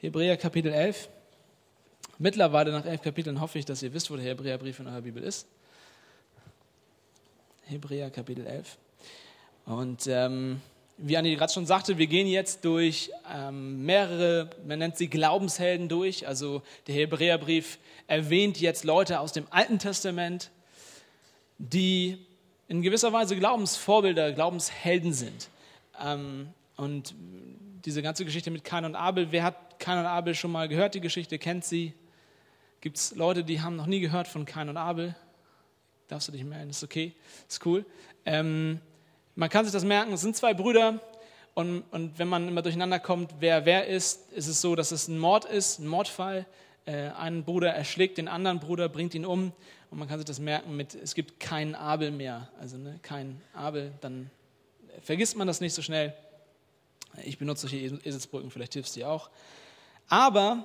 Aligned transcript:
Hebräer 0.00 0.36
Kapitel 0.36 0.72
11. 0.72 1.08
Mittlerweile 2.18 2.70
nach 2.70 2.86
elf 2.86 3.02
Kapiteln 3.02 3.40
hoffe 3.40 3.58
ich, 3.58 3.64
dass 3.64 3.82
ihr 3.82 3.92
wisst, 3.92 4.12
wo 4.12 4.16
der 4.16 4.26
Hebräerbrief 4.26 4.78
in 4.78 4.86
eurer 4.86 5.00
Bibel 5.00 5.20
ist. 5.20 5.48
Hebräer 7.64 8.08
Kapitel 8.08 8.46
11. 8.46 8.78
Und 9.66 10.06
ähm, 10.06 10.60
wie 10.98 11.16
Anni 11.16 11.34
gerade 11.34 11.52
schon 11.52 11.66
sagte, 11.66 11.98
wir 11.98 12.06
gehen 12.06 12.28
jetzt 12.28 12.64
durch 12.64 13.10
ähm, 13.28 13.84
mehrere, 13.84 14.50
man 14.64 14.78
nennt 14.78 14.96
sie 14.96 15.08
Glaubenshelden 15.08 15.88
durch. 15.88 16.28
Also 16.28 16.62
der 16.86 16.94
Hebräerbrief 16.94 17.80
erwähnt 18.06 18.60
jetzt 18.60 18.84
Leute 18.84 19.18
aus 19.18 19.32
dem 19.32 19.48
Alten 19.50 19.80
Testament, 19.80 20.52
die 21.58 22.24
in 22.68 22.82
gewisser 22.82 23.12
Weise 23.12 23.34
Glaubensvorbilder, 23.34 24.30
Glaubenshelden 24.30 25.12
sind. 25.12 25.48
Ähm, 26.00 26.50
und 26.76 27.16
diese 27.84 28.00
ganze 28.00 28.24
Geschichte 28.24 28.52
mit 28.52 28.62
Kain 28.62 28.84
und 28.84 28.94
Abel, 28.94 29.32
wer 29.32 29.42
hat 29.42 29.67
Kain 29.78 29.98
und 29.98 30.06
Abel 30.06 30.34
schon 30.34 30.52
mal 30.52 30.68
gehört, 30.68 30.94
die 30.94 31.00
Geschichte, 31.00 31.38
kennt 31.38 31.64
sie? 31.64 31.94
Gibt 32.80 32.96
es 32.96 33.14
Leute, 33.14 33.44
die 33.44 33.60
haben 33.60 33.76
noch 33.76 33.86
nie 33.86 34.00
gehört 34.00 34.28
von 34.28 34.44
Kain 34.44 34.68
und 34.68 34.76
Abel? 34.76 35.14
Darfst 36.08 36.28
du 36.28 36.32
dich 36.32 36.44
melden, 36.44 36.70
ist 36.70 36.82
okay, 36.82 37.12
ist 37.48 37.64
cool. 37.66 37.84
Ähm, 38.24 38.80
man 39.34 39.48
kann 39.48 39.64
sich 39.64 39.72
das 39.72 39.84
merken, 39.84 40.12
es 40.12 40.20
sind 40.20 40.36
zwei 40.36 40.54
Brüder 40.54 41.00
und, 41.54 41.82
und 41.90 42.18
wenn 42.18 42.28
man 42.28 42.48
immer 42.48 42.62
durcheinander 42.62 42.98
kommt, 42.98 43.34
wer 43.40 43.66
wer 43.66 43.86
ist, 43.86 44.32
ist 44.32 44.46
es 44.46 44.60
so, 44.60 44.74
dass 44.74 44.92
es 44.92 45.08
ein 45.08 45.18
Mord 45.18 45.44
ist, 45.44 45.80
ein 45.80 45.86
Mordfall. 45.86 46.46
Äh, 46.86 47.10
ein 47.10 47.44
Bruder 47.44 47.70
erschlägt 47.70 48.16
den 48.16 48.28
anderen 48.28 48.60
Bruder, 48.60 48.88
bringt 48.88 49.14
ihn 49.14 49.26
um 49.26 49.52
und 49.90 49.98
man 49.98 50.08
kann 50.08 50.18
sich 50.18 50.26
das 50.26 50.38
merken 50.38 50.76
mit, 50.76 50.94
es 50.94 51.14
gibt 51.14 51.40
keinen 51.40 51.74
Abel 51.74 52.10
mehr, 52.10 52.48
also 52.60 52.76
ne, 52.76 52.98
kein 53.02 53.42
Abel, 53.52 53.92
dann 54.00 54.30
vergisst 55.02 55.36
man 55.36 55.46
das 55.46 55.60
nicht 55.60 55.74
so 55.74 55.82
schnell. 55.82 56.14
Ich 57.24 57.38
benutze 57.38 57.68
solche 57.68 57.76
Eselsbrücken, 57.76 58.50
vielleicht 58.50 58.74
hilft 58.74 58.88
es 58.88 58.94
dir 58.94 59.08
auch. 59.08 59.30
Aber 60.08 60.64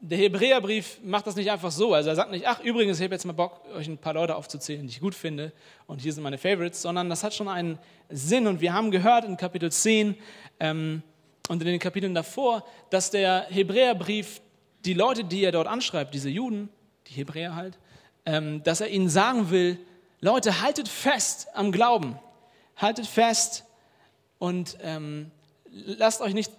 der 0.00 0.18
Hebräerbrief 0.18 0.98
macht 1.02 1.26
das 1.26 1.36
nicht 1.36 1.50
einfach 1.50 1.70
so. 1.70 1.94
Also 1.94 2.10
er 2.10 2.16
sagt 2.16 2.30
nicht, 2.30 2.46
ach 2.46 2.60
übrigens, 2.60 2.98
ich 2.98 3.04
habe 3.04 3.14
jetzt 3.14 3.24
mal 3.24 3.32
Bock, 3.32 3.62
euch 3.74 3.88
ein 3.88 3.98
paar 3.98 4.14
Leute 4.14 4.36
aufzuzählen, 4.36 4.82
die 4.82 4.92
ich 4.92 5.00
gut 5.00 5.14
finde 5.14 5.52
und 5.86 6.00
hier 6.00 6.12
sind 6.12 6.22
meine 6.22 6.38
Favorites, 6.38 6.82
sondern 6.82 7.08
das 7.08 7.24
hat 7.24 7.34
schon 7.34 7.48
einen 7.48 7.78
Sinn. 8.08 8.46
Und 8.46 8.60
wir 8.60 8.72
haben 8.72 8.90
gehört 8.90 9.24
in 9.24 9.36
Kapitel 9.36 9.72
10 9.72 10.14
ähm, 10.60 11.02
und 11.48 11.60
in 11.60 11.66
den 11.66 11.80
Kapiteln 11.80 12.14
davor, 12.14 12.64
dass 12.90 13.10
der 13.10 13.46
Hebräerbrief 13.48 14.40
die 14.84 14.94
Leute, 14.94 15.24
die 15.24 15.42
er 15.42 15.52
dort 15.52 15.66
anschreibt, 15.66 16.14
diese 16.14 16.28
Juden, 16.28 16.68
die 17.08 17.14
Hebräer 17.14 17.56
halt, 17.56 17.78
ähm, 18.24 18.62
dass 18.62 18.80
er 18.80 18.88
ihnen 18.88 19.08
sagen 19.08 19.50
will, 19.50 19.78
Leute, 20.20 20.62
haltet 20.62 20.88
fest 20.88 21.48
am 21.54 21.72
Glauben, 21.72 22.18
haltet 22.76 23.06
fest 23.06 23.64
und 24.38 24.76
ähm, 24.82 25.30
lasst 25.70 26.20
euch 26.20 26.34
nicht 26.34 26.52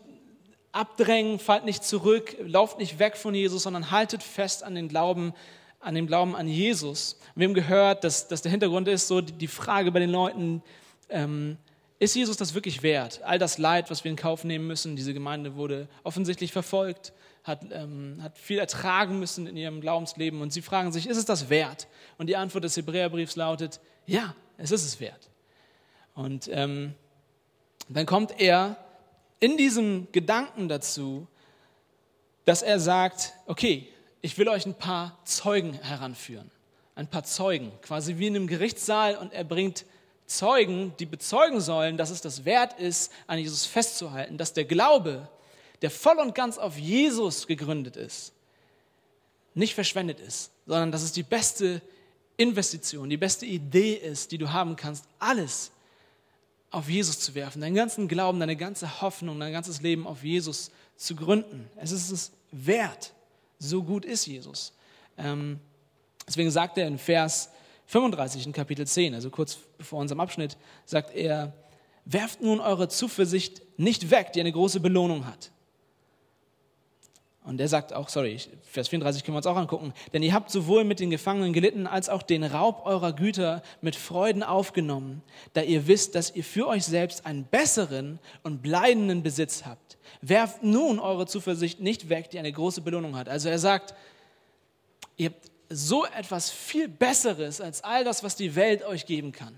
abdrängen, 0.77 1.39
fallt 1.39 1.65
nicht 1.65 1.83
zurück, 1.83 2.37
lauft 2.39 2.77
nicht 2.77 2.99
weg 2.99 3.17
von 3.17 3.33
Jesus, 3.33 3.63
sondern 3.63 3.91
haltet 3.91 4.23
fest 4.23 4.63
an 4.63 4.75
den 4.75 4.87
Glauben, 4.87 5.33
an 5.79 5.95
dem 5.95 6.07
Glauben 6.07 6.35
an 6.35 6.47
Jesus. 6.47 7.17
Wir 7.35 7.47
haben 7.47 7.53
gehört, 7.53 8.03
dass, 8.03 8.27
dass 8.27 8.41
der 8.41 8.51
Hintergrund 8.51 8.87
ist 8.87 9.07
so 9.07 9.21
die 9.21 9.47
Frage 9.47 9.91
bei 9.91 9.99
den 9.99 10.09
Leuten, 10.09 10.61
ähm, 11.09 11.57
ist 11.99 12.15
Jesus 12.15 12.37
das 12.37 12.53
wirklich 12.53 12.83
wert? 12.83 13.21
All 13.23 13.39
das 13.39 13.57
Leid, 13.57 13.89
was 13.89 14.03
wir 14.03 14.11
in 14.11 14.17
Kauf 14.17 14.43
nehmen 14.43 14.67
müssen, 14.67 14.95
diese 14.95 15.15
Gemeinde 15.15 15.55
wurde 15.55 15.87
offensichtlich 16.03 16.51
verfolgt, 16.51 17.11
hat, 17.43 17.61
ähm, 17.71 18.19
hat 18.21 18.37
viel 18.37 18.59
ertragen 18.59 19.19
müssen 19.19 19.47
in 19.47 19.57
ihrem 19.57 19.81
Glaubensleben 19.81 20.41
und 20.41 20.53
sie 20.53 20.61
fragen 20.61 20.91
sich, 20.91 21.07
ist 21.07 21.17
es 21.17 21.25
das 21.25 21.49
wert? 21.49 21.87
Und 22.19 22.27
die 22.27 22.35
Antwort 22.35 22.63
des 22.63 22.77
Hebräerbriefs 22.77 23.35
lautet, 23.35 23.79
ja, 24.05 24.35
es 24.57 24.71
ist 24.71 24.85
es 24.85 24.99
wert. 24.99 25.29
Und 26.13 26.49
ähm, 26.51 26.93
dann 27.89 28.05
kommt 28.05 28.39
er 28.39 28.77
in 29.39 29.57
diesem 29.57 30.07
Gedanken 30.11 30.67
dazu, 30.67 31.27
dass 32.45 32.61
er 32.61 32.79
sagt, 32.79 33.33
okay, 33.45 33.87
ich 34.21 34.37
will 34.37 34.47
euch 34.47 34.65
ein 34.65 34.73
paar 34.73 35.19
Zeugen 35.25 35.73
heranführen. 35.73 36.49
Ein 36.95 37.07
paar 37.07 37.23
Zeugen, 37.23 37.71
quasi 37.81 38.17
wie 38.17 38.27
in 38.27 38.35
einem 38.35 38.47
Gerichtssaal 38.47 39.15
und 39.17 39.33
er 39.33 39.43
bringt 39.43 39.85
Zeugen, 40.25 40.93
die 40.99 41.05
bezeugen 41.05 41.61
sollen, 41.61 41.97
dass 41.97 42.09
es 42.09 42.21
das 42.21 42.43
wert 42.43 42.79
ist, 42.79 43.11
an 43.27 43.37
Jesus 43.37 43.65
festzuhalten, 43.65 44.37
dass 44.37 44.53
der 44.53 44.65
Glaube, 44.65 45.29
der 45.81 45.91
voll 45.91 46.17
und 46.17 46.33
ganz 46.33 46.57
auf 46.57 46.77
Jesus 46.77 47.47
gegründet 47.47 47.95
ist, 47.95 48.33
nicht 49.53 49.75
verschwendet 49.75 50.19
ist, 50.19 50.51
sondern 50.65 50.91
dass 50.91 51.03
es 51.03 51.11
die 51.11 51.23
beste 51.23 51.81
Investition, 52.35 53.09
die 53.09 53.17
beste 53.17 53.45
Idee 53.45 53.93
ist, 53.93 54.31
die 54.31 54.37
du 54.37 54.51
haben 54.51 54.75
kannst, 54.75 55.05
alles 55.19 55.71
auf 56.71 56.89
Jesus 56.89 57.19
zu 57.19 57.33
werfen, 57.35 57.61
deinen 57.61 57.75
ganzen 57.75 58.07
Glauben, 58.07 58.39
deine 58.39 58.55
ganze 58.55 59.01
Hoffnung, 59.01 59.39
dein 59.39 59.53
ganzes 59.53 59.81
Leben 59.81 60.05
auf 60.05 60.23
Jesus 60.23 60.71
zu 60.95 61.15
gründen. 61.15 61.69
Es 61.77 61.91
ist 61.91 62.11
es 62.11 62.31
wert. 62.51 63.13
So 63.59 63.83
gut 63.83 64.05
ist 64.05 64.25
Jesus. 64.25 64.73
Ähm, 65.17 65.59
deswegen 66.27 66.51
sagt 66.51 66.77
er 66.77 66.87
in 66.87 66.97
Vers 66.97 67.49
35 67.87 68.45
in 68.45 68.53
Kapitel 68.53 68.85
10, 68.85 69.13
also 69.13 69.29
kurz 69.29 69.57
vor 69.79 69.99
unserem 69.99 70.19
Abschnitt, 70.19 70.57
sagt 70.85 71.15
er, 71.15 71.53
werft 72.05 72.41
nun 72.41 72.59
eure 72.59 72.89
Zuversicht 72.89 73.61
nicht 73.77 74.09
weg, 74.09 74.33
die 74.33 74.41
eine 74.41 74.51
große 74.51 74.79
Belohnung 74.79 75.25
hat. 75.25 75.51
Und 77.47 77.61
er 77.61 77.69
sagt 77.69 77.93
auch, 77.93 78.09
sorry, 78.09 78.37
Vers 78.63 78.89
34 78.89 79.23
können 79.23 79.35
wir 79.35 79.37
uns 79.37 79.47
auch 79.47 79.55
angucken, 79.55 79.93
denn 80.11 80.21
ihr 80.21 80.33
habt 80.33 80.51
sowohl 80.51 80.83
mit 80.83 80.99
den 80.99 81.09
Gefangenen 81.09 81.53
gelitten, 81.53 81.87
als 81.87 82.09
auch 82.09 82.21
den 82.21 82.43
Raub 82.43 82.85
eurer 82.85 83.13
Güter 83.13 83.63
mit 83.79 83.95
Freuden 83.95 84.43
aufgenommen, 84.43 85.21
da 85.53 85.61
ihr 85.61 85.87
wisst, 85.87 86.15
dass 86.15 86.35
ihr 86.35 86.43
für 86.43 86.67
euch 86.67 86.83
selbst 86.83 87.25
einen 87.25 87.45
besseren 87.45 88.19
und 88.43 88.61
bleibenden 88.61 89.23
Besitz 89.23 89.63
habt. 89.65 89.97
Werft 90.19 90.61
nun 90.61 90.99
eure 90.99 91.25
Zuversicht 91.25 91.79
nicht 91.79 92.09
weg, 92.09 92.29
die 92.31 92.37
eine 92.37 92.51
große 92.51 92.81
Belohnung 92.81 93.15
hat. 93.15 93.29
Also 93.29 93.47
er 93.47 93.59
sagt, 93.59 93.95
ihr 95.15 95.29
habt 95.29 95.49
so 95.69 96.05
etwas 96.05 96.51
viel 96.51 96.89
Besseres 96.89 97.61
als 97.61 97.81
all 97.81 98.03
das, 98.03 98.23
was 98.23 98.35
die 98.35 98.55
Welt 98.55 98.83
euch 98.83 99.05
geben 99.05 99.31
kann. 99.31 99.55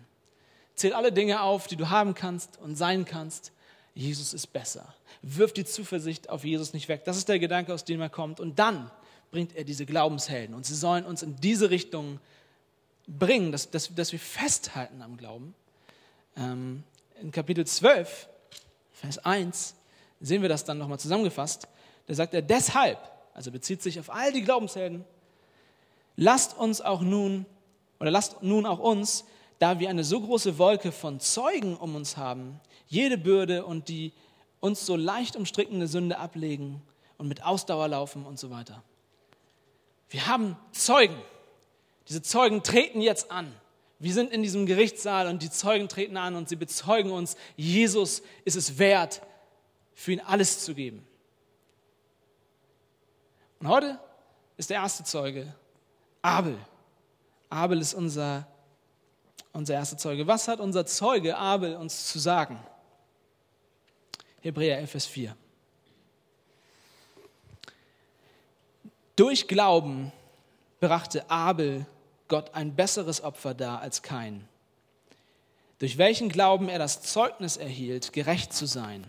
Zählt 0.76 0.94
alle 0.94 1.12
Dinge 1.12 1.42
auf, 1.42 1.66
die 1.66 1.76
du 1.76 1.90
haben 1.90 2.14
kannst 2.14 2.60
und 2.62 2.76
sein 2.76 3.06
kannst. 3.06 3.52
Jesus 3.94 4.34
ist 4.34 4.48
besser. 4.48 4.94
Wirf 5.22 5.54
die 5.54 5.66
Zuversicht 5.66 6.30
auf 6.30 6.44
Jesus 6.44 6.74
nicht 6.74 6.88
weg. 6.88 7.04
Das 7.06 7.18
ist 7.18 7.28
der 7.28 7.40
Gedanke, 7.40 7.74
aus 7.74 7.84
dem 7.84 8.02
er 8.02 8.10
kommt. 8.10 8.40
Und 8.40 8.60
dann 8.60 8.90
bringt 9.32 9.56
er 9.56 9.64
diese 9.64 9.86
Glaubenshelden. 9.86 10.56
Und 10.56 10.66
sie 10.66 10.76
sollen 10.76 11.06
uns 11.06 11.24
in 11.24 11.36
diese 11.38 11.70
Richtung 11.70 12.20
bringen, 13.08 13.52
dass, 13.52 13.70
dass, 13.70 13.94
dass 13.94 14.12
wir 14.12 14.20
festhalten 14.20 15.02
am 15.02 15.18
Glauben. 15.18 15.56
Ähm, 16.38 16.84
in 17.22 17.32
Kapitel 17.32 17.66
12, 17.66 18.30
Vers 18.94 19.18
1, 19.20 19.76
sehen 20.22 20.42
wir 20.42 20.50
das 20.50 20.66
dann 20.66 20.78
nochmal 20.78 21.00
zusammengefasst. 21.00 21.68
Da 22.08 22.14
sagt 22.14 22.34
er, 22.34 22.42
deshalb, 22.42 22.98
also 23.34 23.52
bezieht 23.52 23.82
sich 23.82 24.00
auf 24.00 24.10
all 24.10 24.32
die 24.32 24.42
Glaubenshelden, 24.42 25.04
lasst 26.16 26.58
uns 26.58 26.82
auch 26.82 27.02
nun, 27.02 27.46
oder 28.00 28.12
lasst 28.12 28.42
nun 28.42 28.66
auch 28.66 28.80
uns, 28.80 29.26
da 29.60 29.80
wir 29.80 29.90
eine 29.90 30.04
so 30.04 30.22
große 30.22 30.58
Wolke 30.58 30.92
von 30.92 31.20
Zeugen 31.20 31.78
um 31.78 31.96
uns 31.96 32.18
haben, 32.18 32.60
jede 32.88 33.18
Bürde 33.18 33.66
und 33.66 33.90
die 33.90 34.14
uns 34.60 34.86
so 34.86 34.96
leicht 34.96 35.36
umstrickende 35.36 35.88
Sünde 35.88 36.18
ablegen 36.18 36.82
und 37.18 37.28
mit 37.28 37.44
Ausdauer 37.44 37.88
laufen 37.90 38.26
und 38.26 38.40
so 38.40 38.50
weiter. 38.50 38.84
Wir 40.10 40.28
haben 40.28 40.58
Zeugen. 40.72 41.18
Diese 42.08 42.22
Zeugen 42.22 42.64
treten 42.64 43.02
jetzt 43.02 43.30
an. 43.32 43.54
Wir 44.00 44.14
sind 44.14 44.32
in 44.32 44.42
diesem 44.42 44.66
Gerichtssaal 44.66 45.28
und 45.28 45.44
die 45.44 45.52
Zeugen 45.52 45.90
treten 45.90 46.18
an 46.18 46.36
und 46.36 46.48
sie 46.48 46.56
bezeugen 46.56 47.12
uns, 47.12 47.36
Jesus 47.58 48.22
ist 48.46 48.56
es 48.56 48.80
wert, 48.80 49.22
für 49.94 50.14
ihn 50.14 50.22
alles 50.22 50.64
zu 50.64 50.74
geben. 50.74 51.06
Und 53.60 53.68
heute 53.68 54.00
ist 54.56 54.70
der 54.70 54.78
erste 54.78 55.04
Zeuge 55.04 55.54
Abel. 56.22 56.58
Abel 57.50 57.80
ist 57.80 57.94
unser, 57.94 58.48
unser 59.54 59.74
erster 59.74 59.98
Zeuge. 59.98 60.28
Was 60.28 60.48
hat 60.48 60.60
unser 60.60 60.86
Zeuge 60.86 61.38
Abel 61.38 61.76
uns 61.76 62.08
zu 62.08 62.20
sagen? 62.20 62.60
Hebräer 64.42 64.78
11, 64.80 64.92
Vers 64.92 65.06
4. 65.06 65.36
Durch 69.16 69.48
Glauben 69.48 70.12
brachte 70.80 71.30
Abel 71.30 71.86
Gott 72.30 72.54
ein 72.54 72.76
besseres 72.76 73.22
Opfer 73.22 73.54
dar 73.54 73.82
als 73.82 74.02
kein, 74.02 74.48
durch 75.80 75.98
welchen 75.98 76.30
Glauben 76.30 76.70
er 76.70 76.80
das 76.80 77.02
Zeugnis 77.02 77.58
erhielt, 77.58 78.14
gerecht 78.14 78.54
zu 78.54 78.66
sein, 78.66 79.06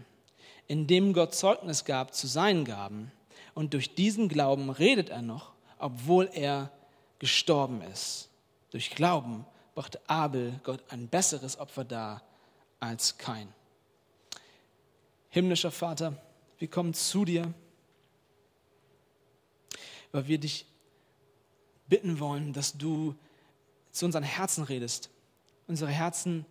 indem 0.67 1.13
Gott 1.13 1.35
Zeugnis 1.35 1.85
gab 1.85 2.15
zu 2.15 2.27
seinen 2.27 2.65
Gaben. 2.65 3.11
Und 3.55 3.75
durch 3.75 3.95
diesen 3.97 4.29
Glauben 4.29 4.71
redet 4.71 5.11
er 5.11 5.23
noch, 5.23 5.53
obwohl 5.79 6.31
er 6.33 6.71
gestorben 7.19 7.83
ist. 7.83 8.31
Durch 8.71 8.91
Glauben 8.91 9.45
brachte 9.75 10.01
Abel 10.09 10.61
Gott 10.63 10.83
ein 10.89 11.09
besseres 11.09 11.59
Opfer 11.59 11.85
dar 11.85 12.23
als 12.79 13.19
kein. 13.19 13.49
Himmlischer 15.29 15.71
Vater, 15.71 16.21
wir 16.59 16.69
kommen 16.69 16.95
zu 16.95 17.25
dir, 17.25 17.53
weil 20.13 20.27
wir 20.27 20.39
dich 20.39 20.67
bitten 21.89 22.19
wollen, 22.19 22.53
dass 22.53 22.77
du 22.77 23.15
zu 23.93 24.07
unseren 24.07 24.25
Herzen 24.25 24.65
redest. 24.65 25.11
Unsere 25.67 25.91
Herzen 25.91 26.45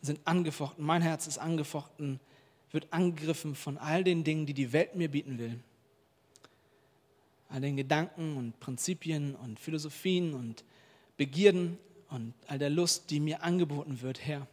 sind 0.00 0.20
angefochten, 0.26 0.84
mein 0.84 1.02
Herz 1.02 1.26
ist 1.26 1.38
angefochten 1.38 2.20
wird 2.72 2.92
angegriffen 2.92 3.54
von 3.54 3.78
all 3.78 4.04
den 4.04 4.24
Dingen, 4.24 4.46
die 4.46 4.54
die 4.54 4.72
Welt 4.72 4.94
mir 4.94 5.10
bieten 5.10 5.38
will. 5.38 5.58
All 7.48 7.60
den 7.60 7.76
Gedanken 7.76 8.36
und 8.36 8.60
Prinzipien 8.60 9.34
und 9.34 9.58
Philosophien 9.58 10.34
und 10.34 10.64
Begierden 11.20 11.76
und 12.08 12.32
all 12.46 12.58
der 12.58 12.70
Lust, 12.70 13.10
die 13.10 13.20
mir 13.20 13.42
angeboten 13.42 14.00
wird, 14.00 14.24
Herr. 14.24 14.46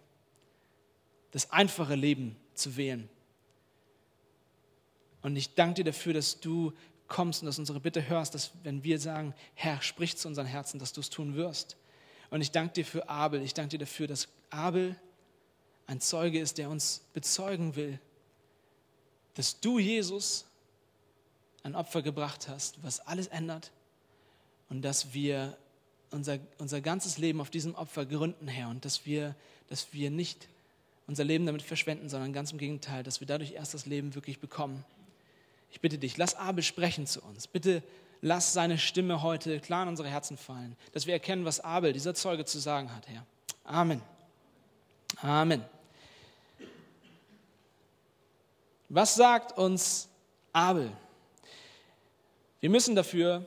Das 1.32 1.50
einfache 1.50 1.96
Leben 1.96 2.36
zu 2.56 2.76
wählen. 2.76 3.08
Und 5.22 5.38
ich 5.38 5.56
danke 5.56 5.76
dir 5.76 5.86
dafür, 5.86 6.12
dass 6.14 6.42
du 6.42 6.74
kommst 7.08 7.42
und 7.42 7.46
dass 7.46 7.58
unsere 7.58 7.80
Bitte 7.80 8.10
hörst, 8.10 8.36
dass 8.36 8.52
wenn 8.64 8.84
wir 8.84 9.00
sagen, 9.00 9.34
Herr, 9.54 9.82
sprich 9.82 10.18
zu 10.18 10.28
unseren 10.28 10.46
Herzen, 10.46 10.78
dass 10.78 10.92
du 10.92 11.00
es 11.00 11.10
tun 11.10 11.36
wirst. 11.36 11.78
Und 12.32 12.42
ich 12.42 12.52
danke 12.52 12.74
dir 12.74 12.86
für 12.86 13.08
Abel. 13.08 13.42
Ich 13.44 13.54
danke 13.54 13.70
dir 13.70 13.86
dafür, 13.86 14.08
dass 14.08 14.28
Abel 14.50 15.00
ein 15.86 16.02
Zeuge 16.02 16.38
ist, 16.42 16.58
der 16.58 16.70
uns 16.70 17.06
bezeugen 17.14 17.78
will, 17.78 17.98
dass 19.36 19.62
du, 19.62 19.80
Jesus, 19.80 20.48
ein 21.64 21.76
Opfer 21.76 22.02
gebracht 22.02 22.50
hast, 22.50 22.84
was 22.84 23.00
alles 23.00 23.28
ändert 23.28 23.72
und 24.68 24.82
dass 24.82 25.14
wir 25.14 25.58
unser, 26.12 26.40
unser 26.58 26.82
ganzes 26.82 27.18
Leben 27.18 27.42
auf 27.42 27.50
diesem 27.50 27.76
Opfer 27.76 28.06
gründen, 28.06 28.48
Herr, 28.48 28.70
und 28.70 28.86
dass 28.86 29.06
wir, 29.06 29.36
dass 29.70 29.94
wir 29.94 30.10
nicht 30.10 30.48
unser 31.08 31.24
Leben 31.24 31.46
damit 31.46 31.62
verschwenden, 31.62 32.10
sondern 32.10 32.34
ganz 32.34 32.52
im 32.52 32.58
Gegenteil, 32.58 33.04
dass 33.04 33.20
wir 33.20 33.28
dadurch 33.28 33.54
erst 33.54 33.74
das 33.74 33.86
Leben 33.86 34.16
wirklich 34.16 34.40
bekommen. 34.40 34.84
Ich 35.72 35.82
bitte 35.82 35.98
dich, 35.98 36.18
lass 36.18 36.36
Abel 36.36 36.64
sprechen 36.64 37.08
zu 37.08 37.22
uns. 37.22 37.48
Bitte 37.48 37.84
lass 38.22 38.54
seine 38.54 38.78
Stimme 38.78 39.22
heute 39.22 39.60
klar 39.60 39.84
in 39.84 39.90
unsere 39.90 40.10
Herzen 40.10 40.38
fallen, 40.38 40.76
dass 40.92 41.06
wir 41.06 41.14
erkennen, 41.14 41.46
was 41.46 41.60
Abel, 41.60 41.94
dieser 41.94 42.14
Zeuge, 42.14 42.46
zu 42.46 42.60
sagen 42.60 42.94
hat, 42.94 43.08
Herr. 43.08 43.26
Amen. 43.64 44.02
Amen. 45.22 45.64
Was 48.90 49.16
sagt 49.16 49.58
uns 49.58 50.08
Abel? 50.54 50.92
Wir 52.60 52.70
müssen 52.70 52.96
dafür 52.96 53.46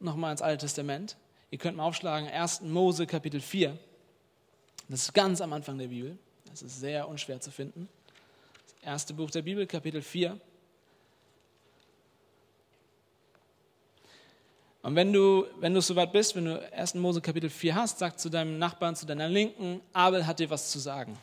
nochmal 0.00 0.32
ins 0.32 0.42
Alte 0.42 0.66
Testament. 0.66 1.16
Ihr 1.52 1.58
könnt 1.58 1.76
mal 1.76 1.84
aufschlagen, 1.84 2.30
1. 2.30 2.62
Mose 2.62 3.06
Kapitel 3.06 3.38
4. 3.38 3.78
Das 4.88 5.02
ist 5.02 5.12
ganz 5.12 5.42
am 5.42 5.52
Anfang 5.52 5.76
der 5.76 5.88
Bibel. 5.88 6.16
Das 6.46 6.62
ist 6.62 6.80
sehr 6.80 7.06
unschwer 7.06 7.42
zu 7.42 7.50
finden. 7.50 7.90
Das 8.64 8.74
erste 8.82 9.12
Buch 9.12 9.30
der 9.30 9.42
Bibel, 9.42 9.66
Kapitel 9.66 10.00
4. 10.00 10.40
Und 14.80 14.96
wenn 14.96 15.12
du, 15.12 15.46
wenn 15.60 15.74
du 15.74 15.82
soweit 15.82 16.10
bist, 16.14 16.34
wenn 16.36 16.46
du 16.46 16.72
1. 16.72 16.94
Mose 16.94 17.20
Kapitel 17.20 17.50
4 17.50 17.74
hast, 17.74 17.98
sag 17.98 18.18
zu 18.18 18.30
deinem 18.30 18.58
Nachbarn, 18.58 18.96
zu 18.96 19.04
deiner 19.04 19.28
Linken, 19.28 19.82
Abel 19.92 20.26
hat 20.26 20.38
dir 20.38 20.48
was 20.48 20.70
zu 20.70 20.78
sagen. 20.78 21.18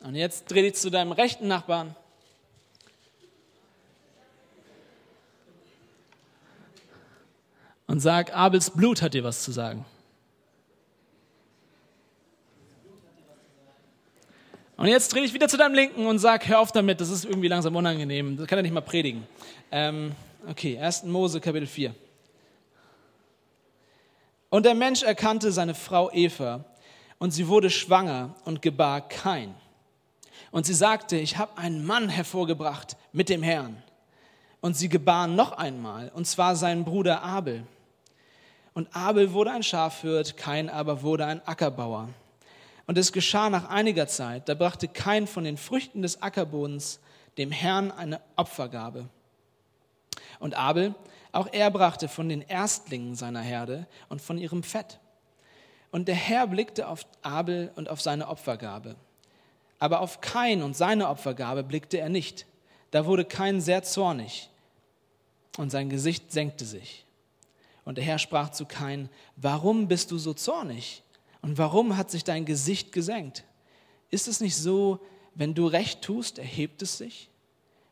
Und 0.00 0.14
jetzt 0.14 0.50
dreh 0.50 0.62
dich 0.62 0.76
zu 0.76 0.90
deinem 0.90 1.12
rechten 1.12 1.46
Nachbarn. 1.46 1.94
Und 7.94 8.00
sag, 8.00 8.34
Abels 8.34 8.70
Blut 8.70 9.02
hat 9.02 9.14
dir 9.14 9.22
was 9.22 9.44
zu 9.44 9.52
sagen. 9.52 9.84
Und 14.76 14.88
jetzt 14.88 15.12
dreh 15.12 15.20
dich 15.20 15.32
wieder 15.32 15.46
zu 15.46 15.56
deinem 15.56 15.76
Linken 15.76 16.04
und 16.08 16.18
sag, 16.18 16.48
hör 16.48 16.58
auf 16.58 16.72
damit, 16.72 17.00
das 17.00 17.08
ist 17.08 17.24
irgendwie 17.24 17.46
langsam 17.46 17.76
unangenehm. 17.76 18.36
Das 18.36 18.48
kann 18.48 18.58
er 18.58 18.62
nicht 18.62 18.74
mal 18.74 18.80
predigen. 18.80 19.28
Ähm, 19.70 20.10
okay, 20.50 20.76
1. 20.76 21.04
Mose, 21.04 21.40
Kapitel 21.40 21.68
4. 21.68 21.94
Und 24.50 24.66
der 24.66 24.74
Mensch 24.74 25.04
erkannte 25.04 25.52
seine 25.52 25.76
Frau 25.76 26.10
Eva 26.10 26.64
und 27.18 27.30
sie 27.30 27.46
wurde 27.46 27.70
schwanger 27.70 28.34
und 28.44 28.60
gebar 28.60 29.06
kein. 29.06 29.54
Und 30.50 30.66
sie 30.66 30.74
sagte, 30.74 31.14
ich 31.14 31.36
habe 31.36 31.56
einen 31.58 31.86
Mann 31.86 32.08
hervorgebracht 32.08 32.96
mit 33.12 33.28
dem 33.28 33.44
Herrn. 33.44 33.80
Und 34.60 34.76
sie 34.76 34.88
gebar 34.88 35.28
noch 35.28 35.52
einmal, 35.52 36.10
und 36.12 36.26
zwar 36.26 36.56
seinen 36.56 36.84
Bruder 36.84 37.22
Abel. 37.22 37.64
Und 38.74 38.94
Abel 38.94 39.32
wurde 39.32 39.52
ein 39.52 39.62
Schafhirt, 39.62 40.36
kein 40.36 40.68
aber 40.68 41.02
wurde 41.02 41.26
ein 41.26 41.46
Ackerbauer. 41.46 42.08
Und 42.86 42.98
es 42.98 43.12
geschah 43.12 43.48
nach 43.48 43.70
einiger 43.70 44.08
Zeit, 44.08 44.48
da 44.48 44.54
brachte 44.54 44.88
kein 44.88 45.26
von 45.26 45.44
den 45.44 45.56
Früchten 45.56 46.02
des 46.02 46.20
Ackerbodens 46.20 47.00
dem 47.38 47.50
Herrn 47.50 47.90
eine 47.90 48.20
Opfergabe. 48.36 49.08
Und 50.38 50.54
Abel, 50.54 50.94
auch 51.32 51.48
er 51.52 51.70
brachte 51.70 52.08
von 52.08 52.28
den 52.28 52.42
Erstlingen 52.42 53.14
seiner 53.14 53.40
Herde 53.40 53.86
und 54.08 54.20
von 54.20 54.38
ihrem 54.38 54.62
Fett. 54.62 54.98
Und 55.90 56.08
der 56.08 56.14
Herr 56.14 56.46
blickte 56.46 56.88
auf 56.88 57.06
Abel 57.22 57.70
und 57.76 57.88
auf 57.88 58.00
seine 58.00 58.28
Opfergabe. 58.28 58.96
Aber 59.78 60.00
auf 60.00 60.20
Kain 60.20 60.62
und 60.62 60.76
seine 60.76 61.08
Opfergabe 61.08 61.62
blickte 61.62 61.98
er 61.98 62.08
nicht. 62.08 62.46
Da 62.90 63.06
wurde 63.06 63.24
Kain 63.24 63.60
sehr 63.60 63.82
zornig 63.82 64.50
und 65.56 65.70
sein 65.70 65.88
Gesicht 65.88 66.32
senkte 66.32 66.64
sich. 66.64 67.03
Und 67.84 67.98
der 67.98 68.04
Herr 68.04 68.18
sprach 68.18 68.50
zu 68.50 68.64
Kain, 68.64 69.08
warum 69.36 69.88
bist 69.88 70.10
du 70.10 70.18
so 70.18 70.34
zornig? 70.34 71.02
Und 71.42 71.58
warum 71.58 71.96
hat 71.96 72.10
sich 72.10 72.24
dein 72.24 72.44
Gesicht 72.44 72.92
gesenkt? 72.92 73.44
Ist 74.10 74.28
es 74.28 74.40
nicht 74.40 74.56
so, 74.56 75.00
wenn 75.34 75.54
du 75.54 75.66
recht 75.66 76.02
tust, 76.02 76.38
erhebt 76.38 76.80
es 76.82 76.98
sich? 76.98 77.28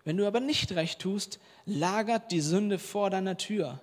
Wenn 0.04 0.16
du 0.16 0.26
aber 0.26 0.40
nicht 0.40 0.72
recht 0.72 1.00
tust, 1.00 1.38
lagert 1.66 2.32
die 2.32 2.40
Sünde 2.40 2.78
vor 2.78 3.10
deiner 3.10 3.36
Tür. 3.36 3.80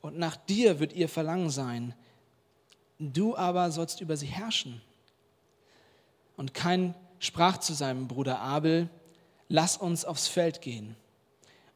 Und 0.00 0.18
nach 0.18 0.36
dir 0.36 0.80
wird 0.80 0.92
ihr 0.92 1.08
Verlangen 1.08 1.50
sein, 1.50 1.94
du 2.98 3.36
aber 3.36 3.70
sollst 3.70 4.00
über 4.00 4.16
sie 4.16 4.26
herrschen. 4.26 4.80
Und 6.36 6.54
kein 6.54 6.94
sprach 7.18 7.58
zu 7.58 7.74
seinem 7.74 8.08
Bruder 8.08 8.40
Abel, 8.40 8.88
lass 9.48 9.76
uns 9.76 10.04
aufs 10.04 10.26
Feld 10.26 10.60
gehen. 10.60 10.96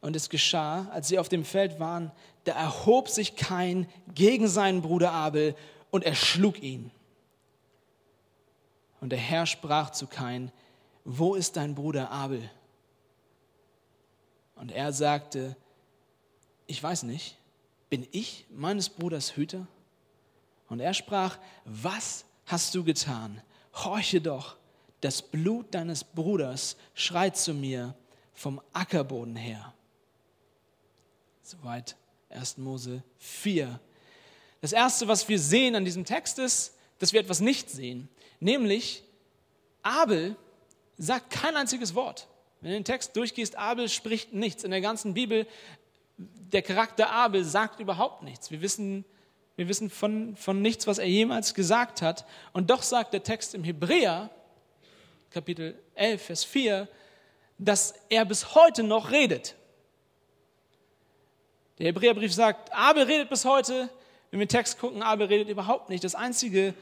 Und 0.01 0.15
es 0.15 0.29
geschah, 0.29 0.87
als 0.91 1.07
sie 1.07 1.19
auf 1.19 1.29
dem 1.29 1.45
Feld 1.45 1.79
waren, 1.79 2.11
da 2.47 2.53
erhob 2.53 3.09
sich 3.09 3.35
kein 3.35 3.89
gegen 4.15 4.47
seinen 4.47 4.81
Bruder 4.81 5.11
Abel 5.11 5.53
und 5.91 6.05
er 6.05 6.15
schlug 6.15 6.61
ihn. 6.61 6.91
Und 9.01 9.09
der 9.09 9.19
Herr 9.19 9.45
sprach 9.45 9.89
zu 9.89 10.07
Kain, 10.07 10.51
wo 11.03 11.35
ist 11.35 11.57
dein 11.57 11.75
Bruder 11.75 12.09
Abel? 12.09 12.49
Und 14.55 14.71
er 14.71 14.93
sagte, 14.93 15.57
ich 16.67 16.81
weiß 16.81 17.03
nicht, 17.03 17.37
bin 17.89 18.07
ich 18.11 18.45
meines 18.49 18.89
Bruders 18.89 19.35
Hüter? 19.35 19.67
Und 20.69 20.79
er 20.79 20.93
sprach, 20.93 21.37
was 21.65 22.23
hast 22.45 22.73
du 22.75 22.83
getan? 22.83 23.41
Horche 23.73 24.21
doch, 24.21 24.55
das 25.01 25.21
Blut 25.21 25.75
deines 25.75 26.03
Bruders 26.03 26.77
schreit 26.93 27.35
zu 27.35 27.53
mir 27.53 27.93
vom 28.33 28.61
Ackerboden 28.71 29.35
her. 29.35 29.73
Soweit 31.43 31.95
1. 32.29 32.57
Mose 32.57 33.03
4. 33.19 33.79
Das 34.61 34.73
Erste, 34.73 35.07
was 35.07 35.27
wir 35.29 35.39
sehen 35.39 35.75
an 35.75 35.85
diesem 35.85 36.05
Text 36.05 36.39
ist, 36.39 36.75
dass 36.99 37.13
wir 37.13 37.19
etwas 37.19 37.39
nicht 37.39 37.69
sehen, 37.69 38.09
nämlich 38.39 39.03
Abel 39.83 40.35
sagt 40.97 41.29
kein 41.29 41.55
einziges 41.55 41.95
Wort. 41.95 42.27
Wenn 42.61 42.71
du 42.71 42.77
den 42.77 42.85
Text 42.85 43.15
durchgehst, 43.15 43.55
Abel 43.55 43.87
spricht 43.87 44.33
nichts. 44.33 44.63
In 44.63 44.71
der 44.71 44.81
ganzen 44.81 45.13
Bibel, 45.13 45.45
der 46.17 46.63
Charakter 46.63 47.11
Abel 47.11 47.43
sagt 47.43 47.79
überhaupt 47.79 48.23
nichts. 48.23 48.49
Wir 48.49 48.61
wissen 48.61 49.05
wir 49.57 49.67
wissen 49.67 49.89
von, 49.89 50.35
von 50.35 50.61
nichts, 50.61 50.85
was 50.85 50.99
er 50.99 51.07
jemals 51.07 51.55
gesagt 51.55 52.03
hat. 52.03 52.25
Und 52.53 52.69
doch 52.69 52.83
sagt 52.83 53.13
der 53.13 53.23
Text 53.23 53.55
im 53.55 53.63
Hebräer, 53.63 54.29
Kapitel 55.31 55.77
11, 55.95 56.21
Vers 56.21 56.43
4, 56.43 56.87
dass 57.57 57.95
er 58.09 58.23
bis 58.25 58.53
heute 58.53 58.83
noch 58.83 59.09
redet. 59.09 59.55
Der 61.79 61.87
Hebräerbrief 61.87 62.33
sagt, 62.33 62.73
Abel 62.73 63.03
redet 63.03 63.29
bis 63.29 63.45
heute. 63.45 63.89
Wenn 64.31 64.39
wir 64.39 64.47
Text 64.47 64.79
gucken, 64.79 65.03
Abel 65.03 65.27
redet 65.27 65.47
überhaupt 65.47 65.89
nicht. 65.89 66.03
Das 66.03 66.15
Einzige, 66.15 66.73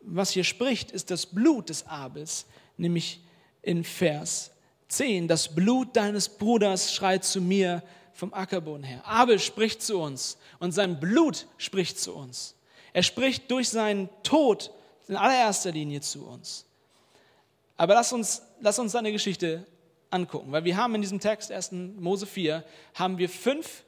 was 0.00 0.30
hier 0.30 0.44
spricht, 0.44 0.90
ist 0.90 1.10
das 1.10 1.26
Blut 1.26 1.70
des 1.70 1.86
Abels, 1.86 2.46
nämlich 2.76 3.20
in 3.62 3.84
Vers 3.84 4.50
10. 4.88 5.28
Das 5.28 5.54
Blut 5.54 5.96
deines 5.96 6.28
Bruders 6.28 6.94
schreit 6.94 7.24
zu 7.24 7.40
mir 7.40 7.82
vom 8.12 8.32
Ackerboden 8.32 8.84
her. 8.84 9.02
Abel 9.06 9.38
spricht 9.38 9.82
zu 9.82 9.98
uns 9.98 10.38
und 10.58 10.72
sein 10.72 11.00
Blut 11.00 11.46
spricht 11.58 11.98
zu 11.98 12.14
uns. 12.14 12.54
Er 12.92 13.02
spricht 13.02 13.50
durch 13.50 13.68
seinen 13.68 14.08
Tod 14.22 14.70
in 15.08 15.16
allererster 15.16 15.72
Linie 15.72 16.00
zu 16.00 16.26
uns. 16.26 16.64
Aber 17.76 17.94
lass 17.94 18.12
uns, 18.12 18.42
lass 18.60 18.78
uns 18.78 18.92
seine 18.92 19.12
Geschichte 19.12 19.66
angucken, 20.10 20.52
weil 20.52 20.64
wir 20.64 20.76
haben 20.76 20.94
in 20.94 21.00
diesem 21.00 21.20
Text, 21.20 21.50
1. 21.50 21.72
Mose 21.72 22.26
4, 22.26 22.64
haben 22.94 23.18
wir 23.18 23.28
fünf 23.28 23.84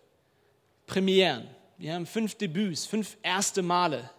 Premieren. 0.87 1.49
Wir 1.77 1.95
haben 1.95 2.07
fünf 2.07 2.35
Debüts, 2.35 2.87
fünf 2.87 3.17
erste 3.23 3.63
Male, 3.63 4.11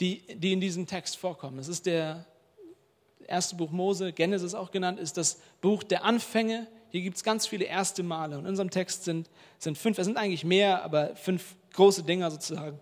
die, 0.00 0.22
die 0.34 0.52
in 0.52 0.60
diesem 0.60 0.86
Text 0.86 1.18
vorkommen. 1.18 1.58
Das 1.58 1.68
ist 1.68 1.86
der 1.86 2.24
erste 3.26 3.56
Buch 3.56 3.70
Mose, 3.70 4.12
Genesis 4.12 4.54
auch 4.54 4.70
genannt, 4.70 4.98
ist 4.98 5.16
das 5.16 5.40
Buch 5.60 5.82
der 5.82 6.04
Anfänge, 6.04 6.66
hier 6.92 7.00
gibt 7.00 7.16
es 7.16 7.24
ganz 7.24 7.46
viele 7.46 7.64
erste 7.64 8.02
Male. 8.02 8.36
Und 8.36 8.44
in 8.44 8.50
unserem 8.50 8.68
Text 8.68 9.04
sind, 9.04 9.30
sind 9.58 9.78
fünf, 9.78 9.98
es 9.98 10.04
sind 10.04 10.18
eigentlich 10.18 10.44
mehr, 10.44 10.82
aber 10.84 11.16
fünf 11.16 11.56
große 11.72 12.02
Dinger 12.02 12.30
sozusagen. 12.30 12.78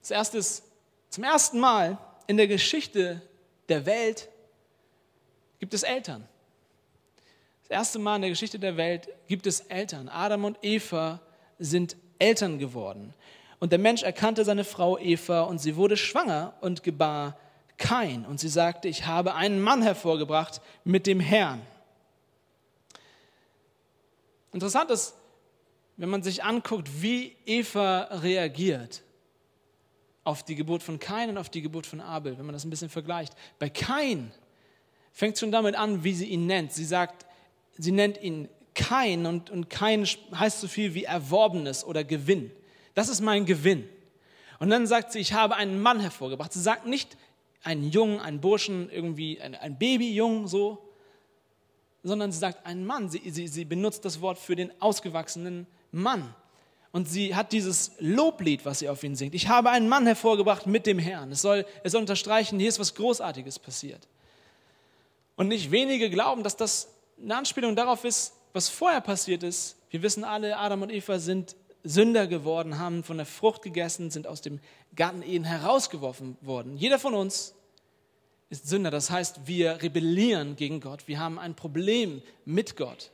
Das 0.00 0.10
erste 0.10 0.38
ist 0.38 0.64
Zum 1.10 1.24
ersten 1.24 1.60
Mal 1.60 1.98
in 2.26 2.38
der 2.38 2.46
Geschichte 2.48 3.20
der 3.68 3.84
Welt 3.84 4.28
gibt 5.58 5.74
es 5.74 5.82
Eltern. 5.82 6.26
Das 7.62 7.70
erste 7.70 7.98
Mal 7.98 8.16
in 8.16 8.22
der 8.22 8.30
Geschichte 8.30 8.58
der 8.58 8.76
Welt 8.76 9.08
gibt 9.26 9.46
es 9.46 9.60
Eltern. 9.60 10.08
Adam 10.08 10.44
und 10.44 10.58
Eva 10.62 11.20
sind 11.58 11.96
Eltern 12.18 12.58
geworden. 12.58 13.12
Und 13.58 13.72
der 13.72 13.78
Mensch 13.78 14.02
erkannte 14.02 14.44
seine 14.44 14.64
Frau 14.64 14.98
Eva 14.98 15.42
und 15.42 15.58
sie 15.58 15.76
wurde 15.76 15.96
schwanger 15.96 16.54
und 16.60 16.82
gebar 16.82 17.36
Kain. 17.76 18.24
Und 18.24 18.40
sie 18.40 18.48
sagte, 18.48 18.88
ich 18.88 19.06
habe 19.06 19.34
einen 19.34 19.60
Mann 19.60 19.82
hervorgebracht 19.82 20.60
mit 20.84 21.06
dem 21.06 21.20
Herrn. 21.20 21.60
Interessant 24.52 24.90
ist, 24.90 25.14
wenn 25.96 26.08
man 26.08 26.22
sich 26.22 26.44
anguckt, 26.44 27.02
wie 27.02 27.36
Eva 27.44 28.02
reagiert 28.22 29.02
auf 30.24 30.42
die 30.42 30.54
Geburt 30.54 30.82
von 30.82 30.98
Kain 30.98 31.30
und 31.30 31.38
auf 31.38 31.48
die 31.50 31.62
Geburt 31.62 31.86
von 31.86 32.00
Abel, 32.00 32.38
wenn 32.38 32.46
man 32.46 32.52
das 32.52 32.64
ein 32.64 32.70
bisschen 32.70 32.88
vergleicht. 32.88 33.34
Bei 33.58 33.68
Kain 33.68 34.30
fängt 35.12 35.38
schon 35.38 35.52
damit 35.52 35.74
an, 35.74 36.04
wie 36.04 36.14
sie 36.14 36.26
ihn 36.26 36.46
nennt. 36.46 36.72
Sie 36.72 36.84
sagt, 36.84 37.26
sie 37.76 37.92
nennt 37.92 38.20
ihn 38.22 38.48
Kain 38.74 39.26
und, 39.26 39.50
und 39.50 39.68
Kain 39.68 40.04
heißt 40.04 40.60
so 40.60 40.68
viel 40.68 40.94
wie 40.94 41.04
Erworbenes 41.04 41.84
oder 41.84 42.04
Gewinn. 42.04 42.50
Das 42.94 43.08
ist 43.08 43.20
mein 43.20 43.44
Gewinn. 43.44 43.88
Und 44.60 44.70
dann 44.70 44.86
sagt 44.86 45.12
sie, 45.12 45.18
ich 45.18 45.32
habe 45.32 45.56
einen 45.56 45.80
Mann 45.80 46.00
hervorgebracht. 46.00 46.52
Sie 46.52 46.60
sagt 46.60 46.86
nicht 46.86 47.16
einen 47.62 47.90
Jungen, 47.90 48.20
einen 48.20 48.40
Burschen, 48.40 48.90
irgendwie 48.90 49.40
ein, 49.40 49.54
ein 49.54 49.78
Babyjungen 49.78 50.46
so, 50.48 50.78
sondern 52.02 52.32
sie 52.32 52.38
sagt 52.38 52.66
einen 52.66 52.86
Mann. 52.86 53.08
Sie, 53.08 53.22
sie, 53.30 53.48
sie 53.48 53.64
benutzt 53.64 54.04
das 54.04 54.20
Wort 54.20 54.38
für 54.38 54.56
den 54.56 54.72
ausgewachsenen 54.80 55.66
Mann. 55.90 56.34
Und 56.90 57.08
sie 57.08 57.34
hat 57.34 57.52
dieses 57.52 57.92
Loblied, 57.98 58.64
was 58.64 58.78
sie 58.78 58.88
auf 58.88 59.02
ihn 59.04 59.14
singt. 59.14 59.34
Ich 59.34 59.48
habe 59.48 59.70
einen 59.70 59.88
Mann 59.88 60.06
hervorgebracht 60.06 60.66
mit 60.66 60.86
dem 60.86 60.98
Herrn. 60.98 61.32
Es 61.32 61.42
soll, 61.42 61.66
es 61.84 61.92
soll 61.92 62.00
unterstreichen, 62.00 62.58
hier 62.58 62.68
ist 62.68 62.78
was 62.78 62.94
Großartiges 62.94 63.58
passiert. 63.58 64.08
Und 65.38 65.46
nicht 65.46 65.70
wenige 65.70 66.10
glauben, 66.10 66.42
dass 66.42 66.56
das 66.56 66.88
eine 67.22 67.36
Anspielung 67.36 67.76
darauf 67.76 68.04
ist, 68.04 68.34
was 68.52 68.68
vorher 68.68 69.00
passiert 69.00 69.44
ist. 69.44 69.76
Wir 69.88 70.02
wissen 70.02 70.24
alle, 70.24 70.58
Adam 70.58 70.82
und 70.82 70.90
Eva 70.90 71.20
sind 71.20 71.54
Sünder 71.84 72.26
geworden, 72.26 72.80
haben 72.80 73.04
von 73.04 73.18
der 73.18 73.24
Frucht 73.24 73.62
gegessen, 73.62 74.10
sind 74.10 74.26
aus 74.26 74.42
dem 74.42 74.58
Garten 74.96 75.22
Eden 75.22 75.44
herausgeworfen 75.44 76.36
worden. 76.40 76.76
Jeder 76.76 76.98
von 76.98 77.14
uns 77.14 77.54
ist 78.50 78.66
Sünder. 78.66 78.90
Das 78.90 79.10
heißt, 79.10 79.46
wir 79.46 79.80
rebellieren 79.80 80.56
gegen 80.56 80.80
Gott. 80.80 81.06
Wir 81.06 81.20
haben 81.20 81.38
ein 81.38 81.54
Problem 81.54 82.20
mit 82.44 82.76
Gott. 82.76 83.12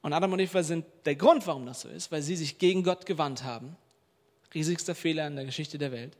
Und 0.00 0.12
Adam 0.12 0.32
und 0.32 0.38
Eva 0.38 0.62
sind 0.62 0.86
der 1.06 1.16
Grund, 1.16 1.44
warum 1.48 1.66
das 1.66 1.80
so 1.80 1.88
ist, 1.88 2.12
weil 2.12 2.22
sie 2.22 2.36
sich 2.36 2.58
gegen 2.58 2.84
Gott 2.84 3.04
gewandt 3.04 3.42
haben. 3.42 3.76
Riesigster 4.54 4.94
Fehler 4.94 5.26
in 5.26 5.34
der 5.34 5.44
Geschichte 5.44 5.76
der 5.76 5.90
Welt. 5.90 6.16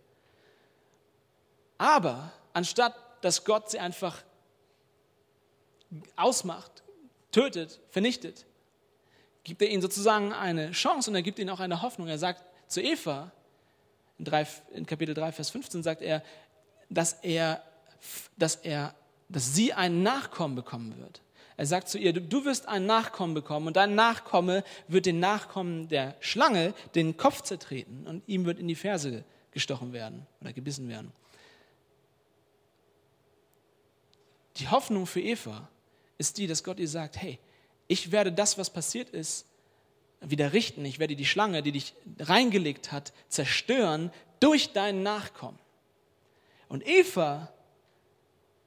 Aber 1.78 2.32
anstatt, 2.54 2.96
dass 3.24 3.44
Gott 3.44 3.70
sie 3.70 3.78
einfach 3.78 4.22
ausmacht, 6.14 6.82
tötet, 7.32 7.80
vernichtet, 7.88 8.44
gibt 9.44 9.62
er 9.62 9.70
ihnen 9.70 9.82
sozusagen 9.82 10.32
eine 10.32 10.72
Chance 10.72 11.10
und 11.10 11.16
er 11.16 11.22
gibt 11.22 11.38
ihnen 11.38 11.50
auch 11.50 11.60
eine 11.60 11.80
Hoffnung. 11.80 12.08
Er 12.08 12.18
sagt 12.18 12.42
zu 12.68 12.82
Eva, 12.82 13.32
in, 14.18 14.26
3, 14.26 14.46
in 14.74 14.86
Kapitel 14.86 15.14
3, 15.14 15.32
Vers 15.32 15.50
15 15.50 15.82
sagt 15.82 16.02
er, 16.02 16.22
dass 16.90 17.14
er, 17.22 17.62
dass 18.36 18.56
er, 18.56 18.94
dass 19.28 19.54
sie 19.54 19.72
einen 19.72 20.02
Nachkommen 20.02 20.54
bekommen 20.54 20.98
wird. 21.00 21.22
Er 21.56 21.66
sagt 21.66 21.88
zu 21.88 21.98
ihr, 21.98 22.12
du 22.12 22.44
wirst 22.44 22.68
einen 22.68 22.86
Nachkommen 22.86 23.32
bekommen 23.32 23.68
und 23.68 23.76
dein 23.76 23.94
Nachkomme 23.94 24.64
wird 24.88 25.06
den 25.06 25.20
Nachkommen 25.20 25.88
der 25.88 26.14
Schlange 26.20 26.74
den 26.94 27.16
Kopf 27.16 27.42
zertreten 27.42 28.06
und 28.06 28.22
ihm 28.26 28.44
wird 28.44 28.58
in 28.58 28.68
die 28.68 28.74
Ferse 28.74 29.24
gestochen 29.52 29.92
werden 29.92 30.26
oder 30.40 30.52
gebissen 30.52 30.88
werden. 30.88 31.12
Die 34.56 34.68
Hoffnung 34.68 35.06
für 35.06 35.20
Eva 35.20 35.68
ist 36.18 36.38
die, 36.38 36.46
dass 36.46 36.62
Gott 36.62 36.78
ihr 36.78 36.88
sagt, 36.88 37.16
hey, 37.16 37.38
ich 37.88 38.12
werde 38.12 38.32
das, 38.32 38.56
was 38.56 38.70
passiert 38.70 39.10
ist, 39.10 39.46
wieder 40.20 40.52
richten. 40.52 40.84
Ich 40.84 40.98
werde 40.98 41.16
die 41.16 41.26
Schlange, 41.26 41.62
die 41.62 41.72
dich 41.72 41.94
reingelegt 42.18 42.92
hat, 42.92 43.12
zerstören 43.28 44.10
durch 44.40 44.72
deinen 44.72 45.02
Nachkommen. 45.02 45.58
Und 46.68 46.86
Eva 46.86 47.52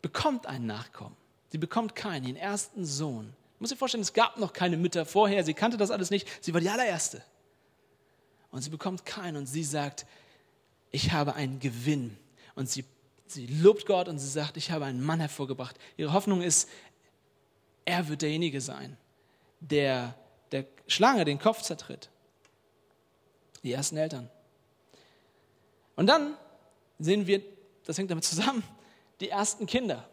bekommt 0.01 0.45
einen 0.45 0.65
Nachkommen. 0.65 1.15
Sie 1.49 1.57
bekommt 1.57 1.95
keinen, 1.95 2.25
den 2.25 2.35
ersten 2.35 2.85
Sohn. 2.85 3.33
Ich 3.55 3.61
muss 3.61 3.69
dir 3.69 3.77
vorstellen, 3.77 4.03
es 4.03 4.13
gab 4.13 4.37
noch 4.37 4.53
keine 4.53 4.77
Mütter 4.77 5.05
vorher. 5.05 5.43
Sie 5.43 5.53
kannte 5.53 5.77
das 5.77 5.89
alles 5.89 6.11
nicht. 6.11 6.27
Sie 6.43 6.53
war 6.53 6.61
die 6.61 6.69
allererste. 6.69 7.23
Und 8.51 8.61
sie 8.61 8.69
bekommt 8.69 9.05
keinen 9.05 9.37
und 9.37 9.47
sie 9.47 9.63
sagt, 9.63 10.05
ich 10.91 11.11
habe 11.11 11.35
einen 11.35 11.59
Gewinn. 11.59 12.17
Und 12.55 12.69
sie, 12.69 12.85
sie 13.31 13.47
lobt 13.47 13.85
Gott 13.85 14.07
und 14.07 14.19
sie 14.19 14.29
sagt, 14.29 14.57
ich 14.57 14.71
habe 14.71 14.85
einen 14.85 15.03
Mann 15.03 15.19
hervorgebracht. 15.19 15.77
Ihre 15.97 16.13
Hoffnung 16.13 16.41
ist, 16.41 16.69
er 17.85 18.07
wird 18.09 18.21
derjenige 18.21 18.61
sein, 18.61 18.97
der 19.59 20.15
der 20.51 20.65
Schlange 20.87 21.25
den 21.25 21.39
Kopf 21.39 21.61
zertritt. 21.61 22.09
Die 23.63 23.71
ersten 23.71 23.97
Eltern. 23.97 24.29
Und 25.95 26.07
dann 26.07 26.35
sehen 26.99 27.27
wir, 27.27 27.41
das 27.85 27.97
hängt 27.97 28.11
damit 28.11 28.23
zusammen, 28.23 28.63
die 29.19 29.29
ersten 29.29 29.65
Kinder. 29.65 30.07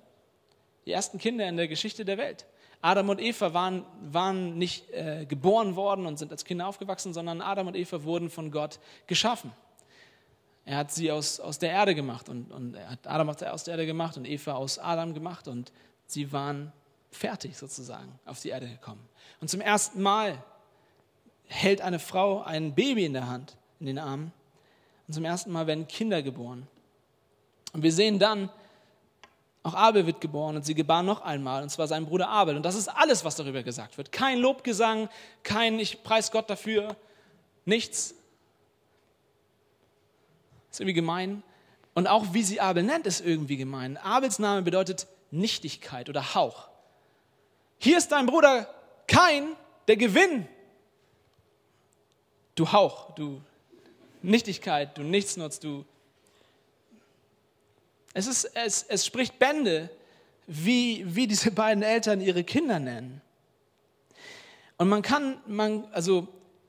Die 0.87 0.93
ersten 0.93 1.19
Kinder 1.19 1.49
in 1.49 1.57
der 1.57 1.69
Geschichte 1.69 2.05
der 2.05 2.19
Welt. 2.19 2.47
Adam 2.81 3.09
und 3.09 3.21
Eva 3.21 3.55
waren, 3.55 3.87
waren 4.01 4.59
nicht 4.59 4.91
äh, 4.91 5.25
geboren 5.27 5.77
worden 5.77 6.07
und 6.07 6.19
sind 6.19 6.33
als 6.33 6.45
Kinder 6.45 6.67
aufgewachsen, 6.67 7.15
sondern 7.15 7.41
Adam 7.41 7.69
und 7.69 7.77
Eva 7.77 8.03
wurden 8.03 8.29
von 8.29 8.51
Gott 8.51 8.79
geschaffen. 9.07 9.53
Er 10.67 10.79
hat 10.79 10.91
sie 10.91 11.13
aus, 11.13 11.41
aus 11.41 11.59
der 11.59 11.71
Erde 11.71 11.95
gemacht 11.95 12.29
und, 12.29 12.51
und 12.51 12.75
er 12.75 12.91
hat 12.91 13.07
Adam 13.07 13.29
aus 13.29 13.65
der 13.65 13.73
Erde 13.73 13.87
gemacht 13.87 14.17
und 14.17 14.25
Eva 14.25 14.53
aus 14.53 14.79
Adam 14.79 15.13
gemacht 15.13 15.47
und 15.47 15.73
sie 16.07 16.33
waren 16.33 16.73
fertig 17.11 17.57
sozusagen 17.57 18.19
auf 18.25 18.41
die 18.41 18.49
Erde 18.49 18.69
gekommen. 18.69 19.07
Und 19.41 19.49
zum 19.49 19.61
ersten 19.61 20.01
Mal 20.01 20.43
hält 21.47 21.81
eine 21.81 21.99
Frau 21.99 22.43
ein 22.43 22.75
Baby 22.75 23.05
in 23.05 23.13
der 23.13 23.29
Hand, 23.29 23.57
in 23.79 23.87
den 23.87 23.99
Armen. 23.99 24.33
Und 25.07 25.15
zum 25.15 25.25
ersten 25.25 25.53
Mal 25.53 25.67
werden 25.67 25.87
Kinder 25.87 26.23
geboren. 26.23 26.67
Und 27.73 27.83
wir 27.83 27.93
sehen 27.93 28.19
dann, 28.19 28.51
auch 29.63 29.75
Abel 29.75 30.07
wird 30.07 30.21
geboren 30.21 30.57
und 30.57 30.65
sie 30.65 30.75
gebar 30.75 31.03
noch 31.03 31.23
einmal, 31.23 31.63
und 31.63 31.71
zwar 31.71 31.87
sein 31.87 32.05
Bruder 32.05 32.29
Abel. 32.29 32.57
Und 32.57 32.65
das 32.65 32.75
ist 32.75 32.89
alles, 32.89 33.25
was 33.25 33.37
darüber 33.37 33.63
gesagt 33.63 33.97
wird. 33.97 34.13
Kein 34.13 34.39
Lobgesang, 34.39 35.09
kein 35.43 35.79
Ich 35.79 36.03
preis 36.03 36.31
Gott 36.31 36.51
dafür, 36.51 36.97
nichts. 37.65 38.15
Ist 40.75 40.81
irgendwie 40.81 40.95
gemein. 40.95 41.45
Und 41.95 42.09
auch 42.09 42.35
wie 42.35 42.43
sie 42.43 42.61
Abel 42.61 42.83
nennt, 42.83 43.07
ist 43.07 43.25
irgendwie 43.25 43.57
gemein. 43.57 43.97
Abels 43.97 44.41
Name 44.41 44.63
bedeutet 44.63 45.07
Nichtigkeit 45.31 46.09
oder 46.09 46.35
Hauch. 46.35 46.69
Hier 47.79 47.97
ist 47.97 48.09
dein 48.11 48.27
Bruder 48.27 48.69
Kain, 49.07 49.53
der 49.87 49.97
Gewinn. 49.97 50.49
Du 52.57 52.73
Hauch, 52.73 53.15
du 53.15 53.41
Nichtigkeit, 54.23 54.99
du 54.99 55.05
Nichtsnutz, 55.05 55.61
du. 55.61 55.85
Es, 58.13 58.27
ist, 58.27 58.45
es, 58.57 58.83
es 58.83 59.07
spricht 59.07 59.39
Bände, 59.39 59.91
wie, 60.49 61.05
wie 61.07 61.29
diese 61.29 61.53
beiden 61.53 61.85
Eltern 61.85 62.21
ihre 62.21 62.43
Kinder 62.43 62.81
nennen. 62.81 63.21
Und 64.79 64.89
man 64.89 65.03
kann, 65.03 65.41
man, 65.47 65.85
also 65.93 66.27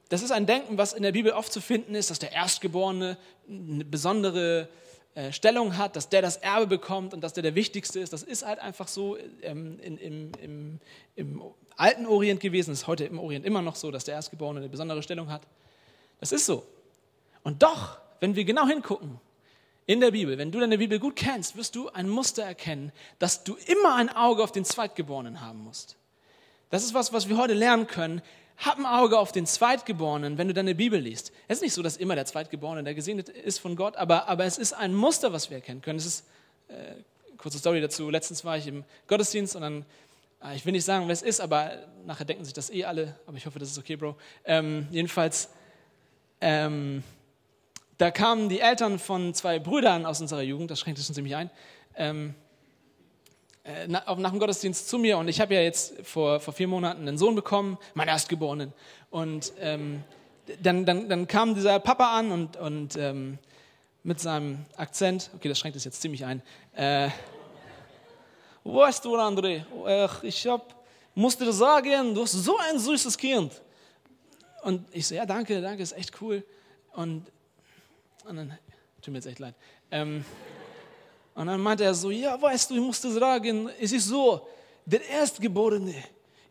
das 0.09 0.21
ist 0.21 0.31
ein 0.31 0.45
Denken, 0.45 0.77
was 0.77 0.93
in 0.93 1.03
der 1.03 1.11
Bibel 1.11 1.31
oft 1.31 1.51
zu 1.51 1.61
finden 1.61 1.95
ist, 1.95 2.11
dass 2.11 2.19
der 2.19 2.31
Erstgeborene 2.31 3.17
eine 3.49 3.85
besondere 3.85 4.69
äh, 5.15 5.31
Stellung 5.31 5.77
hat, 5.77 5.95
dass 5.95 6.09
der 6.09 6.21
das 6.21 6.37
Erbe 6.37 6.67
bekommt 6.67 7.13
und 7.13 7.21
dass 7.21 7.33
der 7.33 7.43
der 7.43 7.55
Wichtigste 7.55 7.99
ist. 7.99 8.13
Das 8.13 8.21
ist 8.21 8.45
halt 8.45 8.59
einfach 8.59 8.87
so 8.87 9.17
ähm, 9.41 9.79
in, 9.79 9.97
im, 9.97 10.31
im, 10.41 10.79
im 11.15 11.41
alten 11.75 12.05
Orient 12.05 12.39
gewesen, 12.39 12.71
ist 12.71 12.85
heute 12.85 13.05
im 13.05 13.19
Orient 13.19 13.45
immer 13.45 13.61
noch 13.61 13.75
so, 13.75 13.91
dass 13.91 14.03
der 14.03 14.15
Erstgeborene 14.15 14.59
eine 14.59 14.69
besondere 14.69 15.01
Stellung 15.01 15.31
hat. 15.31 15.41
Das 16.19 16.31
ist 16.31 16.45
so. 16.45 16.65
Und 17.43 17.63
doch, 17.63 17.97
wenn 18.19 18.35
wir 18.35 18.45
genau 18.45 18.67
hingucken 18.67 19.19
in 19.85 20.01
der 20.01 20.11
Bibel, 20.11 20.37
wenn 20.37 20.51
du 20.51 20.59
deine 20.59 20.77
Bibel 20.77 20.99
gut 20.99 21.15
kennst, 21.15 21.55
wirst 21.55 21.75
du 21.75 21.89
ein 21.89 22.09
Muster 22.09 22.43
erkennen, 22.43 22.91
dass 23.19 23.43
du 23.43 23.55
immer 23.67 23.95
ein 23.95 24.09
Auge 24.09 24.43
auf 24.43 24.51
den 24.51 24.65
Zweitgeborenen 24.65 25.41
haben 25.41 25.59
musst. 25.59 25.95
Das 26.69 26.83
ist 26.83 26.93
was, 26.93 27.13
was 27.13 27.29
wir 27.29 27.37
heute 27.37 27.53
lernen 27.53 27.87
können. 27.87 28.21
Hab 28.57 28.77
ein 28.77 28.85
Auge 28.85 29.19
auf 29.19 29.31
den 29.31 29.45
Zweitgeborenen, 29.45 30.37
wenn 30.37 30.47
du 30.47 30.53
deine 30.53 30.75
Bibel 30.75 30.99
liest. 30.99 31.31
Es 31.47 31.57
ist 31.57 31.61
nicht 31.61 31.73
so, 31.73 31.83
dass 31.83 31.97
immer 31.97 32.15
der 32.15 32.25
Zweitgeborene 32.25 32.83
der 32.83 32.95
gesegnet 32.95 33.29
ist 33.29 33.59
von 33.59 33.75
Gott, 33.75 33.95
aber, 33.97 34.27
aber 34.27 34.45
es 34.45 34.57
ist 34.57 34.73
ein 34.73 34.93
Muster, 34.93 35.33
was 35.33 35.49
wir 35.49 35.57
erkennen 35.57 35.81
können. 35.81 35.99
Es 35.99 36.05
ist, 36.05 36.25
äh, 36.69 36.95
kurze 37.37 37.57
Story 37.57 37.81
dazu, 37.81 38.09
letztens 38.09 38.45
war 38.45 38.57
ich 38.57 38.67
im 38.67 38.83
Gottesdienst 39.07 39.55
und 39.55 39.61
dann, 39.61 39.85
äh, 40.41 40.55
ich 40.55 40.65
will 40.65 40.71
nicht 40.71 40.85
sagen, 40.85 41.05
wer 41.07 41.13
es 41.13 41.21
ist, 41.21 41.41
aber 41.41 41.71
nachher 42.05 42.25
denken 42.25 42.45
sich 42.45 42.53
das 42.53 42.69
eh 42.69 42.85
alle, 42.85 43.19
aber 43.27 43.37
ich 43.37 43.45
hoffe, 43.45 43.59
das 43.59 43.71
ist 43.71 43.77
okay, 43.77 43.97
Bro. 43.97 44.15
Ähm, 44.45 44.87
jedenfalls, 44.89 45.49
ähm, 46.39 47.03
da 47.97 48.11
kamen 48.11 48.49
die 48.49 48.61
Eltern 48.61 48.99
von 48.99 49.33
zwei 49.33 49.59
Brüdern 49.59 50.05
aus 50.05 50.21
unserer 50.21 50.41
Jugend, 50.41 50.71
das 50.71 50.79
schränkt 50.79 50.99
es 50.99 51.09
uns 51.09 51.15
ziemlich 51.15 51.35
ein, 51.35 51.49
ähm, 51.95 52.35
äh, 53.65 53.87
nach, 53.87 54.05
dem 54.05 54.39
Gottesdienst 54.39 54.87
zu 54.87 54.99
mir 54.99 55.17
und 55.17 55.27
ich 55.27 55.41
habe 55.41 55.55
ja 55.55 55.61
jetzt 55.61 56.05
vor, 56.05 56.39
vor 56.39 56.53
vier 56.53 56.67
Monaten 56.67 57.07
einen 57.07 57.17
Sohn 57.17 57.33
bekommen, 57.33 57.79
meinen 57.95 58.09
Erstgeborenen. 58.09 58.71
Und 59.09 59.53
ähm, 59.59 60.03
dann, 60.61 60.85
dann, 60.85 61.09
dann 61.09 61.27
kam 61.27 61.55
dieser 61.55 61.79
Papa 61.79 62.15
an 62.15 62.31
und, 62.31 62.57
und 62.57 62.95
ähm, 62.95 63.39
mit 64.03 64.19
seinem 64.19 64.67
Akzent, 64.77 65.31
okay, 65.35 65.49
das 65.49 65.57
schränkt 65.57 65.75
es 65.75 65.83
jetzt 65.83 65.99
ziemlich 65.99 66.23
ein. 66.23 66.43
Äh, 66.75 67.09
weißt 68.63 69.03
du, 69.03 69.15
André, 69.15 69.63
ich 70.21 70.45
hab, 70.45 70.75
musste 71.15 71.45
dir 71.45 71.53
sagen, 71.53 72.13
du 72.13 72.21
hast 72.21 72.33
so 72.33 72.55
ein 72.69 72.77
süßes 72.77 73.17
Kind. 73.17 73.63
Und 74.61 74.85
ich 74.91 75.07
so, 75.07 75.15
ja, 75.15 75.25
danke, 75.25 75.59
danke, 75.59 75.81
ist 75.81 75.97
echt 75.97 76.21
cool. 76.21 76.45
Und, 76.93 77.25
und 78.25 78.35
dann, 78.35 78.57
tut 79.01 79.11
mir 79.11 79.17
jetzt 79.17 79.25
echt 79.25 79.39
leid. 79.39 79.55
Ähm, 79.89 80.23
und 81.35 81.47
dann 81.47 81.59
meinte 81.59 81.83
er 81.83 81.93
so, 81.93 82.09
ja, 82.11 82.41
weißt 82.41 82.69
du, 82.69 82.75
ich 82.75 82.81
musste 82.81 83.11
sagen, 83.11 83.69
es 83.79 83.91
ist 83.91 84.07
so, 84.07 84.47
der 84.85 85.07
Erstgeborene 85.07 85.93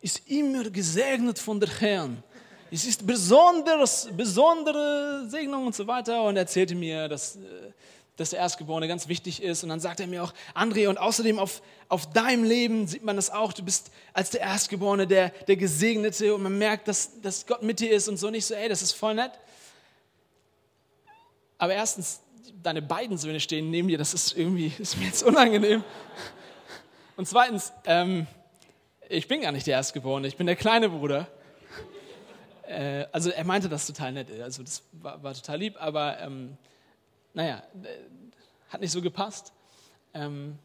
ist 0.03 0.29
immer 0.29 0.69
gesegnet 0.69 1.38
von 1.38 1.59
der 1.59 1.71
Herrn. 1.81 2.23
Es 2.71 2.85
ist 2.85 3.07
besonders, 3.07 4.09
besondere 4.14 5.26
Segnung 5.29 5.67
und 5.67 5.75
so 5.75 5.87
weiter. 5.87 6.23
Und 6.25 6.37
er 6.37 6.43
erzählte 6.43 6.75
mir, 6.75 7.09
dass, 7.09 7.37
äh, 7.37 7.41
dass 8.17 8.31
der 8.31 8.41
Erstgeborene 8.41 8.87
ganz 8.87 9.09
wichtig 9.09 9.43
ist. 9.43 9.62
Und 9.62 9.71
dann 9.71 9.81
sagt 9.81 10.00
er 10.00 10.07
mir 10.07 10.23
auch, 10.23 10.35
André, 10.55 10.88
und 10.88 10.99
außerdem 10.99 11.38
auf, 11.38 11.62
auf 11.88 12.11
deinem 12.11 12.45
Leben 12.45 12.87
sieht 12.87 13.05
man 13.05 13.17
das 13.17 13.31
auch. 13.31 13.55
Du 13.55 13.62
bist 13.62 13.91
als 14.12 14.31
der 14.31 14.41
Erstgeborene, 14.41 15.07
der, 15.07 15.31
der 15.47 15.57
Gesegnete. 15.57 16.35
Und 16.35 16.43
man 16.43 16.59
merkt, 16.59 16.88
dass, 16.88 17.23
dass 17.23 17.47
Gott 17.47 17.62
mit 17.62 17.81
dir 17.81 17.93
ist 17.93 18.09
und 18.09 18.19
so. 18.19 18.29
Nicht 18.29 18.45
so, 18.45 18.55
ey, 18.55 18.69
das 18.69 18.83
ist 18.83 18.93
voll 18.93 19.14
nett. 19.14 19.33
Aber 21.57 21.73
erstens, 21.73 22.21
deine 22.62 22.82
beiden 22.82 23.16
Söhne 23.16 23.40
stehen 23.40 23.70
neben 23.70 23.88
dir, 23.88 23.98
das 23.98 24.14
ist 24.14 24.36
irgendwie, 24.36 24.72
ist 24.78 24.96
mir 24.96 25.06
jetzt 25.06 25.22
unangenehm. 25.22 25.84
Und 27.16 27.26
zweitens, 27.28 27.72
ähm, 27.84 28.26
ich 29.08 29.28
bin 29.28 29.42
gar 29.42 29.52
nicht 29.52 29.66
der 29.66 29.74
Erstgeborene, 29.76 30.26
ich 30.26 30.36
bin 30.36 30.46
der 30.46 30.56
kleine 30.56 30.88
Bruder. 30.88 31.28
Äh, 32.66 33.06
also 33.12 33.30
er 33.30 33.44
meinte 33.44 33.68
das 33.68 33.86
total 33.86 34.12
nett, 34.12 34.28
also 34.40 34.62
das 34.62 34.82
war, 34.92 35.22
war 35.22 35.34
total 35.34 35.58
lieb, 35.58 35.76
aber 35.78 36.18
ähm, 36.20 36.56
naja, 37.34 37.62
hat 38.68 38.80
nicht 38.80 38.92
so 38.92 39.02
gepasst. 39.02 39.52
Ähm, 40.12 40.58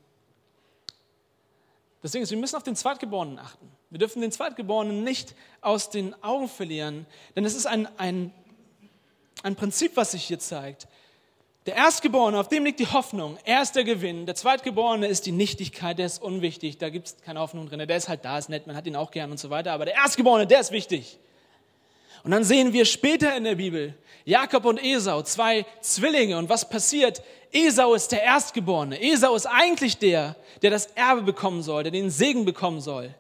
deswegen 2.02 2.24
ist, 2.24 2.32
wir 2.32 2.38
müssen 2.38 2.56
auf 2.56 2.64
den 2.64 2.76
Zweitgeborenen 2.76 3.40
achten. 3.40 3.70
Wir 3.90 4.00
dürfen 4.00 4.22
den 4.22 4.32
Zweitgeborenen 4.32 5.04
nicht 5.04 5.36
aus 5.62 5.90
den 5.90 6.14
Augen 6.24 6.48
verlieren, 6.48 7.06
denn 7.36 7.46
es 7.46 7.56
ist 7.56 7.66
ein, 7.66 7.88
ein, 7.98 8.32
ein 9.44 9.56
Prinzip, 9.56 9.98
was 9.98 10.12
sich 10.12 10.24
hier 10.24 10.40
zeigt. 10.40 10.88
Der 11.70 11.78
Erstgeborene, 11.78 12.40
auf 12.40 12.48
dem 12.48 12.66
liegt 12.66 12.80
die 12.80 12.88
Hoffnung. 12.88 13.38
Er 13.44 13.62
ist 13.62 13.76
der 13.76 13.84
Gewinn. 13.84 14.26
Der 14.26 14.34
Zweitgeborene 14.34 15.06
ist 15.06 15.28
die 15.28 15.32
Nichtigkeit, 15.32 16.00
der 16.00 16.08
ist 16.08 16.20
unwichtig. 16.20 16.80
Da 16.80 16.90
gibt 16.90 17.06
es 17.06 17.18
keine 17.24 17.42
Hoffnung 17.42 17.70
drin. 17.70 17.78
Der 17.88 17.96
ist 17.96 18.10
halt 18.10 18.26
da, 18.26 18.40
ist 18.40 18.50
nett, 18.50 18.66
man 18.66 18.76
hat 18.76 18.88
ihn 18.88 18.96
auch 18.96 19.12
gern 19.12 19.30
und 19.30 19.40
so 19.40 19.52
weiter. 19.52 19.72
Aber 19.74 19.86
der 19.86 19.94
Erstgeborene, 19.94 20.48
der 20.48 20.62
ist 20.62 20.72
wichtig. 20.72 21.20
Und 22.24 22.32
dann 22.32 22.44
sehen 22.44 22.74
wir 22.74 22.86
später 22.86 23.38
in 23.38 23.44
der 23.44 23.54
Bibel 23.54 23.94
Jakob 24.26 24.66
und 24.66 24.84
Esau, 24.84 25.22
zwei 25.22 25.64
Zwillinge. 25.80 26.40
Und 26.40 26.50
was 26.50 26.68
passiert? 26.68 27.22
Esau 27.52 27.94
ist 27.94 28.12
der 28.14 28.24
Erstgeborene. 28.24 29.00
Esau 29.00 29.36
ist 29.36 29.46
eigentlich 29.46 30.00
der, 30.00 30.38
der 30.64 30.72
das 30.72 30.88
Erbe 30.96 31.22
bekommen 31.22 31.62
soll, 31.62 31.84
der 31.84 31.92
den 31.92 32.10
Segen 32.10 32.46
bekommen 32.46 32.82
soll. 32.82 33.14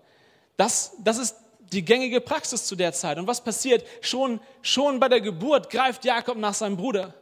Das, 0.57 0.93
das 1.03 1.19
ist 1.19 1.35
die 1.71 1.85
gängige 1.85 2.19
Praxis 2.19 2.65
zu 2.65 2.75
der 2.75 2.93
Zeit. 2.93 3.19
Und 3.19 3.27
was 3.27 3.43
passiert? 3.43 3.85
Schon, 4.01 4.39
schon 4.63 4.99
bei 4.99 5.07
der 5.07 5.21
Geburt 5.21 5.69
greift 5.69 6.03
Jakob 6.03 6.35
nach 6.39 6.55
seinem 6.55 6.77
Bruder. 6.77 7.13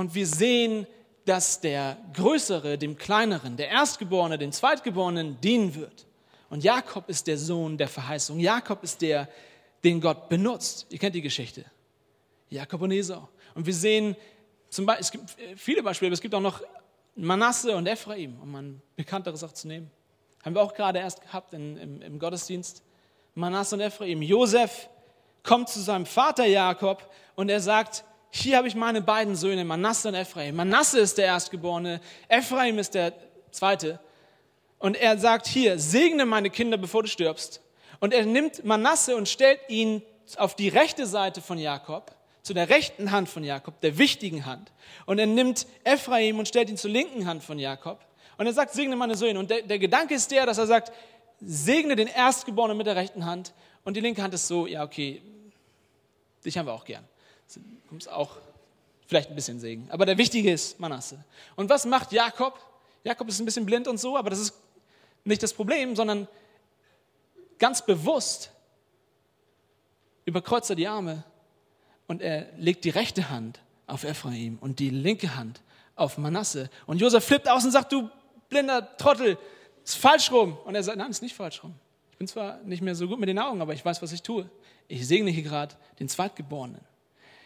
Und 0.00 0.14
wir 0.14 0.26
sehen, 0.26 0.86
dass 1.26 1.60
der 1.60 1.98
Größere 2.14 2.78
dem 2.78 2.96
Kleineren, 2.96 3.58
der 3.58 3.68
Erstgeborene 3.68 4.38
dem 4.38 4.50
Zweitgeborenen 4.50 5.38
dienen 5.42 5.74
wird. 5.74 6.06
Und 6.48 6.64
Jakob 6.64 7.10
ist 7.10 7.26
der 7.26 7.36
Sohn 7.36 7.76
der 7.76 7.86
Verheißung. 7.86 8.40
Jakob 8.40 8.82
ist 8.82 9.02
der, 9.02 9.28
den 9.84 10.00
Gott 10.00 10.30
benutzt. 10.30 10.86
Ihr 10.88 10.98
kennt 10.98 11.14
die 11.14 11.20
Geschichte. 11.20 11.66
Jakob 12.48 12.80
und 12.80 12.92
Esau. 12.92 13.28
Und 13.54 13.66
wir 13.66 13.74
sehen, 13.74 14.16
zum 14.70 14.86
Beispiel, 14.86 15.02
es 15.02 15.10
gibt 15.10 15.36
viele 15.56 15.82
Beispiele, 15.82 16.08
aber 16.08 16.14
es 16.14 16.22
gibt 16.22 16.34
auch 16.34 16.40
noch 16.40 16.62
Manasse 17.14 17.76
und 17.76 17.86
Ephraim, 17.86 18.40
um 18.40 18.54
ein 18.54 18.82
bekannteres 18.96 19.44
auch 19.44 19.52
zu 19.52 19.68
nehmen. 19.68 19.90
Haben 20.42 20.54
wir 20.54 20.62
auch 20.62 20.72
gerade 20.72 20.98
erst 21.00 21.20
gehabt 21.20 21.52
in, 21.52 21.76
im, 21.76 22.00
im 22.00 22.18
Gottesdienst. 22.18 22.82
Manasse 23.34 23.74
und 23.74 23.82
Ephraim. 23.82 24.22
Josef 24.22 24.88
kommt 25.42 25.68
zu 25.68 25.78
seinem 25.78 26.06
Vater 26.06 26.46
Jakob 26.46 27.06
und 27.34 27.50
er 27.50 27.60
sagt, 27.60 28.02
hier 28.30 28.56
habe 28.56 28.68
ich 28.68 28.74
meine 28.76 29.02
beiden 29.02 29.34
Söhne, 29.34 29.64
Manasse 29.64 30.08
und 30.08 30.14
Ephraim. 30.14 30.54
Manasse 30.54 31.00
ist 31.00 31.18
der 31.18 31.26
Erstgeborene, 31.26 32.00
Ephraim 32.28 32.78
ist 32.78 32.94
der 32.94 33.12
Zweite. 33.50 33.98
Und 34.78 34.96
er 34.96 35.18
sagt 35.18 35.46
hier, 35.46 35.78
segne 35.78 36.24
meine 36.24 36.48
Kinder, 36.48 36.78
bevor 36.78 37.02
du 37.02 37.08
stirbst. 37.08 37.60
Und 37.98 38.14
er 38.14 38.24
nimmt 38.24 38.64
Manasse 38.64 39.16
und 39.16 39.28
stellt 39.28 39.60
ihn 39.68 40.02
auf 40.36 40.54
die 40.54 40.68
rechte 40.68 41.06
Seite 41.06 41.42
von 41.42 41.58
Jakob, 41.58 42.12
zu 42.42 42.54
der 42.54 42.70
rechten 42.70 43.10
Hand 43.10 43.28
von 43.28 43.44
Jakob, 43.44 43.80
der 43.80 43.98
wichtigen 43.98 44.46
Hand. 44.46 44.72
Und 45.06 45.18
er 45.18 45.26
nimmt 45.26 45.66
Ephraim 45.84 46.38
und 46.38 46.48
stellt 46.48 46.70
ihn 46.70 46.76
zur 46.76 46.90
linken 46.90 47.26
Hand 47.26 47.42
von 47.42 47.58
Jakob. 47.58 47.98
Und 48.38 48.46
er 48.46 48.52
sagt, 48.52 48.72
segne 48.72 48.96
meine 48.96 49.16
Söhne. 49.16 49.38
Und 49.38 49.50
der, 49.50 49.62
der 49.62 49.78
Gedanke 49.78 50.14
ist 50.14 50.30
der, 50.30 50.46
dass 50.46 50.56
er 50.56 50.66
sagt, 50.66 50.92
segne 51.40 51.96
den 51.96 52.08
Erstgeborenen 52.08 52.78
mit 52.78 52.86
der 52.86 52.96
rechten 52.96 53.26
Hand. 53.26 53.52
Und 53.84 53.96
die 53.96 54.00
linke 54.00 54.22
Hand 54.22 54.32
ist 54.32 54.46
so, 54.46 54.66
ja, 54.66 54.84
okay, 54.84 55.20
dich 56.44 56.56
haben 56.56 56.66
wir 56.66 56.72
auch 56.72 56.84
gern 56.84 57.09
kommst 57.88 58.08
auch 58.10 58.36
vielleicht 59.06 59.30
ein 59.30 59.34
bisschen 59.34 59.58
Segen. 59.60 59.88
Aber 59.90 60.06
der 60.06 60.18
Wichtige 60.18 60.52
ist 60.52 60.78
Manasse. 60.78 61.24
Und 61.56 61.68
was 61.68 61.84
macht 61.84 62.12
Jakob? 62.12 62.58
Jakob 63.02 63.28
ist 63.28 63.40
ein 63.40 63.44
bisschen 63.44 63.66
blind 63.66 63.88
und 63.88 63.98
so, 63.98 64.16
aber 64.16 64.30
das 64.30 64.38
ist 64.38 64.54
nicht 65.24 65.42
das 65.42 65.52
Problem, 65.52 65.96
sondern 65.96 66.28
ganz 67.58 67.84
bewusst 67.84 68.50
überkreuzt 70.24 70.70
er 70.70 70.76
die 70.76 70.86
Arme 70.86 71.24
und 72.06 72.22
er 72.22 72.46
legt 72.56 72.84
die 72.84 72.90
rechte 72.90 73.30
Hand 73.30 73.60
auf 73.86 74.04
Ephraim 74.04 74.58
und 74.60 74.78
die 74.78 74.90
linke 74.90 75.34
Hand 75.34 75.60
auf 75.96 76.18
Manasse. 76.18 76.70
Und 76.86 77.00
Josef 77.00 77.24
flippt 77.24 77.48
aus 77.48 77.64
und 77.64 77.72
sagt, 77.72 77.92
du 77.92 78.08
blinder 78.48 78.96
Trottel, 78.96 79.38
ist 79.84 79.96
falsch 79.96 80.30
rum. 80.30 80.56
Und 80.64 80.74
er 80.74 80.82
sagt, 80.82 80.98
nein, 80.98 81.10
ist 81.10 81.22
nicht 81.22 81.34
falsch 81.34 81.62
rum. 81.62 81.74
Ich 82.10 82.16
bin 82.16 82.26
zwar 82.26 82.58
nicht 82.62 82.82
mehr 82.82 82.94
so 82.94 83.08
gut 83.08 83.18
mit 83.18 83.28
den 83.28 83.38
Augen, 83.38 83.60
aber 83.60 83.72
ich 83.72 83.84
weiß, 83.84 84.02
was 84.02 84.12
ich 84.12 84.22
tue. 84.22 84.48
Ich 84.88 85.06
segne 85.06 85.30
hier 85.30 85.42
gerade 85.42 85.74
den 85.98 86.08
Zweitgeborenen. 86.08 86.80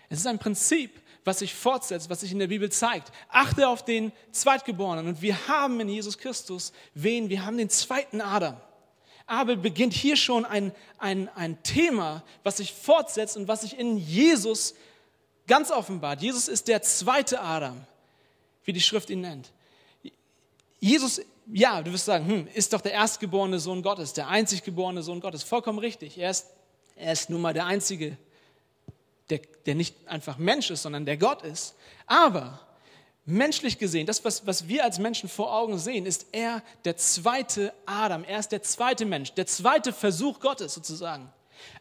Es 0.08 0.18
ist 0.18 0.26
ein 0.26 0.38
Prinzip, 0.38 1.00
was 1.24 1.38
sich 1.38 1.54
fortsetzt, 1.54 2.10
was 2.10 2.20
sich 2.20 2.32
in 2.32 2.38
der 2.38 2.48
Bibel 2.48 2.70
zeigt. 2.70 3.10
Achte 3.28 3.68
auf 3.68 3.84
den 3.84 4.12
Zweitgeborenen. 4.30 5.06
Und 5.08 5.22
wir 5.22 5.48
haben 5.48 5.80
in 5.80 5.88
Jesus 5.88 6.18
Christus 6.18 6.72
wen? 6.94 7.28
Wir 7.28 7.44
haben 7.44 7.56
den 7.56 7.70
zweiten 7.70 8.20
Adam. 8.20 8.56
Abel 9.26 9.56
beginnt 9.56 9.94
hier 9.94 10.16
schon 10.16 10.44
ein, 10.44 10.72
ein, 10.98 11.30
ein 11.34 11.62
Thema, 11.62 12.22
was 12.42 12.58
sich 12.58 12.72
fortsetzt 12.72 13.36
und 13.36 13.48
was 13.48 13.62
sich 13.62 13.78
in 13.78 13.96
Jesus 13.96 14.74
ganz 15.46 15.70
offenbart. 15.70 16.20
Jesus 16.20 16.48
ist 16.48 16.68
der 16.68 16.82
zweite 16.82 17.40
Adam, 17.40 17.80
wie 18.64 18.74
die 18.74 18.82
Schrift 18.82 19.08
ihn 19.08 19.22
nennt. 19.22 19.50
Jesus, 20.78 21.22
ja, 21.50 21.82
du 21.82 21.90
wirst 21.92 22.04
sagen, 22.04 22.26
hm, 22.26 22.48
ist 22.52 22.74
doch 22.74 22.82
der 22.82 22.92
erstgeborene 22.92 23.58
Sohn 23.58 23.82
Gottes, 23.82 24.12
der 24.12 24.28
einzig 24.28 24.62
geborene 24.62 25.02
Sohn 25.02 25.20
Gottes. 25.20 25.42
Vollkommen 25.42 25.78
richtig. 25.78 26.18
Er 26.18 26.30
ist, 26.30 26.48
er 26.94 27.12
ist 27.12 27.30
nun 27.30 27.40
mal 27.40 27.54
der 27.54 27.64
einzige 27.64 28.18
der, 29.30 29.40
der 29.66 29.74
nicht 29.74 30.08
einfach 30.08 30.38
Mensch 30.38 30.70
ist, 30.70 30.82
sondern 30.82 31.06
der 31.06 31.16
Gott 31.16 31.42
ist. 31.42 31.74
Aber 32.06 32.60
menschlich 33.24 33.78
gesehen, 33.78 34.06
das, 34.06 34.24
was, 34.24 34.46
was 34.46 34.68
wir 34.68 34.84
als 34.84 34.98
Menschen 34.98 35.28
vor 35.28 35.54
Augen 35.54 35.78
sehen, 35.78 36.06
ist 36.06 36.26
er 36.32 36.62
der 36.84 36.96
zweite 36.96 37.72
Adam. 37.86 38.24
Er 38.24 38.38
ist 38.38 38.52
der 38.52 38.62
zweite 38.62 39.06
Mensch, 39.06 39.32
der 39.32 39.46
zweite 39.46 39.92
Versuch 39.92 40.40
Gottes 40.40 40.74
sozusagen. 40.74 41.32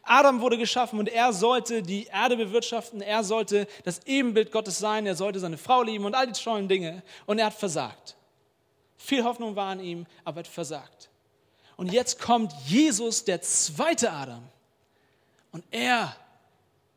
Adam 0.02 0.40
wurde 0.40 0.56
geschaffen 0.56 0.98
und 0.98 1.08
er 1.08 1.32
sollte 1.32 1.82
die 1.82 2.04
Erde 2.04 2.36
bewirtschaften, 2.36 3.00
er 3.00 3.24
sollte 3.24 3.66
das 3.84 4.06
Ebenbild 4.06 4.52
Gottes 4.52 4.78
sein, 4.78 5.06
er 5.06 5.14
sollte 5.14 5.40
seine 5.40 5.58
Frau 5.58 5.82
lieben 5.82 6.04
und 6.04 6.14
all 6.14 6.26
die 6.26 6.32
tollen 6.40 6.68
Dinge. 6.68 7.02
Und 7.26 7.38
er 7.38 7.46
hat 7.46 7.54
versagt. 7.54 8.16
Viel 8.96 9.24
Hoffnung 9.24 9.56
war 9.56 9.70
an 9.70 9.80
ihm, 9.80 10.06
aber 10.24 10.38
er 10.38 10.44
hat 10.44 10.48
versagt. 10.48 11.10
Und 11.76 11.92
jetzt 11.92 12.20
kommt 12.20 12.52
Jesus, 12.66 13.24
der 13.24 13.42
zweite 13.42 14.12
Adam. 14.12 14.42
Und 15.52 15.64
er 15.70 16.16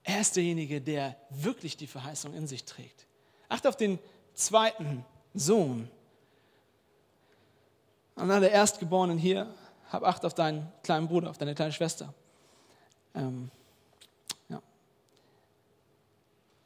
er 0.07 0.21
ist 0.21 0.37
derjenige, 0.37 0.79
der 0.79 1.17
wirklich 1.29 1.75
die 1.75 1.85
Verheißung 1.85 2.33
in 2.33 2.47
sich 2.47 2.63
trägt. 2.63 3.05
Acht 3.49 3.67
auf 3.67 3.75
den 3.75 3.99
zweiten 4.33 5.05
Sohn. 5.33 5.91
Dann 8.15 8.29
der 8.41 8.51
Erstgeborenen 8.51 9.17
hier, 9.17 9.53
hab 9.91 10.03
Acht 10.03 10.23
auf 10.23 10.33
deinen 10.33 10.71
kleinen 10.81 11.09
Bruder, 11.09 11.29
auf 11.29 11.37
deine 11.37 11.53
kleine 11.55 11.73
Schwester. 11.73 12.13
Ähm, 13.15 13.51
ja. 14.47 14.61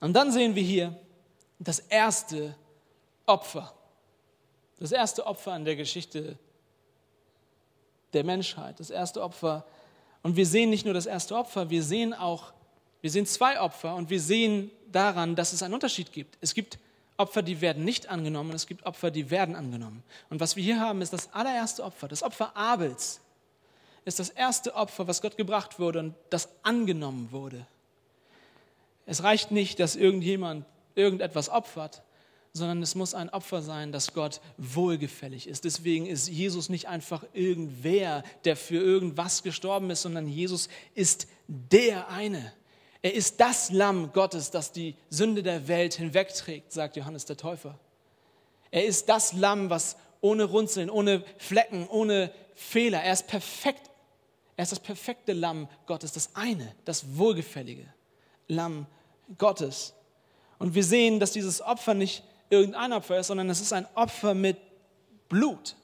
Und 0.01 0.13
dann 0.13 0.31
sehen 0.31 0.53
wir 0.53 0.63
hier 0.63 0.95
das 1.57 1.79
erste 1.79 2.55
Opfer. 3.25 3.73
Das 4.77 4.91
erste 4.91 5.25
Opfer 5.25 5.55
in 5.55 5.65
der 5.65 5.75
Geschichte 5.75 6.37
der 8.13 8.23
Menschheit. 8.23 8.79
Das 8.79 8.91
erste 8.91 9.23
Opfer. 9.23 9.65
Und 10.21 10.35
wir 10.35 10.45
sehen 10.45 10.69
nicht 10.69 10.85
nur 10.85 10.93
das 10.93 11.07
erste 11.07 11.35
Opfer, 11.35 11.71
wir 11.71 11.81
sehen 11.81 12.13
auch 12.13 12.53
wir 13.01 13.09
sehen 13.09 13.25
zwei 13.25 13.59
Opfer 13.59 13.95
und 13.95 14.09
wir 14.09 14.21
sehen 14.21 14.71
daran, 14.91 15.35
dass 15.35 15.53
es 15.53 15.63
einen 15.63 15.73
Unterschied 15.73 16.11
gibt. 16.11 16.37
Es 16.41 16.53
gibt 16.53 16.77
Opfer, 17.17 17.41
die 17.41 17.61
werden 17.61 17.83
nicht 17.83 18.09
angenommen 18.09 18.51
und 18.51 18.55
es 18.55 18.67
gibt 18.67 18.85
Opfer, 18.85 19.11
die 19.11 19.29
werden 19.29 19.55
angenommen. 19.55 20.03
Und 20.29 20.39
was 20.39 20.55
wir 20.55 20.63
hier 20.63 20.79
haben, 20.79 21.01
ist 21.01 21.13
das 21.13 21.33
allererste 21.33 21.83
Opfer, 21.83 22.07
das 22.07 22.23
Opfer 22.23 22.55
Abels. 22.55 23.21
Ist 24.05 24.19
das 24.19 24.29
erste 24.29 24.73
Opfer, 24.73 25.07
was 25.07 25.21
Gott 25.21 25.37
gebracht 25.37 25.79
wurde 25.79 25.99
und 25.99 26.15
das 26.31 26.49
angenommen 26.63 27.31
wurde. 27.31 27.67
Es 29.05 29.23
reicht 29.23 29.51
nicht, 29.51 29.79
dass 29.79 29.95
irgendjemand 29.95 30.65
irgendetwas 30.95 31.49
opfert, 31.49 32.01
sondern 32.53 32.81
es 32.81 32.95
muss 32.95 33.13
ein 33.13 33.29
Opfer 33.29 33.61
sein, 33.61 33.91
das 33.91 34.13
Gott 34.13 34.41
wohlgefällig 34.57 35.47
ist. 35.47 35.63
Deswegen 35.63 36.05
ist 36.05 36.27
Jesus 36.27 36.69
nicht 36.69 36.87
einfach 36.87 37.23
irgendwer, 37.33 38.23
der 38.43 38.55
für 38.55 38.81
irgendwas 38.81 39.43
gestorben 39.43 39.89
ist, 39.89 40.01
sondern 40.01 40.27
Jesus 40.27 40.67
ist 40.95 41.27
der 41.47 42.09
eine. 42.09 42.53
Er 43.01 43.13
ist 43.13 43.39
das 43.39 43.71
Lamm 43.71 44.13
Gottes, 44.13 44.51
das 44.51 44.71
die 44.71 44.95
Sünde 45.09 45.41
der 45.41 45.67
Welt 45.67 45.95
hinwegträgt, 45.95 46.71
sagt 46.71 46.95
Johannes 46.95 47.25
der 47.25 47.37
Täufer. 47.37 47.79
Er 48.69 48.85
ist 48.85 49.09
das 49.09 49.33
Lamm, 49.33 49.69
was 49.69 49.97
ohne 50.21 50.43
Runzeln, 50.43 50.89
ohne 50.89 51.23
Flecken, 51.37 51.87
ohne 51.87 52.31
Fehler, 52.53 53.01
er 53.01 53.13
ist 53.13 53.27
perfekt. 53.27 53.89
Er 54.55 54.63
ist 54.63 54.71
das 54.71 54.79
perfekte 54.79 55.33
Lamm 55.33 55.67
Gottes, 55.87 56.11
das 56.11 56.35
eine, 56.35 56.75
das 56.85 57.17
wohlgefällige 57.17 57.85
Lamm 58.47 58.85
Gottes. 59.37 59.93
Und 60.59 60.75
wir 60.75 60.83
sehen, 60.83 61.19
dass 61.19 61.31
dieses 61.31 61.61
Opfer 61.61 61.95
nicht 61.95 62.23
irgendein 62.51 62.93
Opfer 62.93 63.17
ist, 63.17 63.27
sondern 63.27 63.49
es 63.49 63.61
ist 63.61 63.73
ein 63.73 63.87
Opfer 63.95 64.35
mit 64.35 64.57
Blut. 65.29 65.75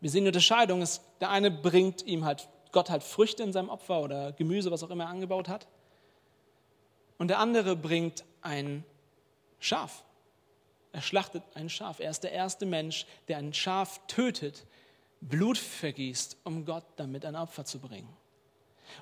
Wir 0.00 0.10
sehen 0.10 0.22
die 0.22 0.28
Unterscheidung. 0.28 0.86
Der 1.20 1.30
eine 1.30 1.50
bringt 1.50 2.06
ihm 2.06 2.24
halt, 2.24 2.48
Gott 2.70 2.90
halt 2.90 3.02
Früchte 3.02 3.42
in 3.42 3.52
seinem 3.52 3.70
Opfer 3.70 4.02
oder 4.02 4.32
Gemüse, 4.32 4.70
was 4.70 4.84
auch 4.84 4.90
immer 4.90 5.04
er 5.04 5.10
angebaut 5.10 5.48
hat. 5.48 5.66
Und 7.18 7.28
der 7.28 7.38
andere 7.38 7.76
bringt 7.76 8.24
ein 8.42 8.84
Schaf. 9.58 10.04
Er 10.92 11.02
schlachtet 11.02 11.42
ein 11.54 11.68
Schaf. 11.68 12.00
Er 12.00 12.10
ist 12.10 12.20
der 12.20 12.32
erste 12.32 12.66
Mensch, 12.66 13.06
der 13.28 13.38
ein 13.38 13.52
Schaf 13.52 14.00
tötet, 14.06 14.66
Blut 15.20 15.58
vergießt, 15.58 16.38
um 16.44 16.64
Gott 16.64 16.84
damit 16.96 17.24
ein 17.24 17.36
Opfer 17.36 17.64
zu 17.64 17.78
bringen. 17.78 18.08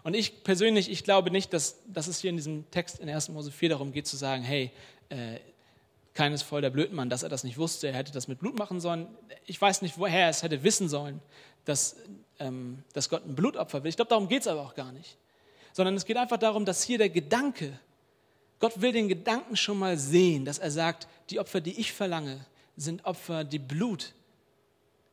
Und 0.02 0.14
ich 0.14 0.44
persönlich, 0.44 0.90
ich 0.90 1.04
glaube 1.04 1.30
nicht, 1.30 1.52
dass, 1.52 1.78
dass 1.86 2.06
es 2.06 2.20
hier 2.20 2.30
in 2.30 2.36
diesem 2.36 2.70
Text 2.70 3.00
in 3.00 3.08
1. 3.08 3.28
Mose 3.28 3.52
4 3.52 3.70
darum 3.70 3.92
geht 3.92 4.06
zu 4.06 4.16
sagen, 4.16 4.42
hey, 4.42 4.70
äh, 5.08 5.38
keines 6.14 6.42
voll 6.42 6.62
der 6.62 6.70
Blödmann, 6.70 7.10
dass 7.10 7.22
er 7.22 7.28
das 7.28 7.44
nicht 7.44 7.58
wusste, 7.58 7.88
er 7.88 7.94
hätte 7.94 8.12
das 8.12 8.28
mit 8.28 8.38
Blut 8.38 8.56
machen 8.56 8.80
sollen. 8.80 9.08
Ich 9.46 9.60
weiß 9.60 9.82
nicht, 9.82 9.98
woher 9.98 10.22
er 10.22 10.28
es 10.30 10.42
hätte 10.42 10.62
wissen 10.62 10.88
sollen, 10.88 11.20
dass, 11.64 11.96
ähm, 12.38 12.84
dass 12.92 13.08
Gott 13.08 13.26
ein 13.26 13.34
Blutopfer 13.34 13.82
will. 13.82 13.88
Ich 13.88 13.96
glaube, 13.96 14.08
darum 14.08 14.28
geht 14.28 14.42
es 14.42 14.46
aber 14.46 14.62
auch 14.62 14.74
gar 14.74 14.92
nicht. 14.92 15.18
Sondern 15.72 15.96
es 15.96 16.04
geht 16.04 16.16
einfach 16.16 16.38
darum, 16.38 16.64
dass 16.64 16.84
hier 16.84 16.98
der 16.98 17.10
Gedanke, 17.10 17.78
Gott 18.64 18.80
will 18.80 18.92
den 18.92 19.08
Gedanken 19.08 19.58
schon 19.58 19.78
mal 19.78 19.98
sehen, 19.98 20.46
dass 20.46 20.58
er 20.58 20.70
sagt, 20.70 21.06
die 21.28 21.38
Opfer, 21.38 21.60
die 21.60 21.78
ich 21.78 21.92
verlange, 21.92 22.46
sind 22.78 23.04
Opfer, 23.04 23.44
die 23.44 23.58
Blut 23.58 24.14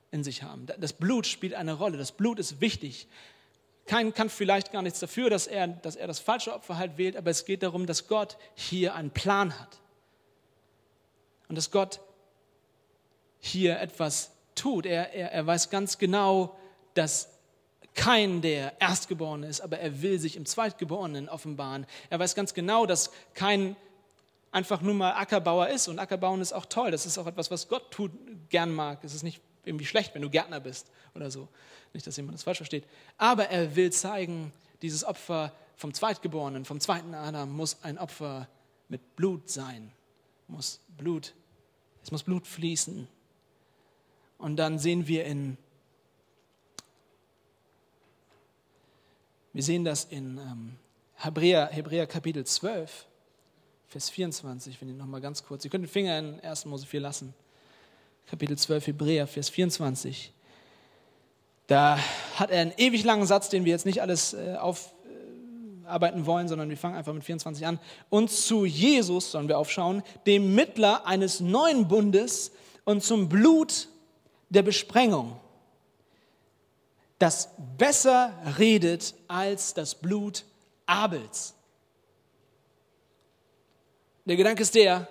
in 0.09 0.23
sich 0.23 0.43
haben. 0.43 0.67
Das 0.79 0.93
Blut 0.93 1.27
spielt 1.27 1.53
eine 1.55 1.73
Rolle, 1.73 1.97
das 1.97 2.13
Blut 2.13 2.39
ist 2.39 2.61
wichtig. 2.61 3.09
Kein 3.85 4.13
kann 4.13 4.29
vielleicht 4.29 4.71
gar 4.71 4.81
nichts 4.81 5.01
dafür, 5.01 5.29
dass 5.29 5.47
er, 5.47 5.67
dass 5.67 5.97
er 5.97 6.07
das 6.07 6.19
falsche 6.19 6.53
Opfer 6.53 6.77
halt 6.77 6.97
wählt, 6.97 7.17
aber 7.17 7.29
es 7.29 7.43
geht 7.43 7.61
darum, 7.61 7.87
dass 7.87 8.07
Gott 8.07 8.37
hier 8.55 8.95
einen 8.95 9.11
Plan 9.11 9.59
hat 9.59 9.81
und 11.49 11.57
dass 11.57 11.71
Gott 11.71 11.99
hier 13.41 13.81
etwas 13.81 14.31
tut. 14.55 14.85
Er, 14.85 15.11
er, 15.11 15.33
er 15.33 15.45
weiß 15.45 15.69
ganz 15.69 15.97
genau, 15.97 16.57
dass 16.93 17.37
kein 17.93 18.41
der 18.41 18.79
Erstgeborene 18.79 19.47
ist, 19.47 19.61
aber 19.61 19.79
er 19.79 20.01
will 20.01 20.19
sich 20.19 20.35
im 20.35 20.45
Zweitgeborenen 20.45 21.29
offenbaren. 21.29 21.85
Er 22.09 22.19
weiß 22.19 22.35
ganz 22.35 22.53
genau, 22.53 22.85
dass 22.85 23.11
kein 23.33 23.75
einfach 24.51 24.81
nur 24.81 24.93
mal 24.93 25.13
Ackerbauer 25.13 25.67
ist 25.69 25.87
und 25.87 25.99
Ackerbauen 25.99 26.41
ist 26.41 26.53
auch 26.53 26.65
toll. 26.65 26.91
Das 26.91 27.05
ist 27.05 27.17
auch 27.17 27.27
etwas, 27.27 27.51
was 27.51 27.67
Gott 27.67 27.91
tut, 27.91 28.11
gern 28.49 28.73
mag. 28.73 29.03
Es 29.03 29.13
ist 29.13 29.23
nicht 29.23 29.41
irgendwie 29.63 29.85
schlecht, 29.85 30.15
wenn 30.15 30.21
du 30.21 30.29
Gärtner 30.29 30.59
bist 30.59 30.89
oder 31.15 31.29
so. 31.29 31.47
Nicht, 31.93 32.07
dass 32.07 32.17
jemand 32.17 32.35
das 32.35 32.43
falsch 32.43 32.57
versteht. 32.57 32.85
Aber 33.17 33.49
er 33.49 33.75
will 33.75 33.91
zeigen, 33.91 34.53
dieses 34.81 35.03
Opfer 35.03 35.53
vom 35.75 35.93
Zweitgeborenen, 35.93 36.65
vom 36.65 36.79
zweiten 36.79 37.13
Adam 37.13 37.51
muss 37.51 37.77
ein 37.83 37.97
Opfer 37.97 38.47
mit 38.87 39.15
Blut 39.15 39.49
sein, 39.49 39.91
muss 40.47 40.79
Blut 40.97 41.33
es 42.03 42.11
muss 42.11 42.23
Blut 42.23 42.47
fließen. 42.47 43.07
Und 44.37 44.57
dann 44.57 44.79
sehen 44.79 45.07
wir 45.07 45.25
in, 45.25 45.57
wir 49.53 49.63
sehen 49.63 49.83
das 49.83 50.05
in 50.05 50.37
ähm, 50.37 50.75
Hebräer, 51.15 51.67
Hebräer 51.67 52.07
Kapitel 52.07 52.45
12, 52.45 53.05
Vers 53.87 54.09
24, 54.09 54.79
wenn 54.79 54.89
ihr 54.89 54.95
nochmal 54.95 55.21
ganz 55.21 55.43
kurz, 55.43 55.65
ihr 55.65 55.71
könnt 55.71 55.83
den 55.83 55.89
Finger 55.89 56.17
in 56.17 56.39
1. 56.39 56.65
Mose 56.65 56.85
4 56.85 57.01
lassen. 57.01 57.33
Kapitel 58.27 58.57
12, 58.57 58.87
Hebräer, 58.87 59.27
Vers 59.27 59.49
24. 59.49 60.31
Da 61.67 61.99
hat 62.35 62.49
er 62.49 62.61
einen 62.61 62.73
ewig 62.77 63.03
langen 63.03 63.25
Satz, 63.25 63.49
den 63.49 63.65
wir 63.65 63.71
jetzt 63.71 63.85
nicht 63.85 64.01
alles 64.01 64.33
äh, 64.33 64.55
auf, 64.57 64.93
arbeiten 65.85 66.25
wollen, 66.25 66.47
sondern 66.47 66.69
wir 66.69 66.77
fangen 66.77 66.95
einfach 66.95 67.13
mit 67.13 67.23
24 67.23 67.65
an. 67.67 67.79
Und 68.09 68.31
zu 68.31 68.65
Jesus 68.65 69.31
sollen 69.31 69.47
wir 69.47 69.57
aufschauen, 69.57 70.03
dem 70.25 70.55
Mittler 70.55 71.05
eines 71.05 71.41
neuen 71.41 71.87
Bundes 71.87 72.51
und 72.85 73.03
zum 73.03 73.29
Blut 73.29 73.89
der 74.49 74.63
Besprengung, 74.63 75.37
das 77.21 77.49
besser 77.77 78.33
redet 78.57 79.13
als 79.27 79.73
das 79.73 79.95
Blut 79.95 80.43
Abels. 80.87 81.53
Der 84.25 84.35
Gedanke 84.35 84.63
ist 84.63 84.73
der, 84.75 85.07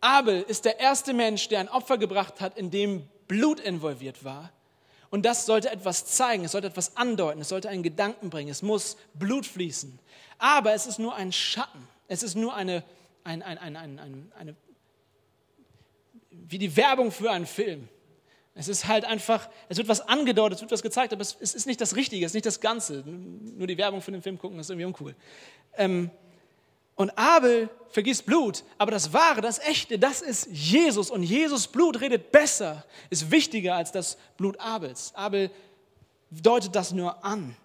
Abel 0.00 0.42
ist 0.42 0.64
der 0.64 0.80
erste 0.80 1.14
Mensch, 1.14 1.48
der 1.48 1.60
ein 1.60 1.68
Opfer 1.68 1.96
gebracht 1.96 2.40
hat, 2.40 2.58
in 2.58 2.70
dem 2.70 3.08
Blut 3.28 3.60
involviert 3.60 4.24
war. 4.24 4.52
Und 5.10 5.24
das 5.24 5.46
sollte 5.46 5.70
etwas 5.70 6.06
zeigen, 6.06 6.44
es 6.44 6.52
sollte 6.52 6.66
etwas 6.66 6.96
andeuten, 6.96 7.40
es 7.40 7.48
sollte 7.48 7.68
einen 7.68 7.84
Gedanken 7.84 8.30
bringen, 8.30 8.50
es 8.50 8.62
muss 8.62 8.96
Blut 9.14 9.46
fließen. 9.46 9.98
Aber 10.38 10.74
es 10.74 10.86
ist 10.86 10.98
nur 10.98 11.14
ein 11.14 11.30
Schatten, 11.30 11.86
es 12.08 12.24
ist 12.24 12.34
nur 12.34 12.54
eine, 12.54 12.82
ein, 13.22 13.42
ein, 13.42 13.58
ein, 13.58 13.76
ein, 13.76 14.32
eine, 14.36 14.56
wie 16.30 16.58
die 16.58 16.76
Werbung 16.76 17.12
für 17.12 17.30
einen 17.30 17.46
Film. 17.46 17.88
Es 18.56 18.68
ist 18.68 18.86
halt 18.86 19.04
einfach, 19.04 19.48
es 19.68 19.78
wird 19.78 19.88
was 19.88 20.00
angedeutet, 20.00 20.56
es 20.56 20.60
wird 20.62 20.70
was 20.70 20.82
gezeigt, 20.82 21.12
aber 21.12 21.22
es, 21.22 21.34
ist 21.34 21.66
nicht 21.66 21.80
das 21.80 21.96
Richtige, 21.96 22.24
es 22.24 22.30
ist 22.30 22.34
nicht 22.34 22.46
das 22.46 22.60
Ganze. 22.60 23.02
Nur 23.04 23.66
die 23.66 23.76
Werbung 23.76 24.00
für 24.00 24.12
den 24.12 24.22
Film 24.22 24.38
gucken, 24.38 24.56
das 24.56 24.66
ist 24.66 24.70
irgendwie 24.70 24.86
uncool. 24.86 25.16
Ähm, 25.76 26.10
und 26.96 27.10
Abel 27.18 27.68
vergisst 27.88 28.24
Blut, 28.24 28.62
aber 28.78 28.92
das 28.92 29.12
Wahre, 29.12 29.40
das 29.40 29.58
Echte, 29.58 29.98
das 29.98 30.22
ist 30.22 30.46
Jesus. 30.52 31.10
Und 31.10 31.24
Jesus 31.24 31.66
Blut 31.66 32.00
redet 32.00 32.30
besser, 32.30 32.84
ist 33.10 33.32
wichtiger 33.32 33.74
als 33.74 33.90
das 33.90 34.16
Blut 34.36 34.60
Abels. 34.60 35.12
Abel 35.16 35.50
deutet 36.30 36.76
das 36.76 36.92
nur 36.92 37.24
an. 37.24 37.56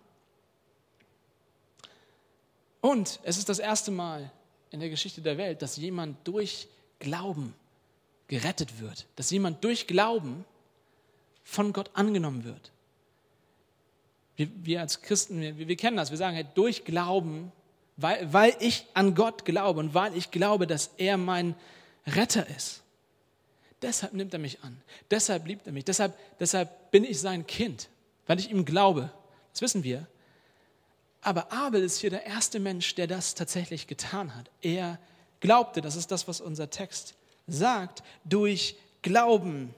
Und 2.81 3.19
es 3.23 3.37
ist 3.37 3.49
das 3.49 3.59
erste 3.59 3.91
Mal 3.91 4.31
in 4.71 4.79
der 4.79 4.89
Geschichte 4.89 5.21
der 5.21 5.37
Welt, 5.37 5.61
dass 5.61 5.77
jemand 5.77 6.27
durch 6.27 6.67
Glauben 6.97 7.53
gerettet 8.27 8.79
wird, 8.79 9.05
dass 9.15 9.29
jemand 9.29 9.63
durch 9.63 9.85
Glauben 9.85 10.45
von 11.49 11.73
Gott 11.73 11.91
angenommen 11.93 12.43
wird. 12.43 12.71
Wir, 14.35 14.49
wir 14.63 14.81
als 14.81 15.01
Christen, 15.01 15.41
wir, 15.41 15.67
wir, 15.67 15.75
kennen 15.75 15.97
das, 15.97 16.11
wir 16.11 16.17
sagen, 16.17 16.35
hey, 16.35 16.45
durch 16.55 16.85
Glauben 16.85 17.51
weil, 18.01 18.31
weil 18.31 18.55
ich 18.59 18.85
an 18.93 19.13
Gott 19.13 19.43
glaube 19.43 19.81
und 19.81 19.93
weil 19.93 20.15
ich 20.15 20.31
glaube, 20.31 20.67
dass 20.67 20.91
er 20.97 21.17
mein 21.17 21.53
Retter 22.07 22.47
ist. 22.47 22.81
Deshalb 23.81 24.13
nimmt 24.13 24.33
er 24.33 24.39
mich 24.39 24.63
an. 24.63 24.81
Deshalb 25.11 25.45
liebt 25.45 25.67
er 25.67 25.73
mich. 25.73 25.83
Deshalb, 25.83 26.17
deshalb 26.39 26.91
bin 26.91 27.03
ich 27.03 27.19
sein 27.19 27.45
Kind, 27.45 27.89
weil 28.25 28.39
ich 28.39 28.51
ihm 28.51 28.63
glaube. 28.63 29.11
Das 29.51 29.61
wissen 29.61 29.83
wir. 29.83 30.07
Aber 31.21 31.51
Abel 31.51 31.83
ist 31.83 31.99
hier 31.99 32.09
der 32.09 32.25
erste 32.25 32.61
Mensch, 32.61 32.95
der 32.95 33.07
das 33.07 33.35
tatsächlich 33.35 33.87
getan 33.87 34.33
hat. 34.33 34.49
Er 34.61 34.97
glaubte, 35.41 35.81
das 35.81 35.97
ist 35.97 36.09
das, 36.11 36.25
was 36.29 36.39
unser 36.39 36.69
Text 36.69 37.15
sagt, 37.47 38.01
durch 38.23 38.77
Glauben 39.01 39.75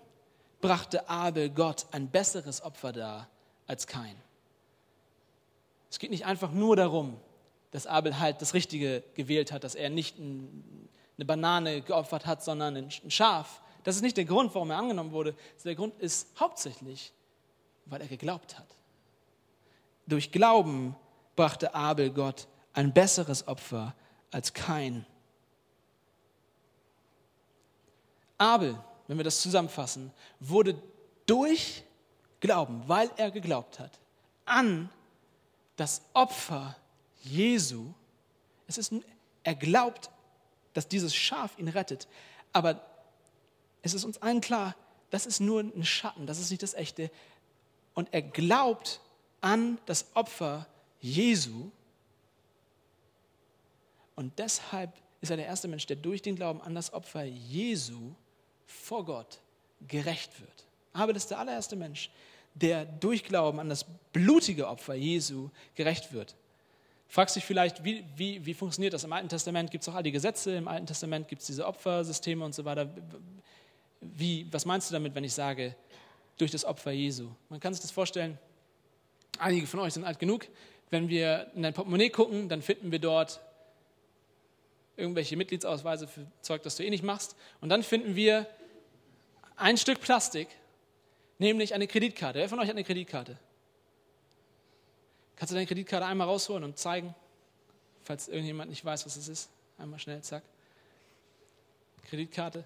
brachte 0.62 1.10
Abel 1.10 1.50
Gott 1.50 1.86
ein 1.92 2.10
besseres 2.10 2.62
Opfer 2.62 2.92
dar 2.92 3.28
als 3.68 3.88
kein. 3.88 4.16
Es 5.90 6.00
geht 6.00 6.12
nicht 6.12 6.26
einfach 6.26 6.52
nur 6.52 6.76
darum, 6.76 7.20
dass 7.72 7.88
Abel 7.88 8.20
halt 8.20 8.42
das 8.42 8.54
Richtige 8.54 9.04
gewählt 9.16 9.52
hat, 9.52 9.64
dass 9.64 9.76
er 9.76 9.90
nicht 9.90 10.18
eine 10.20 11.26
Banane 11.26 11.82
geopfert 11.82 12.26
hat, 12.26 12.44
sondern 12.44 12.78
ein 12.78 13.12
Schaf. 13.12 13.62
Das 13.84 13.96
ist 13.96 14.02
nicht 14.02 14.18
der 14.18 14.26
Grund, 14.26 14.54
warum 14.54 14.72
er 14.72 14.78
angenommen 14.78 15.12
wurde. 15.12 15.36
Der 15.66 15.76
Grund 15.76 15.98
ist 16.00 16.28
hauptsächlich, 16.40 17.14
weil 17.86 18.02
er 18.02 18.08
geglaubt 18.08 18.58
hat. 18.58 18.68
Durch 20.06 20.32
Glauben 20.32 20.96
brachte 21.36 21.74
Abel 21.74 22.12
Gott 22.12 22.48
ein 22.74 22.94
besseres 22.94 23.48
Opfer 23.48 23.96
als 24.32 24.54
kein. 24.54 25.06
Abel, 28.38 28.78
wenn 29.12 29.18
wir 29.18 29.26
das 29.26 29.42
zusammenfassen, 29.42 30.10
wurde 30.40 30.82
durch 31.26 31.84
Glauben, 32.40 32.82
weil 32.88 33.12
er 33.18 33.30
geglaubt 33.30 33.78
hat, 33.78 34.00
an 34.46 34.90
das 35.76 36.02
Opfer 36.14 36.78
Jesu, 37.22 37.92
es 38.68 38.78
ist, 38.78 38.94
er 39.44 39.56
glaubt, 39.56 40.10
dass 40.72 40.88
dieses 40.88 41.14
Schaf 41.14 41.60
ihn 41.60 41.68
rettet. 41.68 42.08
Aber 42.54 42.86
es 43.82 43.94
ist 43.94 44.06
uns 44.06 44.22
allen 44.22 44.40
klar, 44.40 44.78
das 45.10 45.26
ist 45.26 45.42
nur 45.42 45.60
ein 45.60 45.84
Schatten, 45.84 46.26
das 46.26 46.40
ist 46.40 46.50
nicht 46.50 46.64
das 46.64 46.74
Echte. 46.74 47.12
Und 47.94 48.14
er 48.14 48.22
glaubt 48.22 49.02
an 49.42 49.78
das 49.88 50.06
Opfer 50.14 50.68
Jesu. 51.02 51.70
Und 54.16 54.40
deshalb 54.40 54.94
ist 55.20 55.32
er 55.32 55.36
der 55.36 55.48
erste 55.48 55.68
Mensch, 55.68 55.86
der 55.86 55.98
durch 55.98 56.22
den 56.22 56.38
Glauben 56.38 56.62
an 56.62 56.76
das 56.76 56.94
Opfer 56.94 57.26
Jesu 57.26 58.14
vor 58.72 59.06
Gott 59.06 59.40
gerecht 59.88 60.40
wird. 60.40 60.66
Abel 60.94 61.16
ist 61.16 61.32
der 61.32 61.40
allererste 61.40 61.76
Mensch, 61.76 62.10
der 62.54 62.86
durch 62.86 63.24
Glauben 63.24 63.60
an 63.60 63.70
das 63.70 63.86
blutige 64.14 64.68
Opfer 64.68 64.94
Jesu 64.94 65.50
gerecht 65.76 66.12
wird. 66.12 66.36
Fragst 67.08 67.36
dich 67.36 67.44
vielleicht, 67.44 67.84
wie, 67.84 68.06
wie, 68.16 68.46
wie 68.46 68.54
funktioniert 68.54 68.94
das? 68.94 69.04
Im 69.04 69.14
Alten 69.14 69.30
Testament 69.30 69.72
gibt 69.72 69.82
es 69.82 69.90
auch 69.90 69.96
all 69.96 70.04
die 70.04 70.12
Gesetze, 70.12 70.56
im 70.56 70.68
Alten 70.68 70.86
Testament 70.86 71.28
gibt 71.28 71.42
es 71.42 71.48
diese 71.48 71.66
Opfersysteme 71.66 72.44
und 72.44 72.56
so 72.56 72.64
weiter. 72.64 72.90
Wie, 74.00 74.48
was 74.52 74.66
meinst 74.66 74.90
du 74.90 74.94
damit, 74.94 75.14
wenn 75.14 75.24
ich 75.24 75.34
sage, 75.34 75.76
durch 76.38 76.52
das 76.52 76.66
Opfer 76.66 76.92
Jesu? 76.92 77.30
Man 77.50 77.60
kann 77.60 77.74
sich 77.74 77.82
das 77.82 77.92
vorstellen, 77.92 78.38
einige 79.38 79.68
von 79.68 79.82
euch 79.82 79.94
sind 79.94 80.06
alt 80.06 80.20
genug, 80.20 80.48
wenn 80.90 81.10
wir 81.10 81.52
in 81.56 81.64
dein 81.64 81.74
Portemonnaie 81.74 82.10
gucken, 82.10 82.50
dann 82.50 82.62
finden 82.62 82.92
wir 82.92 83.00
dort 83.00 83.42
irgendwelche 84.98 85.36
Mitgliedsausweise 85.38 86.08
für 86.08 86.28
Zeug, 86.42 86.64
das 86.64 86.76
du 86.76 86.84
eh 86.84 86.90
nicht 86.90 87.04
machst. 87.04 87.36
Und 87.60 87.70
dann 87.70 87.82
finden 87.82 88.16
wir 88.16 88.48
ein 89.62 89.78
Stück 89.78 90.02
Plastik, 90.02 90.48
nämlich 91.38 91.74
eine 91.74 91.88
Kreditkarte. 91.88 92.40
Wer 92.40 92.50
von 92.50 92.60
euch 92.60 92.68
hat 92.68 92.76
eine 92.76 92.84
Kreditkarte? 92.84 93.38
Kannst 95.36 95.52
du 95.52 95.56
deine 95.56 95.68
Kreditkarte 95.68 96.06
einmal 96.06 96.28
rausholen 96.28 96.64
und 96.64 96.78
zeigen, 96.78 97.16
falls 98.04 98.28
irgendjemand 98.28 98.70
nicht 98.70 98.84
weiß, 98.84 99.06
was 99.06 99.16
es 99.16 99.28
ist? 99.28 99.50
Einmal 99.78 100.00
schnell, 100.00 100.22
zack. 100.22 100.44
Kreditkarte. 102.10 102.64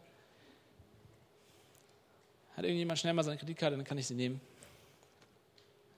Hat 2.55 2.63
irgendjemand 2.63 2.99
schnell 2.99 3.13
mal 3.13 3.23
seine 3.23 3.37
Kreditkarte, 3.37 3.75
dann 3.75 3.85
kann 3.85 3.97
ich 3.97 4.07
sie 4.07 4.15
nehmen. 4.15 4.39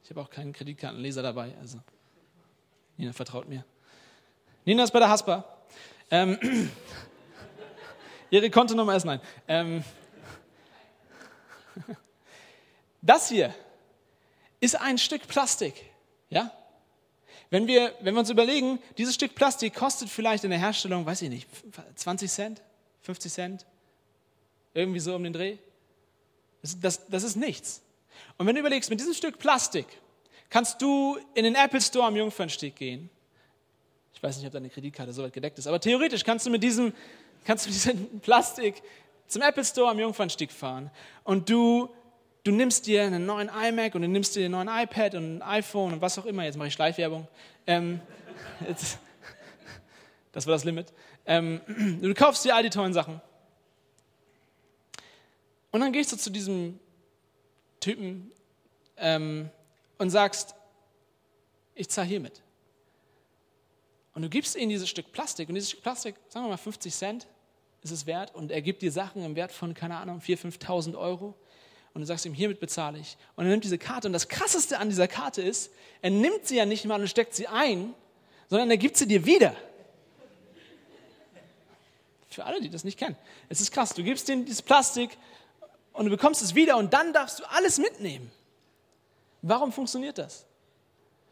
Ich 0.03 0.09
habe 0.09 0.21
auch 0.21 0.29
keinen 0.29 0.53
Kreditkartenleser 0.53 1.21
dabei, 1.21 1.53
also 1.59 1.79
Nina 2.97 3.13
vertraut 3.13 3.47
mir. 3.47 3.63
Nina 4.65 4.83
ist 4.83 4.91
bei 4.91 4.99
der 4.99 5.09
Haspa. 5.09 5.43
Ähm, 6.09 6.39
ihre 8.31 8.49
Kontonummer 8.49 8.95
ist 8.95 9.03
nein. 9.03 9.21
Ähm, 9.47 9.83
das 13.01 13.29
hier 13.29 13.53
ist 14.59 14.79
ein 14.79 14.97
Stück 14.97 15.27
Plastik. 15.27 15.73
Ja? 16.29 16.51
Wenn 17.49 17.67
wir, 17.67 17.93
wenn 18.01 18.13
wir 18.13 18.19
uns 18.19 18.29
überlegen, 18.29 18.79
dieses 18.97 19.15
Stück 19.15 19.35
Plastik 19.35 19.73
kostet 19.75 20.09
vielleicht 20.09 20.43
in 20.43 20.49
der 20.49 20.59
Herstellung, 20.59 21.05
weiß 21.05 21.21
ich 21.21 21.29
nicht, 21.29 21.47
20 21.95 22.29
Cent, 22.29 22.61
50 23.01 23.31
Cent, 23.31 23.65
irgendwie 24.73 24.99
so 24.99 25.15
um 25.15 25.23
den 25.23 25.33
Dreh. 25.33 25.57
Das, 26.61 26.79
das, 26.79 27.07
das 27.07 27.23
ist 27.23 27.35
nichts. 27.35 27.81
Und 28.37 28.47
wenn 28.47 28.55
du 28.55 28.59
überlegst, 28.59 28.89
mit 28.89 28.99
diesem 28.99 29.13
Stück 29.13 29.39
Plastik 29.39 29.85
kannst 30.49 30.81
du 30.81 31.17
in 31.33 31.43
den 31.43 31.55
Apple 31.55 31.81
Store 31.81 32.07
am 32.07 32.15
Jungfernstieg 32.15 32.75
gehen. 32.75 33.09
Ich 34.13 34.23
weiß 34.23 34.37
nicht, 34.37 34.47
ob 34.47 34.53
deine 34.53 34.69
Kreditkarte 34.69 35.13
so 35.13 35.23
weit 35.23 35.33
gedeckt 35.33 35.59
ist, 35.59 35.67
aber 35.67 35.79
theoretisch 35.79 36.23
kannst 36.23 36.45
du 36.45 36.49
mit 36.49 36.63
diesem, 36.63 36.93
kannst 37.45 37.65
du 37.65 37.69
mit 37.69 37.75
diesem 37.75 38.19
Plastik 38.19 38.81
zum 39.27 39.41
Apple 39.41 39.63
Store 39.63 39.91
am 39.91 39.99
Jungfernstieg 39.99 40.51
fahren 40.51 40.89
und 41.23 41.49
du 41.49 41.89
du 42.47 42.53
nimmst 42.53 42.87
dir 42.87 43.03
einen 43.03 43.25
neuen 43.25 43.49
iMac 43.49 43.93
und 43.95 44.03
du 44.03 44.07
nimmst 44.07 44.35
dir 44.35 44.45
einen 44.45 44.53
neuen 44.53 44.69
iPad 44.69 45.15
und 45.15 45.37
ein 45.37 45.41
iPhone 45.41 45.93
und 45.93 46.01
was 46.01 46.17
auch 46.17 46.25
immer, 46.25 46.45
jetzt 46.45 46.55
mache 46.55 46.69
ich 46.69 46.73
Schleichwerbung. 46.73 47.27
Ähm, 47.65 47.99
jetzt, 48.67 48.99
das 50.31 50.47
war 50.47 50.53
das 50.53 50.63
Limit. 50.63 50.93
Ähm, 51.25 51.59
du 52.01 52.13
kaufst 52.13 52.45
dir 52.45 52.55
all 52.55 52.63
die 52.63 52.69
tollen 52.69 52.93
Sachen. 52.93 53.21
Und 55.71 55.81
dann 55.81 55.91
gehst 55.91 56.13
du 56.13 56.17
zu 56.17 56.29
diesem 56.29 56.79
Typen 57.81 58.31
ähm, 58.95 59.49
und 59.97 60.09
sagst, 60.09 60.55
ich 61.75 61.89
zahle 61.89 62.07
hiermit. 62.07 62.41
Und 64.13 64.21
du 64.21 64.29
gibst 64.29 64.55
ihm 64.55 64.69
dieses 64.69 64.89
Stück 64.89 65.11
Plastik 65.11 65.49
und 65.49 65.55
dieses 65.55 65.71
Stück 65.71 65.83
Plastik, 65.83 66.15
sagen 66.29 66.45
wir 66.45 66.51
mal 66.51 66.57
50 66.57 66.95
Cent, 66.95 67.27
ist 67.83 67.91
es 67.91 68.05
wert 68.05 68.33
und 68.33 68.51
er 68.51 68.61
gibt 68.61 68.81
dir 68.81 68.91
Sachen 68.91 69.23
im 69.23 69.35
Wert 69.35 69.51
von, 69.51 69.73
keine 69.73 69.97
Ahnung, 69.97 70.19
4.000, 70.19 70.59
5.000 70.59 70.97
Euro 70.97 71.35
und 71.97 72.01
du 72.01 72.05
sagst 72.05 72.27
ihm, 72.27 72.33
hiermit 72.35 72.59
bezahle 72.59 72.99
ich. 72.99 73.17
Und 73.35 73.45
er 73.45 73.49
nimmt 73.49 73.63
diese 73.63 73.79
Karte 73.79 74.07
und 74.07 74.13
das 74.13 74.27
Krasseste 74.27 74.77
an 74.77 74.87
dieser 74.87 75.07
Karte 75.07 75.41
ist, 75.41 75.71
er 76.03 76.11
nimmt 76.11 76.45
sie 76.45 76.57
ja 76.57 76.67
nicht 76.67 76.85
mal 76.85 77.01
und 77.01 77.07
steckt 77.07 77.33
sie 77.33 77.47
ein, 77.47 77.91
sondern 78.51 78.69
er 78.69 78.77
gibt 78.77 78.97
sie 78.97 79.07
dir 79.07 79.25
wieder. 79.25 79.55
Für 82.29 82.45
alle, 82.45 82.61
die 82.61 82.69
das 82.69 82.83
nicht 82.83 82.99
kennen. 82.99 83.15
Es 83.49 83.61
ist 83.61 83.71
krass, 83.71 83.95
du 83.95 84.03
gibst 84.03 84.29
ihm 84.29 84.45
dieses 84.45 84.61
Plastik 84.61 85.17
und 85.91 86.05
du 86.05 86.11
bekommst 86.11 86.43
es 86.43 86.53
wieder 86.53 86.77
und 86.77 86.93
dann 86.93 87.13
darfst 87.13 87.39
du 87.39 87.49
alles 87.49 87.79
mitnehmen. 87.79 88.29
Warum 89.41 89.71
funktioniert 89.71 90.19
das? 90.19 90.45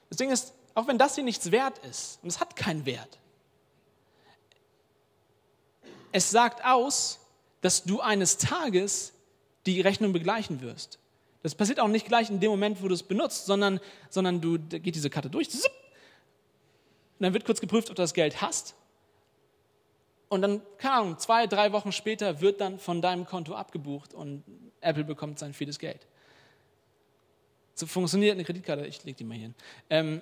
Das 0.10 0.17
Ding 0.17 0.32
ist, 0.32 0.51
auch 0.73 0.88
wenn 0.88 0.97
das 0.97 1.13
hier 1.13 1.23
nichts 1.23 1.51
wert 1.51 1.78
ist, 1.88 2.17
und 2.23 2.30
es 2.30 2.39
hat 2.39 2.56
keinen 2.56 2.88
Wert, 2.88 3.19
es 6.12 6.32
sagt 6.32 6.65
aus, 6.65 7.19
dass 7.62 7.84
du 7.84 8.01
eines 8.01 8.39
Tages 8.39 9.13
die 9.65 9.82
Rechnung 9.82 10.13
begleichen 10.13 10.62
wirst. 10.62 10.99
Das 11.43 11.56
passiert 11.56 11.80
auch 11.80 11.88
nicht 11.88 12.08
gleich 12.08 12.30
in 12.30 12.39
dem 12.39 12.49
Moment, 12.49 12.82
wo 12.82 12.88
du 12.88 12.93
es 12.93 13.04
benutzt, 13.04 13.45
sondern, 13.45 13.80
sondern 14.10 14.41
du 14.41 14.58
da 14.58 14.80
geht 14.80 14.95
diese 14.95 15.10
Karte 15.10 15.30
durch. 15.30 15.47
Und 15.54 15.62
dann 17.19 17.34
wird 17.34 17.45
kurz 17.45 17.62
geprüft, 17.62 17.89
ob 17.89 17.95
du 17.95 18.01
das 18.01 18.13
Geld 18.13 18.41
hast. 18.41 18.75
Und 20.28 20.41
dann, 20.41 20.62
keine 20.78 20.95
Ahnung, 20.95 21.19
zwei, 21.19 21.47
drei 21.47 21.71
Wochen 21.71 21.91
später 21.91 22.41
wird 22.41 22.62
dann 22.62 22.80
von 22.80 23.01
deinem 23.01 23.25
Konto 23.25 23.54
abgebucht 23.54 24.13
und 24.13 24.43
Apple 24.82 25.04
bekommt 25.04 25.39
sein 25.39 25.54
vieles 25.54 25.80
Geld. 25.80 26.08
So 27.75 27.86
funktioniert 27.86 28.34
eine 28.34 28.43
Kreditkarte. 28.43 28.86
Ich 28.86 29.04
lege 29.04 29.17
die 29.17 29.23
mal 29.23 29.36
hier 29.36 29.43
hin. 29.43 29.56
Ähm, 29.89 30.21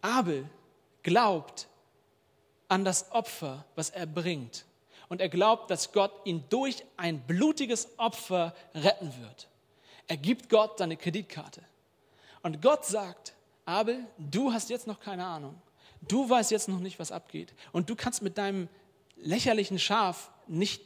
Abel 0.00 0.48
glaubt 1.02 1.68
an 2.68 2.84
das 2.84 3.10
Opfer, 3.12 3.64
was 3.74 3.90
er 3.90 4.06
bringt 4.06 4.66
und 5.08 5.20
er 5.20 5.28
glaubt, 5.28 5.70
dass 5.70 5.92
Gott 5.92 6.12
ihn 6.24 6.44
durch 6.48 6.84
ein 6.96 7.20
blutiges 7.20 7.88
Opfer 7.98 8.54
retten 8.74 9.12
wird. 9.20 9.48
Er 10.06 10.16
gibt 10.16 10.48
Gott 10.48 10.78
seine 10.78 10.96
Kreditkarte. 10.96 11.62
Und 12.42 12.60
Gott 12.60 12.84
sagt, 12.84 13.34
Abel, 13.64 14.04
du 14.18 14.52
hast 14.52 14.70
jetzt 14.70 14.86
noch 14.86 15.00
keine 15.00 15.24
Ahnung. 15.24 15.60
Du 16.02 16.28
weißt 16.28 16.50
jetzt 16.50 16.68
noch 16.68 16.80
nicht, 16.80 16.98
was 16.98 17.12
abgeht. 17.12 17.54
Und 17.72 17.88
du 17.88 17.96
kannst 17.96 18.20
mit 18.20 18.36
deinem 18.36 18.68
lächerlichen 19.16 19.78
Schaf 19.78 20.30
nicht 20.46 20.82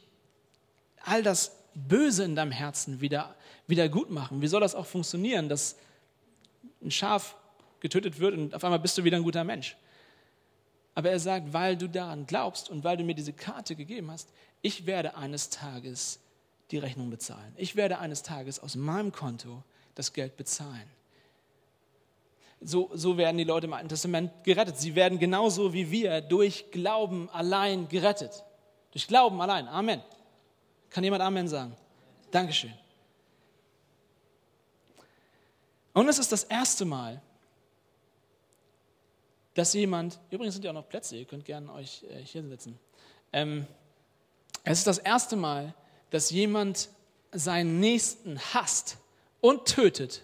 all 1.03 1.23
das 1.23 1.57
Böse 1.73 2.23
in 2.23 2.35
deinem 2.35 2.51
Herzen 2.51 3.01
wieder, 3.01 3.35
wieder 3.67 3.89
gut 3.89 4.09
machen. 4.09 4.41
Wie 4.41 4.47
soll 4.47 4.61
das 4.61 4.75
auch 4.75 4.85
funktionieren, 4.85 5.49
dass 5.49 5.75
ein 6.81 6.91
Schaf 6.91 7.35
getötet 7.79 8.19
wird 8.19 8.33
und 8.35 8.55
auf 8.55 8.63
einmal 8.63 8.79
bist 8.79 8.97
du 8.97 9.03
wieder 9.03 9.17
ein 9.17 9.23
guter 9.23 9.43
Mensch? 9.43 9.75
Aber 10.99 11.11
er 11.11 11.19
sagt, 11.21 11.53
weil 11.53 11.77
du 11.77 11.87
daran 11.87 12.25
glaubst 12.25 12.69
und 12.69 12.83
weil 12.83 12.97
du 12.97 13.05
mir 13.05 13.15
diese 13.15 13.31
Karte 13.31 13.77
gegeben 13.77 14.11
hast, 14.11 14.27
ich 14.61 14.85
werde 14.85 15.15
eines 15.15 15.49
Tages 15.49 16.19
die 16.71 16.77
Rechnung 16.77 17.09
bezahlen. 17.09 17.53
Ich 17.55 17.77
werde 17.77 17.99
eines 17.99 18.21
Tages 18.21 18.59
aus 18.59 18.75
meinem 18.75 19.13
Konto 19.13 19.63
das 19.95 20.11
Geld 20.11 20.35
bezahlen. 20.35 20.83
So, 22.59 22.91
so 22.93 23.15
werden 23.15 23.37
die 23.37 23.45
Leute 23.45 23.67
im 23.67 23.71
Alten 23.71 23.87
Testament 23.87 24.43
gerettet. 24.43 24.77
Sie 24.77 24.93
werden 24.93 25.19
genauso 25.19 25.71
wie 25.71 25.89
wir 25.89 26.19
durch 26.19 26.69
Glauben 26.69 27.29
allein 27.29 27.87
gerettet. 27.87 28.43
Durch 28.91 29.07
Glauben 29.07 29.39
allein. 29.39 29.69
Amen. 29.69 30.01
Kann 30.89 31.05
jemand 31.05 31.23
Amen 31.23 31.47
sagen? 31.47 31.77
Dankeschön. 32.29 32.73
Und 35.93 36.09
es 36.09 36.19
ist 36.19 36.33
das 36.33 36.43
erste 36.43 36.83
Mal, 36.83 37.21
dass 39.59 39.73
jemand, 39.73 40.21
übrigens 40.31 40.53
sind 40.53 40.63
ja 40.63 40.71
auch 40.71 40.75
noch 40.75 40.87
Plätze, 40.87 41.17
ihr 41.17 41.25
könnt 41.25 41.43
gerne 41.43 41.73
euch 41.73 42.05
äh, 42.09 42.23
hier 42.23 42.47
sitzen. 42.47 42.79
Ähm, 43.33 43.67
es 44.63 44.77
ist 44.77 44.87
das 44.87 44.99
erste 44.99 45.35
Mal, 45.35 45.73
dass 46.11 46.31
jemand 46.31 46.87
seinen 47.33 47.81
Nächsten 47.81 48.39
hasst 48.53 48.97
und 49.41 49.65
tötet. 49.65 50.23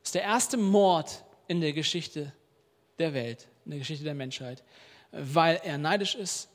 Das 0.00 0.08
ist 0.08 0.14
der 0.14 0.22
erste 0.22 0.56
Mord 0.56 1.24
in 1.46 1.60
der 1.60 1.74
Geschichte 1.74 2.32
der 2.98 3.12
Welt, 3.12 3.48
in 3.66 3.72
der 3.72 3.80
Geschichte 3.80 4.04
der 4.04 4.14
Menschheit, 4.14 4.64
weil 5.12 5.60
er 5.62 5.76
neidisch 5.76 6.14
ist 6.14 6.48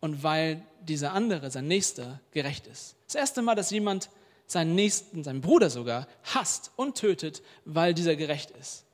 und 0.00 0.24
weil 0.24 0.60
dieser 0.80 1.12
andere, 1.12 1.52
sein 1.52 1.68
Nächster, 1.68 2.18
gerecht 2.32 2.66
ist. 2.66 2.96
Das 3.06 3.14
erste 3.14 3.42
Mal, 3.42 3.54
dass 3.54 3.70
jemand 3.70 4.10
seinen 4.48 4.74
Nächsten, 4.74 5.22
seinen 5.22 5.40
Bruder 5.40 5.70
sogar, 5.70 6.08
hasst 6.34 6.72
und 6.74 6.98
tötet, 6.98 7.42
weil 7.64 7.94
dieser 7.94 8.16
gerecht 8.16 8.50
ist. 8.50 8.84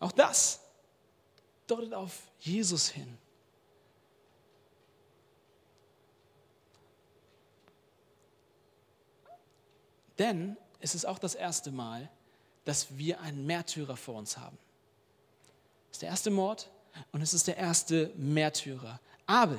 Auch 0.00 0.10
das 0.10 0.63
deutet 1.66 1.94
auf 1.94 2.30
Jesus 2.40 2.88
hin. 2.88 3.18
Denn 10.18 10.56
es 10.80 10.94
ist 10.94 11.04
auch 11.06 11.18
das 11.18 11.34
erste 11.34 11.70
Mal, 11.70 12.08
dass 12.64 12.96
wir 12.96 13.20
einen 13.20 13.46
Märtyrer 13.46 13.96
vor 13.96 14.16
uns 14.16 14.38
haben. 14.38 14.58
Es 15.90 15.96
ist 15.96 16.02
der 16.02 16.08
erste 16.10 16.30
Mord 16.30 16.70
und 17.12 17.22
es 17.22 17.34
ist 17.34 17.46
der 17.46 17.56
erste 17.56 18.12
Märtyrer. 18.16 19.00
Abel 19.26 19.58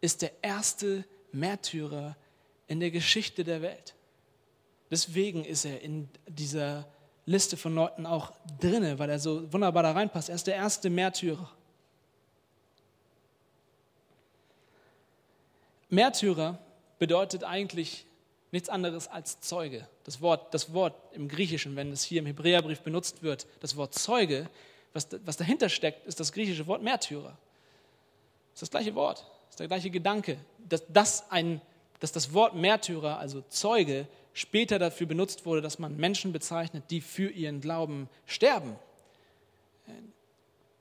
ist 0.00 0.22
der 0.22 0.32
erste 0.42 1.04
Märtyrer 1.32 2.16
in 2.66 2.80
der 2.80 2.90
Geschichte 2.90 3.44
der 3.44 3.62
Welt. 3.62 3.94
Deswegen 4.90 5.44
ist 5.44 5.64
er 5.64 5.80
in 5.80 6.08
dieser 6.28 6.86
Liste 7.26 7.56
von 7.56 7.74
Leuten 7.74 8.06
auch 8.06 8.32
drinne, 8.60 8.98
weil 8.98 9.10
er 9.10 9.18
so 9.18 9.52
wunderbar 9.52 9.82
da 9.82 9.92
reinpasst. 9.92 10.28
Er 10.28 10.36
ist 10.36 10.46
der 10.46 10.54
erste 10.54 10.88
Märtyrer. 10.88 11.50
Märtyrer 15.90 16.58
bedeutet 16.98 17.44
eigentlich 17.44 18.06
nichts 18.52 18.68
anderes 18.68 19.08
als 19.08 19.40
Zeuge. 19.40 19.86
Das 20.04 20.20
Wort, 20.20 20.54
das 20.54 20.72
Wort 20.72 20.94
im 21.12 21.28
Griechischen, 21.28 21.76
wenn 21.76 21.90
es 21.92 22.04
hier 22.04 22.20
im 22.20 22.26
Hebräerbrief 22.26 22.80
benutzt 22.80 23.22
wird, 23.22 23.46
das 23.60 23.76
Wort 23.76 23.94
Zeuge, 23.94 24.48
was, 24.92 25.08
was 25.24 25.36
dahinter 25.36 25.68
steckt, 25.68 26.06
ist 26.06 26.20
das 26.20 26.32
griechische 26.32 26.66
Wort 26.66 26.82
Märtyrer. 26.82 27.36
Das 28.52 28.62
ist 28.62 28.62
das 28.62 28.70
gleiche 28.70 28.94
Wort, 28.94 29.18
das 29.18 29.50
ist 29.50 29.60
der 29.60 29.68
gleiche 29.68 29.90
Gedanke, 29.90 30.38
dass 30.58 30.84
das, 30.88 31.30
ein, 31.30 31.60
dass 32.00 32.12
das 32.12 32.32
Wort 32.32 32.54
Märtyrer, 32.54 33.18
also 33.18 33.42
Zeuge, 33.48 34.06
später 34.36 34.78
dafür 34.78 35.06
benutzt 35.06 35.46
wurde, 35.46 35.62
dass 35.62 35.78
man 35.78 35.96
Menschen 35.96 36.30
bezeichnet, 36.30 36.84
die 36.90 37.00
für 37.00 37.30
ihren 37.30 37.62
Glauben 37.62 38.10
sterben. 38.26 38.76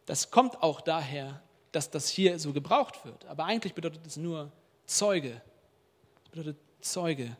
Das 0.05 0.29
kommt 0.29 0.61
auch 0.61 0.81
daher, 0.81 1.41
dass 1.71 1.89
das 1.89 2.09
hier 2.09 2.37
so 2.37 2.51
gebraucht 2.51 3.05
wird. 3.05 3.23
Aber 3.25 3.45
eigentlich 3.45 3.73
bedeutet 3.73 4.05
es 4.05 4.17
nur 4.17 4.51
Zeuge. 4.85 5.41
Das 6.23 6.31
bedeutet 6.31 6.57
Zeuge. 6.81 7.37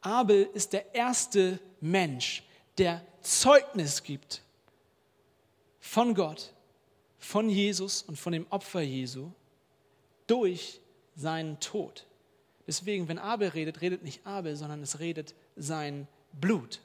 Abel 0.00 0.48
ist 0.54 0.72
der 0.72 0.94
erste 0.94 1.60
Mensch, 1.82 2.42
der 2.78 3.04
Zeugnis 3.20 4.02
gibt 4.02 4.42
von 5.78 6.14
Gott, 6.14 6.54
von 7.18 7.50
Jesus 7.50 8.00
und 8.00 8.18
von 8.18 8.32
dem 8.32 8.46
Opfer 8.48 8.80
Jesu 8.80 9.30
durch 10.26 10.80
seinen 11.16 11.60
Tod. 11.60 12.06
Deswegen, 12.66 13.08
wenn 13.08 13.18
Abel 13.18 13.48
redet, 13.48 13.82
redet 13.82 14.04
nicht 14.04 14.26
Abel, 14.26 14.56
sondern 14.56 14.82
es 14.82 15.00
redet 15.00 15.34
sein 15.56 16.06
Blut. 16.32 16.80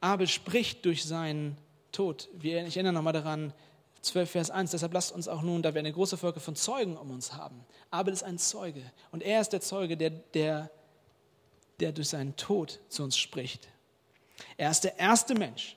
Abel 0.00 0.28
spricht 0.28 0.84
durch 0.84 1.04
seinen 1.04 1.56
Tod. 1.92 2.28
Ich 2.40 2.76
erinnere 2.76 2.92
nochmal 2.92 3.12
daran, 3.12 3.52
12 4.02 4.30
Vers 4.30 4.50
1, 4.50 4.70
deshalb 4.70 4.92
lasst 4.94 5.12
uns 5.12 5.28
auch 5.28 5.42
nun, 5.42 5.62
da 5.62 5.74
wir 5.74 5.80
eine 5.80 5.92
große 5.92 6.16
Folge 6.16 6.40
von 6.40 6.54
Zeugen 6.54 6.96
um 6.96 7.10
uns 7.10 7.34
haben. 7.34 7.64
Abel 7.90 8.12
ist 8.12 8.22
ein 8.22 8.38
Zeuge 8.38 8.82
und 9.10 9.22
er 9.22 9.40
ist 9.40 9.50
der 9.50 9.60
Zeuge, 9.60 9.96
der, 9.96 10.10
der, 10.10 10.70
der 11.80 11.92
durch 11.92 12.08
seinen 12.08 12.36
Tod 12.36 12.80
zu 12.88 13.02
uns 13.02 13.16
spricht. 13.16 13.68
Er 14.56 14.70
ist 14.70 14.84
der 14.84 14.98
erste 14.98 15.34
Mensch, 15.34 15.76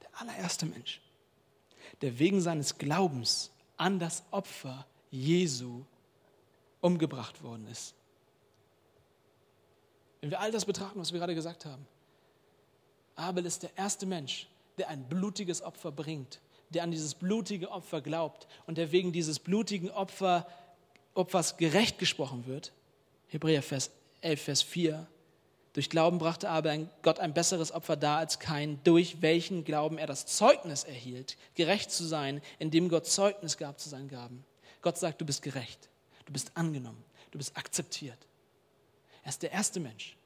der 0.00 0.20
allererste 0.20 0.66
Mensch, 0.66 1.02
der 2.00 2.18
wegen 2.18 2.40
seines 2.40 2.78
Glaubens 2.78 3.50
an 3.76 3.98
das 3.98 4.22
Opfer 4.30 4.86
Jesu 5.10 5.84
umgebracht 6.80 7.42
worden 7.42 7.66
ist. 7.70 7.94
Wenn 10.22 10.30
wir 10.30 10.40
all 10.40 10.52
das 10.52 10.64
betrachten, 10.64 11.00
was 11.00 11.12
wir 11.12 11.18
gerade 11.18 11.34
gesagt 11.34 11.66
haben, 11.66 11.84
Abel 13.16 13.44
ist 13.44 13.64
der 13.64 13.76
erste 13.76 14.06
Mensch, 14.06 14.46
der 14.78 14.88
ein 14.88 15.04
blutiges 15.08 15.62
Opfer 15.62 15.90
bringt, 15.90 16.40
der 16.70 16.84
an 16.84 16.92
dieses 16.92 17.14
blutige 17.14 17.70
Opfer 17.70 18.00
glaubt 18.00 18.46
und 18.66 18.78
der 18.78 18.92
wegen 18.92 19.12
dieses 19.12 19.40
blutigen 19.40 19.90
Opfer, 19.90 20.46
Opfers 21.14 21.56
gerecht 21.56 21.98
gesprochen 21.98 22.46
wird. 22.46 22.72
Hebräer 23.28 23.62
Vers 23.62 23.90
11, 24.20 24.42
Vers 24.42 24.62
4. 24.62 25.06
Durch 25.72 25.90
Glauben 25.90 26.18
brachte 26.18 26.48
aber 26.48 26.76
Gott 27.02 27.18
ein 27.18 27.34
besseres 27.34 27.72
Opfer 27.72 27.96
dar 27.96 28.18
als 28.18 28.38
kein, 28.38 28.78
durch 28.84 29.22
welchen 29.22 29.64
Glauben 29.64 29.98
er 29.98 30.06
das 30.06 30.26
Zeugnis 30.26 30.84
erhielt, 30.84 31.36
gerecht 31.54 31.90
zu 31.90 32.04
sein, 32.04 32.40
indem 32.60 32.88
Gott 32.88 33.06
Zeugnis 33.06 33.56
gab 33.56 33.80
zu 33.80 33.88
seinen 33.88 34.08
Gaben. 34.08 34.44
Gott 34.82 34.98
sagt, 34.98 35.20
du 35.20 35.26
bist 35.26 35.42
gerecht, 35.42 35.88
du 36.26 36.32
bist 36.32 36.52
angenommen, 36.54 37.02
du 37.32 37.38
bist 37.38 37.56
akzeptiert. 37.56 38.18
Er 39.22 39.28
ist 39.28 39.42
der 39.42 39.52
erste 39.52 39.80
Mensch, 39.80 40.16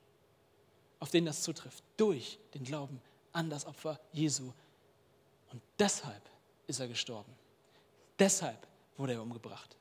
auf 1.01 1.11
den 1.11 1.27
das 1.27 1.43
zutrifft, 1.43 1.85
durch 1.97 2.39
den 2.55 2.65
Glauben 2.65 3.01
an 3.33 3.51
das 3.51 3.67
Opfer 3.67 4.01
Jesu. 4.13 4.53
Und 5.53 5.63
deshalb 5.79 6.23
ist 6.67 6.81
er 6.81 6.89
gestorben. 6.89 7.33
Deshalb 8.19 8.67
wurde 8.97 9.15
er 9.15 9.23
umgebracht. 9.23 9.77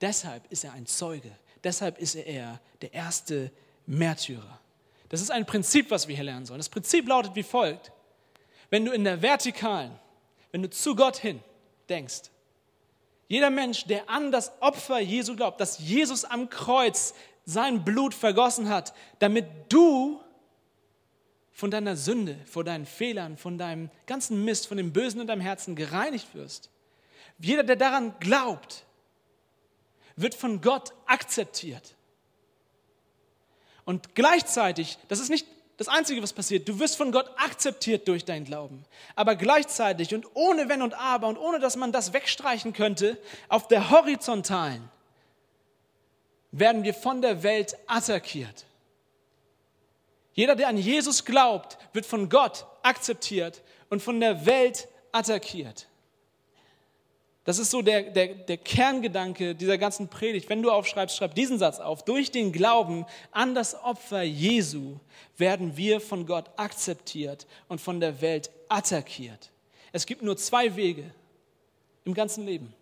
Deshalb 0.00 0.50
ist 0.50 0.64
er 0.64 0.72
ein 0.72 0.86
Zeuge. 0.86 1.30
Deshalb 1.64 1.98
ist 1.98 2.14
er 2.14 2.60
der 2.82 2.92
erste 2.92 3.50
Märtyrer. 3.86 4.60
Das 5.08 5.20
ist 5.20 5.30
ein 5.30 5.46
Prinzip, 5.46 5.90
was 5.90 6.08
wir 6.08 6.14
hier 6.14 6.24
lernen 6.24 6.46
sollen. 6.46 6.60
Das 6.60 6.68
Prinzip 6.68 7.08
lautet 7.08 7.34
wie 7.34 7.42
folgt. 7.42 7.92
Wenn 8.70 8.84
du 8.84 8.92
in 8.92 9.04
der 9.04 9.20
Vertikalen, 9.20 9.98
wenn 10.52 10.62
du 10.62 10.70
zu 10.70 10.94
Gott 10.94 11.16
hin 11.16 11.40
denkst, 11.88 12.30
jeder 13.28 13.50
Mensch, 13.50 13.84
der 13.84 14.08
an 14.10 14.32
das 14.32 14.52
Opfer 14.60 14.98
Jesu 14.98 15.36
glaubt, 15.36 15.60
dass 15.60 15.78
Jesus 15.78 16.24
am 16.24 16.48
Kreuz 16.50 17.14
sein 17.50 17.84
Blut 17.84 18.14
vergossen 18.14 18.68
hat, 18.68 18.94
damit 19.18 19.46
du 19.68 20.20
von 21.52 21.70
deiner 21.70 21.96
Sünde, 21.96 22.38
von 22.46 22.64
deinen 22.64 22.86
Fehlern, 22.86 23.36
von 23.36 23.58
deinem 23.58 23.90
ganzen 24.06 24.44
Mist, 24.44 24.66
von 24.66 24.76
dem 24.76 24.92
Bösen 24.92 25.20
in 25.20 25.26
deinem 25.26 25.42
Herzen 25.42 25.76
gereinigt 25.76 26.34
wirst. 26.34 26.70
Jeder, 27.38 27.64
der 27.64 27.76
daran 27.76 28.14
glaubt, 28.20 28.86
wird 30.16 30.34
von 30.34 30.60
Gott 30.60 30.92
akzeptiert. 31.06 31.96
Und 33.84 34.14
gleichzeitig, 34.14 34.98
das 35.08 35.20
ist 35.20 35.30
nicht 35.30 35.46
das 35.76 35.88
Einzige, 35.88 36.22
was 36.22 36.34
passiert, 36.34 36.68
du 36.68 36.78
wirst 36.78 36.96
von 36.96 37.10
Gott 37.10 37.30
akzeptiert 37.38 38.06
durch 38.06 38.26
dein 38.26 38.44
Glauben. 38.44 38.84
Aber 39.14 39.34
gleichzeitig 39.34 40.14
und 40.14 40.26
ohne 40.34 40.68
Wenn 40.68 40.82
und 40.82 40.92
Aber 40.92 41.26
und 41.28 41.38
ohne 41.38 41.58
dass 41.58 41.76
man 41.76 41.90
das 41.90 42.12
wegstreichen 42.12 42.74
könnte, 42.74 43.18
auf 43.48 43.66
der 43.66 43.90
horizontalen 43.90 44.88
werden 46.52 46.84
wir 46.84 46.94
von 46.94 47.22
der 47.22 47.42
Welt 47.42 47.76
attackiert. 47.86 48.64
Jeder, 50.32 50.56
der 50.56 50.68
an 50.68 50.76
Jesus 50.76 51.24
glaubt, 51.24 51.78
wird 51.92 52.06
von 52.06 52.28
Gott 52.28 52.66
akzeptiert 52.82 53.62
und 53.88 54.02
von 54.02 54.20
der 54.20 54.46
Welt 54.46 54.88
attackiert. 55.12 55.86
Das 57.44 57.58
ist 57.58 57.70
so 57.70 57.82
der, 57.82 58.02
der, 58.02 58.34
der 58.34 58.58
Kerngedanke 58.58 59.54
dieser 59.54 59.78
ganzen 59.78 60.08
Predigt. 60.08 60.48
Wenn 60.48 60.62
du 60.62 60.70
aufschreibst, 60.70 61.16
schreib 61.16 61.34
diesen 61.34 61.58
Satz 61.58 61.80
auf. 61.80 62.04
Durch 62.04 62.30
den 62.30 62.52
Glauben 62.52 63.06
an 63.32 63.54
das 63.54 63.74
Opfer 63.74 64.22
Jesu 64.22 64.96
werden 65.36 65.76
wir 65.76 66.00
von 66.00 66.26
Gott 66.26 66.50
akzeptiert 66.56 67.46
und 67.68 67.80
von 67.80 67.98
der 67.98 68.20
Welt 68.20 68.50
attackiert. 68.68 69.50
Es 69.90 70.06
gibt 70.06 70.22
nur 70.22 70.36
zwei 70.36 70.76
Wege 70.76 71.10
im 72.04 72.14
ganzen 72.14 72.46
Leben. 72.46 72.72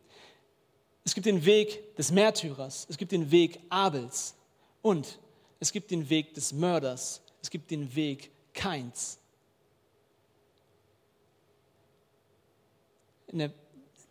Es 1.09 1.15
gibt 1.15 1.25
den 1.25 1.43
Weg 1.47 1.97
des 1.97 2.13
Märtyrers, 2.13 2.87
es 2.91 2.99
gibt 2.99 3.13
den 3.13 3.31
Weg 3.31 3.61
Abels 3.71 4.35
und 4.83 5.19
es 5.59 5.73
gibt 5.73 5.91
den 5.91 6.11
Weg 6.11 6.35
des 6.35 6.53
Mörders, 6.53 7.23
es 7.41 7.49
gibt 7.49 7.71
den 7.71 7.95
Weg 7.95 8.31
Keins. 8.53 9.19
Der, 13.33 13.51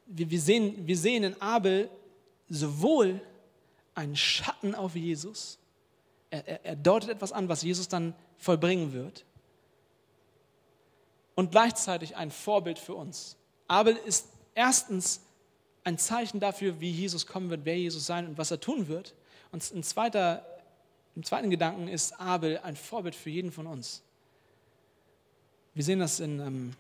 wir, 0.08 0.42
sehen, 0.42 0.88
wir 0.88 0.98
sehen 0.98 1.24
in 1.24 1.40
Abel 1.40 1.88
sowohl 2.50 3.22
einen 3.94 4.16
Schatten 4.16 4.74
auf 4.74 4.96
Jesus, 4.96 5.60
er, 6.32 6.48
er, 6.48 6.66
er 6.66 6.76
deutet 6.76 7.12
etwas 7.12 7.32
an, 7.32 7.48
was 7.48 7.62
Jesus 7.62 7.88
dann 7.88 8.16
vollbringen 8.40 8.92
wird, 8.92 9.24
und 11.36 11.52
gleichzeitig 11.52 12.16
ein 12.16 12.32
Vorbild 12.32 12.80
für 12.80 12.96
uns. 12.96 13.38
Abel 13.68 13.96
ist 13.98 14.30
erstens 14.56 15.22
ein 15.88 15.98
Zeichen 15.98 16.42
dafür, 16.42 16.82
wie 16.82 16.92
Jesus 16.92 17.26
kommen 17.26 17.50
wird, 17.50 17.64
wer 17.64 17.78
Jesus 17.78 18.06
sein 18.06 18.28
und 18.28 18.38
was 18.38 18.52
er 18.52 18.60
tun 18.60 18.90
wird. 18.90 19.16
Und 19.54 19.64
ein 19.74 19.84
zweiter 19.84 20.46
im 21.16 21.24
zweiten 21.24 21.50
Gedanken 21.50 21.88
ist 21.88 22.20
Abel 22.20 22.60
ein 22.60 22.76
Vorbild 22.76 23.16
für 23.16 23.30
jeden 23.30 23.54
von 23.54 23.68
uns. 23.68 24.04
Wir 25.74 25.86
sehen 25.86 26.00
das 26.00 26.20
in 26.20 26.42
ähm, 26.42 26.74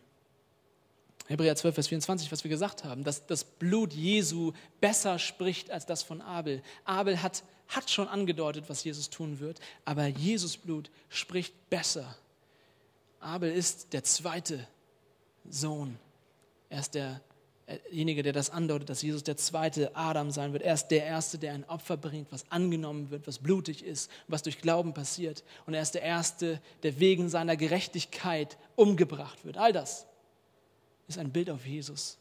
Hebräer 1.27 1.55
12, 1.55 1.73
Vers 1.73 1.87
24, 1.87 2.31
was 2.33 2.43
wir 2.43 2.49
gesagt 2.49 2.83
haben, 2.83 3.05
dass 3.05 3.25
das 3.25 3.45
Blut 3.45 3.93
Jesu 3.93 4.51
besser 4.81 5.19
spricht 5.19 5.71
als 5.71 5.85
das 5.85 6.03
von 6.03 6.21
Abel. 6.21 6.61
Abel 6.83 7.23
hat, 7.23 7.43
hat 7.69 7.89
schon 7.89 8.09
angedeutet, 8.09 8.65
was 8.67 8.83
Jesus 8.83 9.09
tun 9.09 9.39
wird, 9.39 9.61
aber 9.85 10.05
Jesus 10.05 10.57
Blut 10.57 10.91
spricht 11.07 11.69
besser. 11.69 12.13
Abel 13.21 13.53
ist 13.53 13.93
der 13.93 14.03
zweite 14.03 14.67
Sohn. 15.49 15.97
Er 16.69 16.81
ist 16.81 16.93
der 16.93 17.21
derjenige, 17.67 18.23
der 18.23 18.33
das 18.33 18.49
andeutet, 18.49 18.89
dass 18.89 19.01
Jesus 19.01 19.23
der 19.23 19.37
zweite 19.37 19.95
Adam 19.95 20.31
sein 20.31 20.53
wird. 20.53 20.63
Er 20.63 20.73
ist 20.73 20.87
der 20.87 21.05
Erste, 21.05 21.37
der 21.37 21.53
ein 21.53 21.65
Opfer 21.65 21.97
bringt, 21.97 22.31
was 22.31 22.49
angenommen 22.49 23.09
wird, 23.09 23.27
was 23.27 23.39
blutig 23.39 23.83
ist, 23.83 24.09
was 24.27 24.43
durch 24.43 24.59
Glauben 24.59 24.93
passiert. 24.93 25.43
Und 25.65 25.73
er 25.73 25.81
ist 25.81 25.91
der 25.91 26.01
Erste, 26.01 26.61
der 26.83 26.99
wegen 26.99 27.29
seiner 27.29 27.57
Gerechtigkeit 27.57 28.57
umgebracht 28.75 29.43
wird. 29.43 29.57
All 29.57 29.73
das 29.73 30.05
ist 31.07 31.17
ein 31.17 31.31
Bild 31.31 31.49
auf 31.49 31.65
Jesus, 31.65 32.17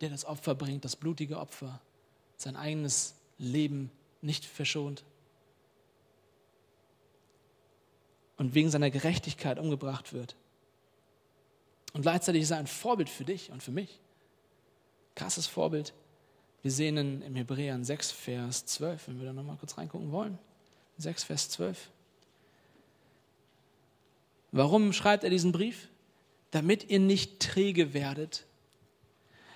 der 0.00 0.10
das 0.10 0.24
Opfer 0.24 0.54
bringt, 0.54 0.84
das 0.84 0.96
blutige 0.96 1.38
Opfer, 1.38 1.80
sein 2.36 2.56
eigenes 2.56 3.14
Leben 3.38 3.90
nicht 4.22 4.44
verschont 4.44 5.04
und 8.36 8.54
wegen 8.54 8.70
seiner 8.70 8.90
Gerechtigkeit 8.90 9.58
umgebracht 9.58 10.12
wird. 10.12 10.36
Und 11.96 12.02
gleichzeitig 12.02 12.42
ist 12.42 12.50
er 12.50 12.58
ein 12.58 12.66
Vorbild 12.66 13.08
für 13.08 13.24
dich 13.24 13.50
und 13.50 13.62
für 13.62 13.70
mich. 13.70 13.98
Krasses 15.14 15.46
Vorbild. 15.46 15.94
Wir 16.60 16.70
sehen 16.70 16.98
in, 16.98 17.22
im 17.22 17.34
Hebräer 17.34 17.82
6, 17.82 18.12
Vers 18.12 18.66
12, 18.66 19.08
wenn 19.08 19.18
wir 19.18 19.24
da 19.24 19.32
nochmal 19.32 19.56
kurz 19.56 19.78
reingucken 19.78 20.12
wollen. 20.12 20.38
6, 20.98 21.24
Vers 21.24 21.48
12. 21.48 21.90
Warum 24.52 24.92
schreibt 24.92 25.24
er 25.24 25.30
diesen 25.30 25.52
Brief? 25.52 25.88
Damit 26.50 26.90
ihr 26.90 27.00
nicht 27.00 27.40
träge 27.40 27.94
werdet, 27.94 28.44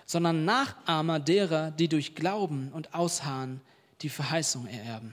sondern 0.06 0.46
Nachahmer 0.46 1.20
derer, 1.20 1.70
die 1.70 1.88
durch 1.88 2.14
Glauben 2.14 2.72
und 2.72 2.94
Ausharren 2.94 3.60
die 4.00 4.08
Verheißung 4.08 4.66
ererben. 4.66 5.12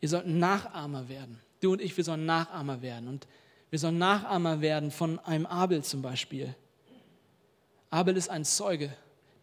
Wir 0.00 0.10
sollten 0.10 0.38
Nachahmer 0.38 1.08
werden. 1.08 1.40
Du 1.60 1.72
und 1.72 1.80
ich, 1.80 1.96
wir 1.96 2.04
sollen 2.04 2.26
Nachahmer 2.26 2.82
werden. 2.82 3.08
Und 3.08 3.26
wir 3.72 3.78
sollen 3.78 3.96
Nachahmer 3.96 4.60
werden 4.60 4.90
von 4.90 5.18
einem 5.20 5.46
Abel 5.46 5.82
zum 5.82 6.02
Beispiel. 6.02 6.54
Abel 7.88 8.18
ist 8.18 8.28
ein 8.28 8.44
Zeuge, 8.44 8.94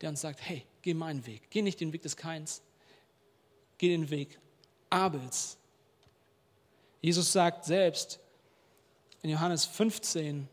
der 0.01 0.09
uns 0.09 0.21
sagt, 0.21 0.39
hey, 0.47 0.67
geh 0.83 0.93
meinen 0.93 1.25
Weg. 1.25 1.49
Geh 1.49 1.63
nicht 1.63 1.79
den 1.79 1.93
Weg 1.93 2.03
des 2.03 2.15
Keins. 2.15 2.61
Geh 3.79 3.89
den 3.89 4.11
Weg 4.11 4.37
Abels. 4.91 5.57
Jesus 7.01 7.31
sagt 7.31 7.65
selbst 7.65 8.19
in 9.23 9.31
Johannes 9.31 9.65
15, 9.65 10.47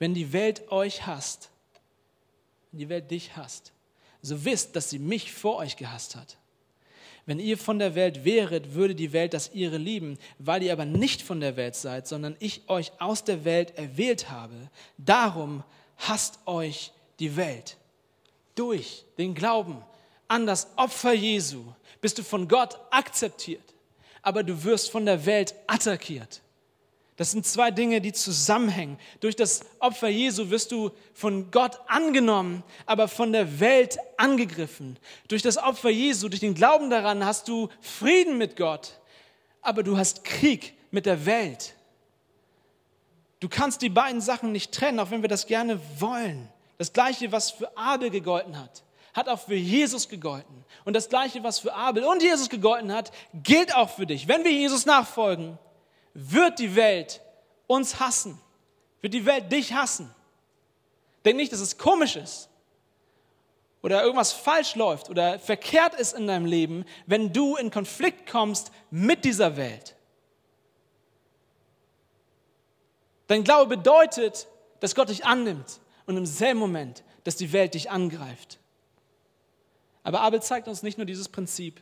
wenn 0.00 0.12
die 0.12 0.32
Welt 0.32 0.72
euch 0.72 1.06
hasst, 1.06 1.50
wenn 2.72 2.80
die 2.80 2.88
Welt 2.88 3.12
dich 3.12 3.36
hasst, 3.36 3.72
so 4.22 4.44
wisst, 4.44 4.74
dass 4.74 4.90
sie 4.90 4.98
mich 4.98 5.32
vor 5.32 5.58
euch 5.58 5.76
gehasst 5.76 6.16
hat. 6.16 6.36
Wenn 7.26 7.38
ihr 7.38 7.56
von 7.56 7.78
der 7.78 7.94
Welt 7.94 8.24
wäret, 8.24 8.74
würde 8.74 8.94
die 8.94 9.12
Welt 9.12 9.32
das 9.32 9.52
ihre 9.54 9.78
lieben. 9.78 10.18
Weil 10.38 10.62
ihr 10.62 10.72
aber 10.72 10.84
nicht 10.84 11.22
von 11.22 11.40
der 11.40 11.56
Welt 11.56 11.74
seid, 11.74 12.06
sondern 12.06 12.36
ich 12.38 12.68
euch 12.68 12.92
aus 12.98 13.24
der 13.24 13.44
Welt 13.44 13.78
erwählt 13.78 14.30
habe, 14.30 14.54
darum 14.98 15.64
hasst 15.96 16.38
euch 16.46 16.92
die 17.20 17.36
Welt. 17.36 17.76
Durch 18.54 19.04
den 19.18 19.34
Glauben 19.34 19.82
an 20.28 20.46
das 20.46 20.68
Opfer 20.76 21.12
Jesu 21.12 21.64
bist 22.00 22.18
du 22.18 22.22
von 22.22 22.48
Gott 22.48 22.78
akzeptiert, 22.90 23.74
aber 24.22 24.42
du 24.42 24.62
wirst 24.64 24.90
von 24.90 25.06
der 25.06 25.24
Welt 25.26 25.54
attackiert. 25.66 26.42
Das 27.16 27.30
sind 27.30 27.46
zwei 27.46 27.70
Dinge, 27.70 28.00
die 28.00 28.12
zusammenhängen. 28.12 28.98
Durch 29.20 29.36
das 29.36 29.60
Opfer 29.78 30.08
Jesu 30.08 30.50
wirst 30.50 30.72
du 30.72 30.90
von 31.12 31.52
Gott 31.52 31.78
angenommen, 31.86 32.64
aber 32.86 33.06
von 33.06 33.32
der 33.32 33.60
Welt 33.60 33.98
angegriffen. 34.16 34.98
Durch 35.28 35.42
das 35.42 35.56
Opfer 35.56 35.90
Jesu, 35.90 36.28
durch 36.28 36.40
den 36.40 36.54
Glauben 36.54 36.90
daran 36.90 37.24
hast 37.24 37.46
du 37.46 37.68
Frieden 37.80 38.36
mit 38.36 38.56
Gott, 38.56 38.98
aber 39.62 39.84
du 39.84 39.96
hast 39.96 40.24
Krieg 40.24 40.74
mit 40.90 41.06
der 41.06 41.24
Welt. 41.24 41.74
Du 43.38 43.48
kannst 43.48 43.82
die 43.82 43.90
beiden 43.90 44.20
Sachen 44.20 44.50
nicht 44.50 44.72
trennen, 44.72 44.98
auch 44.98 45.10
wenn 45.10 45.22
wir 45.22 45.28
das 45.28 45.46
gerne 45.46 45.80
wollen. 45.98 46.48
Das 46.78 46.92
Gleiche, 46.92 47.30
was 47.30 47.52
für 47.52 47.76
Abel 47.76 48.10
gegolten 48.10 48.58
hat, 48.58 48.82
hat 49.12 49.28
auch 49.28 49.38
für 49.38 49.54
Jesus 49.54 50.08
gegolten. 50.08 50.64
Und 50.84 50.94
das 50.94 51.08
Gleiche, 51.08 51.44
was 51.44 51.60
für 51.60 51.72
Abel 51.72 52.02
und 52.02 52.22
Jesus 52.22 52.48
gegolten 52.48 52.92
hat, 52.92 53.12
gilt 53.34 53.74
auch 53.76 53.90
für 53.90 54.06
dich. 54.06 54.26
Wenn 54.26 54.42
wir 54.42 54.50
Jesus 54.50 54.86
nachfolgen, 54.86 55.58
wird 56.14 56.58
die 56.58 56.76
Welt 56.76 57.20
uns 57.66 58.00
hassen, 58.00 58.40
wird 59.00 59.14
die 59.14 59.26
Welt 59.26 59.50
dich 59.52 59.74
hassen. 59.74 60.14
Denk 61.24 61.36
nicht, 61.36 61.52
dass 61.52 61.60
es 61.60 61.76
komisch 61.78 62.16
ist 62.16 62.48
oder 63.82 64.02
irgendwas 64.02 64.32
falsch 64.32 64.76
läuft 64.76 65.10
oder 65.10 65.38
verkehrt 65.38 65.94
ist 65.94 66.14
in 66.14 66.26
deinem 66.26 66.46
Leben, 66.46 66.84
wenn 67.06 67.32
du 67.32 67.56
in 67.56 67.70
Konflikt 67.70 68.30
kommst 68.30 68.70
mit 68.90 69.24
dieser 69.24 69.56
Welt. 69.56 69.96
Dein 73.26 73.44
Glaube 73.44 73.76
bedeutet, 73.76 74.46
dass 74.80 74.94
Gott 74.94 75.08
dich 75.08 75.24
annimmt 75.24 75.80
und 76.06 76.16
im 76.16 76.26
selben 76.26 76.60
Moment, 76.60 77.02
dass 77.24 77.36
die 77.36 77.52
Welt 77.52 77.74
dich 77.74 77.90
angreift. 77.90 78.58
Aber 80.02 80.20
Abel 80.20 80.42
zeigt 80.42 80.68
uns 80.68 80.82
nicht 80.82 80.98
nur 80.98 81.06
dieses 81.06 81.28
Prinzip, 81.28 81.80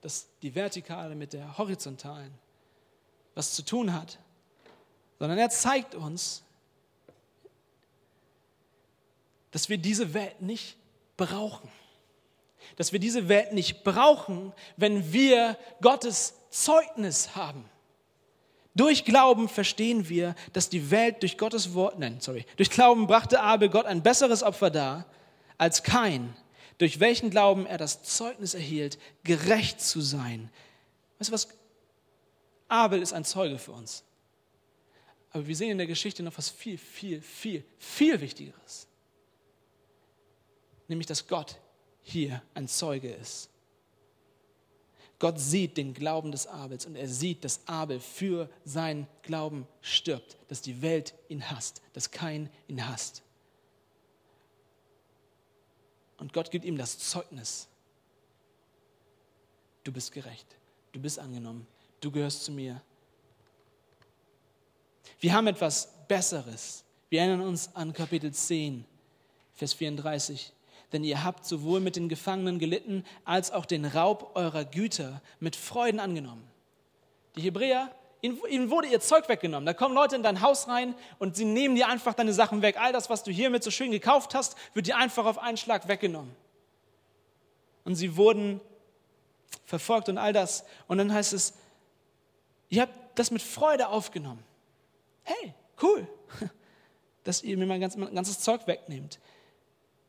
dass 0.00 0.28
die 0.40 0.54
Vertikale 0.54 1.14
mit 1.14 1.34
der 1.34 1.58
Horizontalen 1.58 2.32
was 3.34 3.54
zu 3.54 3.64
tun 3.64 3.92
hat, 3.92 4.18
sondern 5.18 5.38
er 5.38 5.50
zeigt 5.50 5.94
uns, 5.94 6.42
dass 9.50 9.68
wir 9.68 9.78
diese 9.78 10.14
Welt 10.14 10.42
nicht 10.42 10.76
brauchen. 11.16 11.70
Dass 12.76 12.92
wir 12.92 12.98
diese 12.98 13.28
Welt 13.28 13.52
nicht 13.52 13.84
brauchen, 13.84 14.52
wenn 14.76 15.12
wir 15.12 15.58
Gottes 15.80 16.34
Zeugnis 16.50 17.36
haben. 17.36 17.68
Durch 18.74 19.04
Glauben 19.04 19.48
verstehen 19.48 20.08
wir, 20.08 20.34
dass 20.54 20.70
die 20.70 20.90
Welt 20.90 21.22
durch 21.22 21.36
Gottes 21.36 21.74
Wort, 21.74 21.98
nein, 21.98 22.18
sorry, 22.20 22.46
durch 22.56 22.70
Glauben 22.70 23.06
brachte 23.06 23.40
Abel 23.40 23.68
Gott 23.68 23.84
ein 23.84 24.02
besseres 24.02 24.42
Opfer 24.42 24.70
dar 24.70 25.06
als 25.58 25.82
kein, 25.82 26.34
durch 26.78 26.98
welchen 26.98 27.30
Glauben 27.30 27.66
er 27.66 27.76
das 27.76 28.02
Zeugnis 28.02 28.54
erhielt, 28.54 28.98
gerecht 29.24 29.80
zu 29.80 30.00
sein. 30.00 30.50
Weißt 31.18 31.30
du 31.30 31.34
was? 31.34 31.48
Abel 32.72 33.02
ist 33.02 33.12
ein 33.12 33.24
Zeuge 33.24 33.58
für 33.58 33.72
uns. 33.72 34.02
Aber 35.30 35.46
wir 35.46 35.54
sehen 35.54 35.72
in 35.72 35.78
der 35.78 35.86
Geschichte 35.86 36.22
noch 36.22 36.36
was 36.38 36.48
viel, 36.48 36.78
viel, 36.78 37.20
viel, 37.20 37.64
viel 37.78 38.18
Wichtigeres. 38.20 38.86
Nämlich, 40.88 41.06
dass 41.06 41.26
Gott 41.26 41.58
hier 42.02 42.42
ein 42.54 42.68
Zeuge 42.68 43.12
ist. 43.12 43.50
Gott 45.18 45.38
sieht 45.38 45.76
den 45.76 45.92
Glauben 45.92 46.32
des 46.32 46.46
Abels 46.46 46.86
und 46.86 46.96
er 46.96 47.08
sieht, 47.08 47.44
dass 47.44 47.60
Abel 47.68 48.00
für 48.00 48.48
seinen 48.64 49.06
Glauben 49.22 49.68
stirbt, 49.82 50.38
dass 50.48 50.62
die 50.62 50.80
Welt 50.80 51.14
ihn 51.28 51.50
hasst, 51.50 51.82
dass 51.92 52.10
kein 52.10 52.48
ihn 52.68 52.88
hasst. 52.88 53.22
Und 56.16 56.32
Gott 56.32 56.50
gibt 56.50 56.64
ihm 56.64 56.78
das 56.78 56.98
Zeugnis. 56.98 57.68
Du 59.84 59.92
bist 59.92 60.10
gerecht, 60.12 60.46
du 60.92 61.00
bist 61.00 61.18
angenommen, 61.18 61.66
du 62.02 62.10
gehörst 62.10 62.44
zu 62.44 62.52
mir. 62.52 62.82
Wir 65.20 65.32
haben 65.32 65.46
etwas 65.46 65.88
Besseres. 66.08 66.84
Wir 67.08 67.20
erinnern 67.20 67.42
uns 67.42 67.74
an 67.74 67.92
Kapitel 67.92 68.32
10, 68.32 68.84
Vers 69.54 69.72
34. 69.74 70.52
Denn 70.92 71.04
ihr 71.04 71.24
habt 71.24 71.46
sowohl 71.46 71.80
mit 71.80 71.96
den 71.96 72.08
Gefangenen 72.08 72.58
gelitten, 72.58 73.04
als 73.24 73.50
auch 73.50 73.64
den 73.64 73.84
Raub 73.84 74.32
eurer 74.34 74.64
Güter 74.64 75.22
mit 75.40 75.56
Freuden 75.56 76.00
angenommen. 76.00 76.46
Die 77.36 77.40
Hebräer, 77.40 77.94
ihnen 78.20 78.70
wurde 78.70 78.88
ihr 78.88 79.00
Zeug 79.00 79.28
weggenommen. 79.28 79.64
Da 79.64 79.72
kommen 79.72 79.94
Leute 79.94 80.16
in 80.16 80.22
dein 80.22 80.42
Haus 80.42 80.68
rein 80.68 80.94
und 81.18 81.36
sie 81.36 81.44
nehmen 81.44 81.76
dir 81.76 81.88
einfach 81.88 82.14
deine 82.14 82.32
Sachen 82.32 82.60
weg. 82.60 82.76
All 82.78 82.92
das, 82.92 83.08
was 83.08 83.22
du 83.22 83.30
hiermit 83.30 83.62
so 83.62 83.70
schön 83.70 83.90
gekauft 83.90 84.34
hast, 84.34 84.56
wird 84.74 84.88
dir 84.88 84.96
einfach 84.96 85.24
auf 85.24 85.38
einen 85.38 85.56
Schlag 85.56 85.88
weggenommen. 85.88 86.34
Und 87.84 87.94
sie 87.94 88.16
wurden 88.16 88.60
verfolgt 89.64 90.08
und 90.08 90.18
all 90.18 90.32
das. 90.32 90.64
Und 90.88 90.98
dann 90.98 91.12
heißt 91.12 91.32
es, 91.32 91.54
Ihr 92.72 92.80
habt 92.80 93.18
das 93.18 93.30
mit 93.30 93.42
Freude 93.42 93.88
aufgenommen. 93.88 94.42
Hey, 95.24 95.52
cool, 95.82 96.08
dass 97.24 97.42
ihr 97.42 97.58
mir 97.58 97.66
mein, 97.66 97.82
ganz, 97.82 97.96
mein 97.96 98.14
ganzes 98.14 98.40
Zeug 98.40 98.66
wegnehmt. 98.66 99.20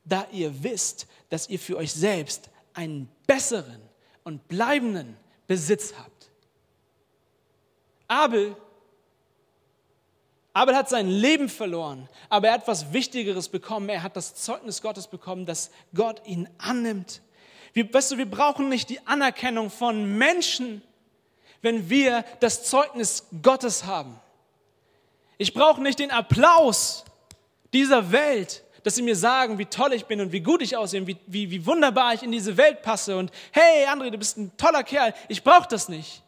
Da 0.05 0.25
ihr 0.31 0.63
wisst, 0.63 1.07
dass 1.27 1.49
ihr 1.49 1.59
für 1.59 1.75
euch 1.75 1.91
selbst 1.91 2.49
einen 2.73 3.09
besseren 3.27 3.81
und 4.23 4.47
bleibenden 4.47 5.17
Besitz 5.45 5.93
habt. 5.97 6.31
Abel 8.07 8.55
Abel 10.53 10.75
hat 10.75 10.87
sein 10.87 11.09
Leben 11.09 11.49
verloren, 11.49 12.07
aber 12.29 12.47
er 12.47 12.53
hat 12.53 12.67
was 12.67 12.93
Wichtigeres 12.93 13.49
bekommen. 13.49 13.89
Er 13.89 14.03
hat 14.03 14.15
das 14.15 14.35
Zeugnis 14.35 14.81
Gottes 14.81 15.07
bekommen, 15.07 15.45
dass 15.45 15.69
Gott 15.93 16.25
ihn 16.25 16.47
annimmt. 16.59 17.23
Wir, 17.73 17.91
weißt 17.91 18.11
du, 18.11 18.17
wir 18.17 18.29
brauchen 18.29 18.69
nicht 18.69 18.89
die 18.89 19.05
Anerkennung 19.05 19.69
von 19.69 20.17
Menschen, 20.17 20.81
wenn 21.63 21.89
wir 21.89 22.23
das 22.41 22.65
Zeugnis 22.65 23.25
Gottes 23.41 23.85
haben. 23.85 24.19
Ich 25.39 25.53
brauche 25.53 25.81
nicht 25.81 25.97
den 25.97 26.11
Applaus 26.11 27.05
dieser 27.73 28.11
Welt, 28.11 28.63
dass 28.83 28.95
sie 28.95 29.01
mir 29.01 29.15
sagen, 29.15 29.57
wie 29.57 29.65
toll 29.65 29.93
ich 29.93 30.05
bin 30.05 30.21
und 30.21 30.31
wie 30.31 30.41
gut 30.41 30.61
ich 30.61 30.75
aussehe, 30.77 31.07
wie, 31.07 31.17
wie, 31.25 31.49
wie 31.49 31.65
wunderbar 31.65 32.13
ich 32.13 32.21
in 32.21 32.31
diese 32.31 32.57
Welt 32.57 32.81
passe 32.83 33.17
und 33.17 33.31
hey 33.51 33.87
André, 33.87 34.11
du 34.11 34.17
bist 34.17 34.37
ein 34.37 34.55
toller 34.57 34.83
Kerl. 34.83 35.13
Ich 35.29 35.43
brauche 35.43 35.67
das 35.67 35.89
nicht. 35.89 36.21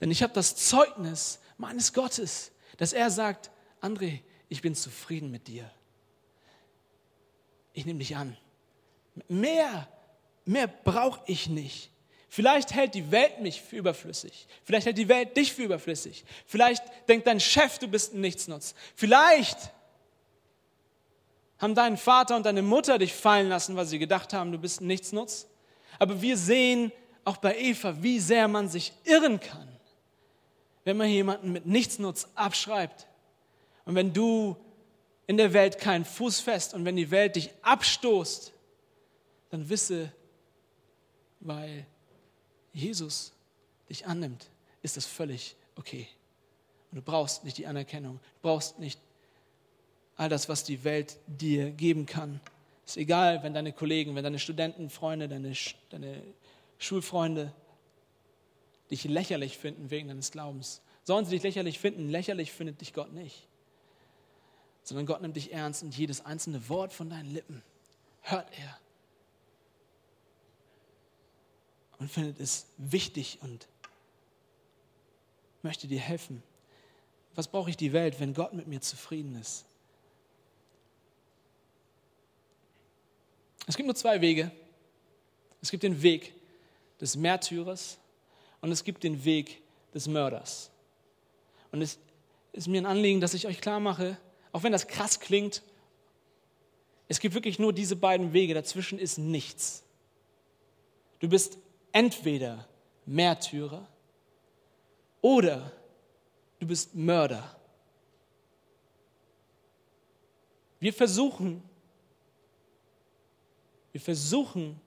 Denn 0.00 0.10
ich 0.10 0.22
habe 0.22 0.34
das 0.34 0.56
Zeugnis 0.56 1.40
meines 1.56 1.92
Gottes, 1.92 2.50
dass 2.76 2.92
er 2.92 3.10
sagt, 3.10 3.50
André, 3.80 4.20
ich 4.48 4.62
bin 4.62 4.74
zufrieden 4.74 5.30
mit 5.30 5.46
dir. 5.46 5.70
Ich 7.72 7.86
nehme 7.86 8.00
dich 8.00 8.16
an. 8.16 8.36
Mehr, 9.28 9.88
mehr 10.44 10.66
brauche 10.66 11.20
ich 11.26 11.48
nicht. 11.48 11.90
Vielleicht 12.36 12.74
hält 12.74 12.94
die 12.94 13.10
Welt 13.10 13.40
mich 13.40 13.62
für 13.62 13.76
überflüssig. 13.76 14.46
Vielleicht 14.62 14.84
hält 14.84 14.98
die 14.98 15.08
Welt 15.08 15.34
dich 15.38 15.54
für 15.54 15.62
überflüssig. 15.62 16.22
Vielleicht 16.44 16.84
denkt 17.08 17.26
dein 17.26 17.40
Chef, 17.40 17.78
du 17.78 17.88
bist 17.88 18.12
ein 18.12 18.20
Nichtsnutz. 18.20 18.74
Vielleicht 18.94 19.56
haben 21.56 21.74
dein 21.74 21.96
Vater 21.96 22.36
und 22.36 22.44
deine 22.44 22.60
Mutter 22.60 22.98
dich 22.98 23.14
fallen 23.14 23.48
lassen, 23.48 23.74
weil 23.74 23.86
sie 23.86 23.98
gedacht 23.98 24.34
haben, 24.34 24.52
du 24.52 24.58
bist 24.58 24.82
ein 24.82 24.86
Nichtsnutz. 24.86 25.46
Aber 25.98 26.20
wir 26.20 26.36
sehen 26.36 26.92
auch 27.24 27.38
bei 27.38 27.56
Eva, 27.56 28.02
wie 28.02 28.20
sehr 28.20 28.48
man 28.48 28.68
sich 28.68 28.92
irren 29.04 29.40
kann, 29.40 29.68
wenn 30.84 30.98
man 30.98 31.08
jemanden 31.08 31.52
mit 31.52 31.64
Nichtsnutz 31.64 32.28
abschreibt. 32.34 33.06
Und 33.86 33.94
wenn 33.94 34.12
du 34.12 34.56
in 35.26 35.38
der 35.38 35.54
Welt 35.54 35.78
keinen 35.78 36.04
Fuß 36.04 36.40
fest 36.40 36.74
und 36.74 36.84
wenn 36.84 36.96
die 36.96 37.10
Welt 37.10 37.36
dich 37.36 37.48
abstoßt, 37.62 38.52
dann 39.48 39.70
wisse, 39.70 40.12
weil 41.40 41.86
Jesus 42.76 43.32
dich 43.88 44.06
annimmt, 44.06 44.50
ist 44.82 44.98
das 44.98 45.06
völlig 45.06 45.56
okay. 45.76 46.06
Und 46.90 46.96
du 46.96 47.02
brauchst 47.02 47.42
nicht 47.42 47.56
die 47.56 47.66
Anerkennung, 47.66 48.20
du 48.20 48.42
brauchst 48.42 48.78
nicht 48.78 49.00
all 50.16 50.28
das, 50.28 50.48
was 50.50 50.62
die 50.62 50.84
Welt 50.84 51.18
dir 51.26 51.70
geben 51.70 52.04
kann. 52.04 52.38
Es 52.84 52.92
ist 52.92 52.96
egal, 52.98 53.42
wenn 53.42 53.54
deine 53.54 53.72
Kollegen, 53.72 54.14
wenn 54.14 54.22
deine 54.22 54.38
Studentenfreunde, 54.38 55.26
deine, 55.26 55.54
deine 55.88 56.22
Schulfreunde 56.78 57.52
dich 58.90 59.04
lächerlich 59.04 59.56
finden 59.56 59.90
wegen 59.90 60.08
deines 60.08 60.30
Glaubens. 60.30 60.82
Sollen 61.02 61.24
sie 61.24 61.32
dich 61.32 61.42
lächerlich 61.42 61.78
finden? 61.78 62.10
Lächerlich 62.10 62.52
findet 62.52 62.82
dich 62.82 62.92
Gott 62.92 63.12
nicht. 63.12 63.48
Sondern 64.82 65.06
Gott 65.06 65.22
nimmt 65.22 65.36
dich 65.36 65.52
ernst 65.52 65.82
und 65.82 65.96
jedes 65.96 66.24
einzelne 66.24 66.68
Wort 66.68 66.92
von 66.92 67.08
deinen 67.08 67.32
Lippen 67.32 67.62
hört 68.20 68.48
er. 68.58 68.78
Und 71.98 72.10
findet 72.10 72.40
es 72.40 72.66
wichtig 72.76 73.38
und 73.42 73.68
möchte 75.62 75.86
dir 75.86 75.98
helfen. 75.98 76.42
Was 77.34 77.48
brauche 77.48 77.70
ich 77.70 77.76
die 77.76 77.92
Welt, 77.92 78.20
wenn 78.20 78.34
Gott 78.34 78.52
mit 78.52 78.66
mir 78.66 78.80
zufrieden 78.80 79.36
ist? 79.40 79.64
Es 83.66 83.76
gibt 83.76 83.86
nur 83.86 83.96
zwei 83.96 84.20
Wege. 84.20 84.50
Es 85.60 85.70
gibt 85.70 85.82
den 85.82 86.02
Weg 86.02 86.34
des 87.00 87.16
Märtyrers 87.16 87.98
und 88.60 88.70
es 88.70 88.84
gibt 88.84 89.02
den 89.02 89.24
Weg 89.24 89.60
des 89.92 90.06
Mörders. 90.06 90.70
Und 91.72 91.82
es 91.82 91.98
ist 92.52 92.68
mir 92.68 92.80
ein 92.80 92.86
Anliegen, 92.86 93.20
dass 93.20 93.34
ich 93.34 93.46
euch 93.46 93.60
klar 93.60 93.80
mache, 93.80 94.16
auch 94.52 94.62
wenn 94.62 94.72
das 94.72 94.86
krass 94.86 95.20
klingt, 95.20 95.62
es 97.08 97.20
gibt 97.20 97.34
wirklich 97.34 97.58
nur 97.58 97.72
diese 97.72 97.96
beiden 97.96 98.32
Wege, 98.32 98.54
dazwischen 98.54 98.98
ist 98.98 99.18
nichts. 99.18 99.84
Du 101.20 101.28
bist 101.28 101.58
entweder 101.96 102.68
Märtyrer 103.06 103.88
oder 105.22 105.72
du 106.58 106.66
bist 106.66 106.94
Mörder. 106.94 107.56
Wir 110.78 110.92
versuchen, 110.92 111.62
wir 113.92 114.00
versuchen, 114.02 114.78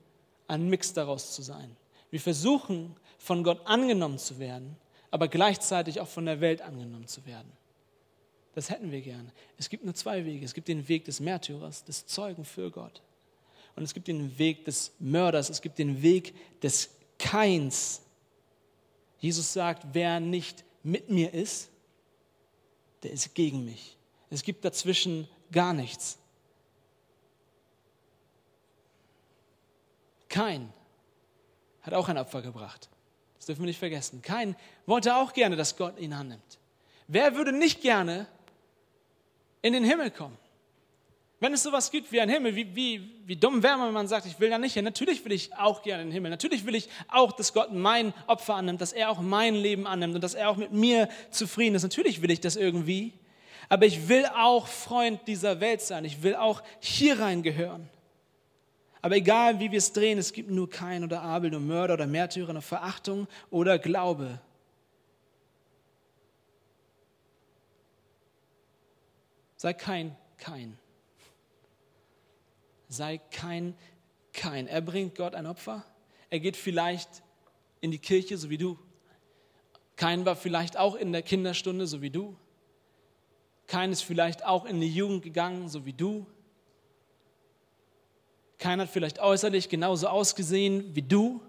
ein 0.47 0.69
Mix 0.69 0.93
daraus 0.93 1.33
zu 1.33 1.41
sein. 1.41 1.75
Wir 2.11 2.19
versuchen, 2.19 2.95
von 3.17 3.43
Gott 3.43 3.65
angenommen 3.65 4.19
zu 4.19 4.37
werden, 4.37 4.77
aber 5.09 5.27
gleichzeitig 5.27 5.99
auch 5.99 6.07
von 6.07 6.27
der 6.27 6.41
Welt 6.41 6.61
angenommen 6.61 7.07
zu 7.07 7.25
werden. 7.25 7.51
Das 8.53 8.69
hätten 8.69 8.91
wir 8.91 9.01
gern. 9.01 9.31
Es 9.57 9.69
gibt 9.69 9.83
nur 9.83 9.95
zwei 9.95 10.25
Wege. 10.25 10.45
Es 10.45 10.53
gibt 10.53 10.67
den 10.67 10.87
Weg 10.87 11.05
des 11.05 11.19
Märtyrers, 11.19 11.83
des 11.85 12.05
Zeugen 12.05 12.45
für 12.45 12.69
Gott. 12.69 13.01
Und 13.75 13.83
es 13.83 13.95
gibt 13.95 14.07
den 14.07 14.37
Weg 14.37 14.65
des 14.65 14.91
Mörders. 14.99 15.49
Es 15.49 15.61
gibt 15.61 15.79
den 15.79 16.03
Weg 16.03 16.35
des 16.61 16.98
Keins. 17.19 18.01
Jesus 19.19 19.53
sagt, 19.53 19.85
wer 19.93 20.19
nicht 20.19 20.63
mit 20.81 21.09
mir 21.09 21.33
ist, 21.33 21.69
der 23.03 23.11
ist 23.11 23.35
gegen 23.35 23.65
mich. 23.65 23.97
Es 24.29 24.41
gibt 24.41 24.65
dazwischen 24.65 25.27
gar 25.51 25.73
nichts. 25.73 26.17
Kein 30.29 30.71
hat 31.81 31.93
auch 31.93 32.07
ein 32.07 32.17
Opfer 32.17 32.41
gebracht. 32.41 32.89
Das 33.37 33.45
dürfen 33.47 33.61
wir 33.61 33.67
nicht 33.67 33.79
vergessen. 33.79 34.21
Kein 34.21 34.55
wollte 34.85 35.15
auch 35.15 35.33
gerne, 35.33 35.55
dass 35.55 35.75
Gott 35.75 35.99
ihn 35.99 36.13
annimmt. 36.13 36.59
Wer 37.07 37.35
würde 37.35 37.51
nicht 37.51 37.81
gerne 37.81 38.27
in 39.61 39.73
den 39.73 39.83
Himmel 39.83 40.11
kommen? 40.11 40.37
Wenn 41.39 41.53
es 41.53 41.63
sowas 41.63 41.89
gibt 41.89 42.11
wie 42.11 42.19
ein 42.19 42.27
Himmel, 42.27 42.55
wie, 42.55 42.75
wie, 42.75 43.11
wie 43.25 43.35
dumm 43.35 43.63
wäre 43.63 43.77
man, 43.77 43.87
wenn 43.87 43.93
man 43.93 44.07
sagt, 44.09 44.25
ich 44.25 44.39
will 44.39 44.49
da 44.49 44.57
nicht 44.57 44.73
hin. 44.73 44.83
Natürlich 44.83 45.23
will 45.23 45.31
ich 45.31 45.55
auch 45.55 45.81
gerne 45.83 46.03
den 46.03 46.11
Himmel. 46.11 46.31
Natürlich 46.31 46.65
will 46.65 46.75
ich 46.75 46.89
auch, 47.07 47.31
dass 47.31 47.53
Gott 47.53 47.73
mein 47.73 48.13
Opfer 48.27 48.55
annimmt, 48.55 48.81
dass 48.81 48.91
er 48.91 49.09
auch 49.09 49.21
mein 49.21 49.55
Leben 49.55 49.87
annimmt 49.87 50.15
und 50.15 50.23
dass 50.23 50.33
er 50.33 50.49
auch 50.49 50.57
mit 50.57 50.73
mir 50.73 51.07
zufrieden 51.31 51.75
ist. 51.75 51.83
Natürlich 51.83 52.21
will 52.21 52.31
ich 52.31 52.41
das 52.41 52.57
irgendwie. 52.57 53.13
Aber 53.69 53.85
ich 53.85 54.09
will 54.09 54.25
auch 54.35 54.67
Freund 54.67 55.21
dieser 55.27 55.61
Welt 55.61 55.81
sein. 55.81 56.03
Ich 56.03 56.23
will 56.23 56.35
auch 56.35 56.61
hier 56.81 57.19
reingehören. 57.19 57.87
Aber 59.01 59.15
egal, 59.15 59.61
wie 59.61 59.71
wir 59.71 59.77
es 59.77 59.93
drehen, 59.93 60.17
es 60.17 60.33
gibt 60.33 60.49
nur 60.49 60.69
Kein 60.69 61.05
oder 61.05 61.21
Abel, 61.21 61.51
nur 61.51 61.61
Mörder 61.61 61.93
oder 61.93 62.07
Märtyrer, 62.07 62.51
nur 62.51 62.61
Verachtung 62.61 63.27
oder 63.49 63.79
Glaube. 63.79 64.41
Sei 69.55 69.73
kein 69.73 70.15
Kein. 70.37 70.77
Sei 72.89 73.19
kein 73.31 73.75
Kein. 74.33 74.67
Er 74.67 74.81
bringt 74.81 75.15
Gott 75.15 75.35
ein 75.35 75.45
Opfer. 75.45 75.83
Er 76.29 76.39
geht 76.39 76.55
vielleicht 76.55 77.09
in 77.81 77.91
die 77.91 77.99
Kirche, 77.99 78.37
so 78.37 78.49
wie 78.49 78.57
du. 78.57 78.77
Kein 79.95 80.25
war 80.25 80.35
vielleicht 80.35 80.77
auch 80.77 80.95
in 80.95 81.11
der 81.11 81.23
Kinderstunde, 81.23 81.87
so 81.87 82.01
wie 82.01 82.09
du. 82.09 82.35
Kein 83.67 83.91
ist 83.91 84.01
vielleicht 84.01 84.45
auch 84.45 84.65
in 84.65 84.79
die 84.79 84.91
Jugend 84.91 85.23
gegangen, 85.23 85.67
so 85.69 85.85
wie 85.85 85.93
du. 85.93 86.25
Keiner 88.57 88.83
hat 88.83 88.89
vielleicht 88.89 89.19
äußerlich 89.19 89.69
genauso 89.69 90.07
ausgesehen 90.07 90.95
wie 90.95 91.01
du. 91.01 91.41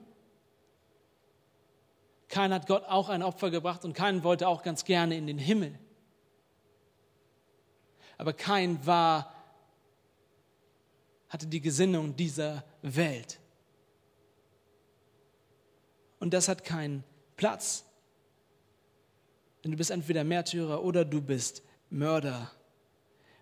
Keiner 2.28 2.56
hat 2.56 2.66
Gott 2.66 2.84
auch 2.84 3.08
ein 3.08 3.22
Opfer 3.22 3.50
gebracht 3.50 3.84
und 3.84 3.94
keiner 3.94 4.22
wollte 4.22 4.46
auch 4.46 4.62
ganz 4.62 4.84
gerne 4.84 5.16
in 5.16 5.26
den 5.26 5.38
Himmel. 5.38 5.78
Aber 8.18 8.32
kein 8.32 8.84
war, 8.86 9.32
hatte 11.30 11.46
die 11.46 11.60
Gesinnung 11.60 12.16
dieser 12.16 12.64
Welt. 12.82 13.40
Und 16.18 16.34
das 16.34 16.48
hat 16.48 16.64
keinen 16.64 17.02
Platz. 17.36 17.84
Denn 19.64 19.70
du 19.70 19.76
bist 19.78 19.90
entweder 19.90 20.24
Märtyrer 20.24 20.82
oder 20.84 21.04
du 21.04 21.22
bist 21.22 21.62
Mörder. 21.88 22.50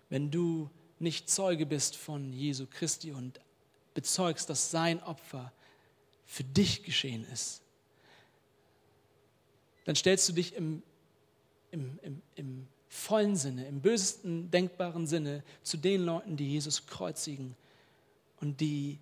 Wenn 0.07 0.31
du 0.31 0.69
nicht 0.99 1.29
Zeuge 1.29 1.65
bist 1.65 1.95
von 1.95 2.31
Jesu 2.31 2.67
Christi 2.69 3.11
und 3.11 3.41
bezeugst, 3.93 4.49
dass 4.49 4.71
sein 4.71 5.01
Opfer 5.03 5.51
für 6.25 6.43
dich 6.43 6.83
geschehen 6.83 7.25
ist, 7.33 7.63
dann 9.85 9.95
stellst 9.95 10.29
du 10.29 10.33
dich 10.33 10.53
im, 10.55 10.83
im, 11.71 11.99
im, 12.03 12.21
im 12.35 12.67
vollen 12.87 13.35
Sinne, 13.35 13.67
im 13.67 13.81
bösesten 13.81 14.51
denkbaren 14.51 15.07
Sinne 15.07 15.43
zu 15.63 15.77
den 15.77 16.03
Leuten, 16.03 16.37
die 16.37 16.49
Jesus 16.49 16.85
kreuzigen 16.85 17.55
und 18.41 18.61
die 18.61 18.99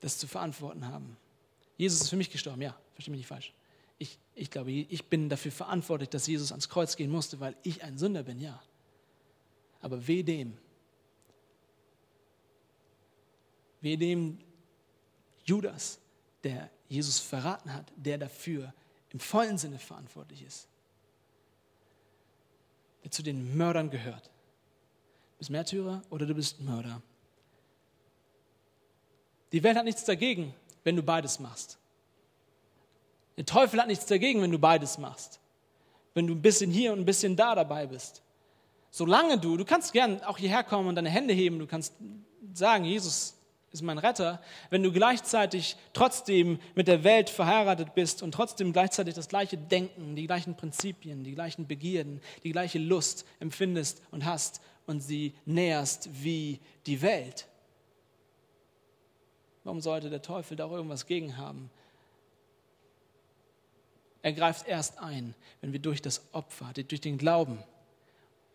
das 0.00 0.18
zu 0.18 0.26
verantworten 0.26 0.86
haben. 0.86 1.16
Jesus 1.76 2.00
ist 2.00 2.10
für 2.10 2.16
mich 2.16 2.30
gestorben, 2.30 2.62
ja, 2.62 2.76
verstehe 2.94 3.12
mich 3.12 3.20
nicht 3.20 3.28
falsch. 3.28 3.52
Ich, 3.98 4.18
ich 4.34 4.50
glaube, 4.50 4.70
ich 4.70 5.04
bin 5.06 5.28
dafür 5.28 5.52
verantwortlich, 5.52 6.10
dass 6.10 6.26
Jesus 6.26 6.52
ans 6.52 6.68
Kreuz 6.68 6.96
gehen 6.96 7.10
musste, 7.10 7.40
weil 7.40 7.56
ich 7.62 7.82
ein 7.82 7.96
Sünder 7.98 8.22
bin, 8.22 8.38
ja. 8.38 8.62
Aber 9.80 10.06
weh 10.06 10.22
dem, 10.22 10.58
Wie 13.86 13.96
dem 13.96 14.38
Judas, 15.44 16.00
der 16.42 16.70
Jesus 16.88 17.20
verraten 17.20 17.72
hat, 17.72 17.92
der 17.96 18.18
dafür 18.18 18.74
im 19.10 19.20
vollen 19.20 19.58
Sinne 19.58 19.78
verantwortlich 19.78 20.42
ist. 20.42 20.66
Der 23.04 23.12
zu 23.12 23.22
den 23.22 23.56
Mördern 23.56 23.90
gehört. 23.90 24.26
Du 24.26 25.38
bist 25.38 25.50
Märtyrer 25.50 26.02
oder 26.10 26.26
du 26.26 26.34
bist 26.34 26.60
Mörder. 26.60 27.00
Die 29.52 29.62
Welt 29.62 29.76
hat 29.76 29.84
nichts 29.84 30.04
dagegen, 30.04 30.54
wenn 30.84 30.96
du 30.96 31.02
beides 31.02 31.38
machst. 31.38 31.78
Der 33.36 33.46
Teufel 33.46 33.80
hat 33.80 33.88
nichts 33.88 34.06
dagegen, 34.06 34.42
wenn 34.42 34.50
du 34.50 34.58
beides 34.58 34.98
machst. 34.98 35.40
Wenn 36.14 36.26
du 36.26 36.34
ein 36.34 36.42
bisschen 36.42 36.70
hier 36.70 36.92
und 36.92 37.00
ein 37.00 37.04
bisschen 37.04 37.36
da 37.36 37.54
dabei 37.54 37.86
bist. 37.86 38.22
Solange 38.90 39.38
du, 39.38 39.56
du 39.56 39.64
kannst 39.64 39.92
gern 39.92 40.22
auch 40.24 40.38
hierher 40.38 40.64
kommen 40.64 40.88
und 40.88 40.94
deine 40.94 41.10
Hände 41.10 41.34
heben, 41.34 41.58
du 41.58 41.66
kannst 41.66 41.94
sagen, 42.54 42.84
Jesus, 42.84 43.36
ist 43.70 43.82
mein 43.82 43.98
Retter, 43.98 44.40
wenn 44.70 44.82
du 44.82 44.90
gleichzeitig 44.90 45.76
trotzdem 45.92 46.58
mit 46.74 46.88
der 46.88 47.04
Welt 47.04 47.28
verheiratet 47.28 47.94
bist 47.94 48.22
und 48.22 48.32
trotzdem 48.32 48.72
gleichzeitig 48.72 49.14
das 49.14 49.28
gleiche 49.28 49.58
Denken, 49.58 50.16
die 50.16 50.26
gleichen 50.26 50.56
Prinzipien, 50.56 51.24
die 51.24 51.34
gleichen 51.34 51.66
Begierden, 51.66 52.22
die 52.42 52.52
gleiche 52.52 52.78
Lust 52.78 53.26
empfindest 53.38 54.00
und 54.10 54.24
hast 54.24 54.62
und 54.86 55.00
sie 55.00 55.34
näherst 55.44 56.08
wie 56.12 56.60
die 56.86 57.02
Welt. 57.02 57.48
Warum 59.66 59.80
sollte 59.80 60.10
der 60.10 60.22
Teufel 60.22 60.56
da 60.56 60.66
auch 60.66 60.70
irgendwas 60.70 61.06
gegen 61.06 61.36
haben? 61.36 61.70
Er 64.22 64.32
greift 64.32 64.68
erst 64.68 65.00
ein, 65.00 65.34
wenn 65.60 65.72
wir 65.72 65.80
durch 65.80 66.00
das 66.00 66.22
Opfer, 66.32 66.72
durch 66.72 67.00
den 67.00 67.18
Glauben, 67.18 67.58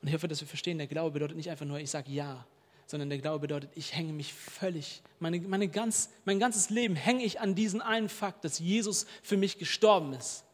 und 0.01 0.07
ich 0.07 0.13
hoffe, 0.13 0.29
dass 0.29 0.39
wir 0.39 0.47
verstehen, 0.47 0.77
der 0.77 0.87
Glaube 0.87 1.11
bedeutet 1.11 1.35
nicht 1.35 1.49
einfach 1.49 1.65
nur, 1.65 1.79
ich 1.79 1.91
sage 1.91 2.09
Ja, 2.09 2.45
sondern 2.87 3.09
der 3.09 3.17
Glaube 3.17 3.39
bedeutet, 3.39 3.71
ich 3.75 3.93
hänge 3.93 4.13
mich 4.13 4.33
völlig, 4.33 5.01
meine, 5.19 5.41
meine 5.41 5.67
ganz, 5.67 6.11
mein 6.23 6.39
ganzes 6.39 6.69
Leben 6.69 6.95
hänge 6.95 7.25
ich 7.25 7.41
an 7.41 7.55
diesen 7.55 7.81
einen 7.81 8.07
Fakt, 8.07 8.45
dass 8.45 8.59
Jesus 8.59 9.05
für 9.21 9.35
mich 9.35 9.57
gestorben 9.57 10.13
ist. 10.13 10.45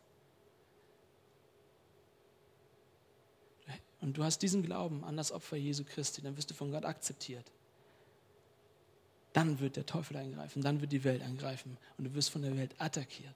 Und 4.01 4.17
du 4.17 4.23
hast 4.23 4.39
diesen 4.39 4.63
Glauben 4.63 5.03
an 5.03 5.17
das 5.17 5.31
Opfer 5.31 5.55
Jesu 5.55 5.83
Christi, 5.83 6.23
dann 6.23 6.35
wirst 6.35 6.49
du 6.49 6.55
von 6.55 6.71
Gott 6.71 6.83
akzeptiert. 6.83 7.45
Dann 9.37 9.59
wird 9.59 9.75
der 9.75 9.85
Teufel 9.85 10.17
eingreifen, 10.17 10.63
dann 10.63 10.81
wird 10.81 10.91
die 10.91 11.03
Welt 11.03 11.21
eingreifen 11.21 11.77
und 11.95 12.05
du 12.05 12.15
wirst 12.15 12.31
von 12.31 12.41
der 12.41 12.57
Welt 12.57 12.73
attackiert. 12.79 13.35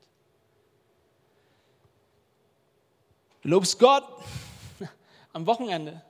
Du 3.44 3.50
lobst 3.50 3.78
Gott 3.78 4.04
am 5.34 5.46
Wochenende, 5.46 6.02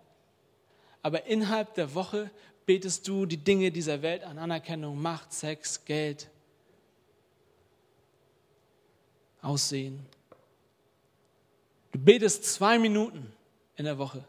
aber 1.02 1.26
innerhalb 1.26 1.74
der 1.74 1.94
Woche 1.94 2.32
betest 2.66 3.06
du 3.06 3.26
die 3.26 3.36
Dinge 3.36 3.70
dieser 3.70 4.02
Welt 4.02 4.24
an, 4.24 4.38
Anerkennung, 4.38 5.02
Macht, 5.02 5.34
Sex, 5.34 5.84
Geld, 5.84 6.30
Aussehen. 9.42 10.06
Du 11.92 12.00
betest 12.00 12.46
zwei 12.46 12.80
Minuten 12.80 13.34
in 13.76 13.84
der 13.84 13.98
Woche 13.98 14.24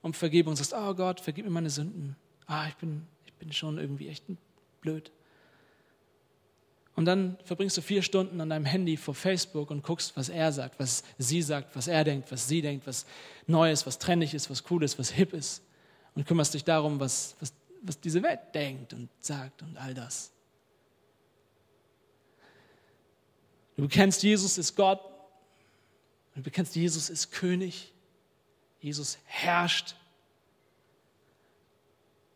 um 0.00 0.14
Vergebung 0.14 0.52
und 0.52 0.56
sagst, 0.56 0.72
oh 0.74 0.94
Gott, 0.94 1.20
vergib 1.20 1.44
mir 1.44 1.50
meine 1.50 1.68
Sünden. 1.68 2.16
Ah, 2.46 2.68
ich 2.68 2.76
bin, 2.76 3.06
ich 3.26 3.34
bin 3.34 3.52
schon 3.52 3.76
irgendwie 3.76 4.08
echt 4.08 4.24
blöd. 4.82 5.10
Und 6.94 7.06
dann 7.06 7.38
verbringst 7.44 7.76
du 7.78 7.80
vier 7.80 8.02
Stunden 8.02 8.40
an 8.40 8.50
deinem 8.50 8.66
Handy 8.66 8.98
vor 8.98 9.14
Facebook 9.14 9.70
und 9.70 9.82
guckst, 9.82 10.14
was 10.16 10.28
er 10.28 10.52
sagt, 10.52 10.78
was 10.78 11.02
sie 11.16 11.40
sagt, 11.40 11.74
was 11.74 11.88
er 11.88 12.04
denkt, 12.04 12.30
was 12.30 12.46
sie 12.46 12.60
denkt, 12.60 12.86
was 12.86 13.06
neu 13.46 13.72
ist, 13.72 13.86
was 13.86 13.98
trendig 13.98 14.34
ist, 14.34 14.50
was 14.50 14.64
cool 14.70 14.82
ist, 14.82 14.98
was 14.98 15.10
hip 15.10 15.32
ist. 15.32 15.62
Und 16.14 16.26
kümmerst 16.26 16.52
dich 16.52 16.64
darum, 16.64 17.00
was, 17.00 17.34
was, 17.40 17.54
was 17.80 17.98
diese 17.98 18.22
Welt 18.22 18.40
denkt 18.54 18.92
und 18.92 19.08
sagt 19.20 19.62
und 19.62 19.78
all 19.78 19.94
das. 19.94 20.30
Du 23.76 23.82
bekennst, 23.82 24.22
Jesus 24.22 24.58
ist 24.58 24.76
Gott. 24.76 25.00
Du 26.34 26.42
bekennst, 26.42 26.76
Jesus 26.76 27.08
ist 27.08 27.32
König. 27.32 27.92
Jesus 28.80 29.16
herrscht. 29.24 29.94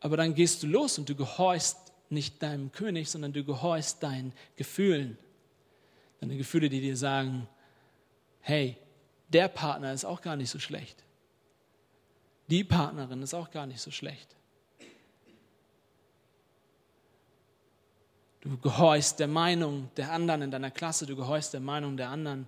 Aber 0.01 0.17
dann 0.17 0.35
gehst 0.35 0.63
du 0.63 0.67
los 0.67 0.99
und 0.99 1.09
du 1.09 1.15
gehorchst 1.15 1.86
nicht 2.09 2.43
deinem 2.43 2.73
König, 2.73 3.11
sondern 3.11 3.33
du 3.33 3.45
gehorchst 3.45 4.03
deinen 4.03 4.33
Gefühlen. 4.57 5.19
Deine 6.21 6.37
Gefühle, 6.37 6.69
die 6.69 6.81
dir 6.81 6.97
sagen, 6.97 7.49
hey, 8.41 8.77
der 9.29 9.49
Partner 9.49 9.93
ist 9.93 10.05
auch 10.05 10.23
gar 10.23 10.37
nicht 10.37 10.51
so 10.51 10.59
schlecht. 10.59 11.03
Die 12.49 12.65
Partnerin 12.65 13.23
ist 13.23 13.35
auch 13.35 13.51
gar 13.51 13.67
nicht 13.67 13.81
so 13.81 13.91
schlecht. 13.91 14.37
Du 18.41 18.57
gehorchst 18.59 19.19
der 19.19 19.27
Meinung 19.27 19.91
der 19.97 20.13
anderen 20.13 20.43
in 20.43 20.51
deiner 20.53 20.71
Klasse, 20.71 21.05
du 21.05 21.17
gehorchst 21.17 21.53
der 21.53 21.61
Meinung 21.61 21.97
der 21.97 22.11
anderen 22.11 22.47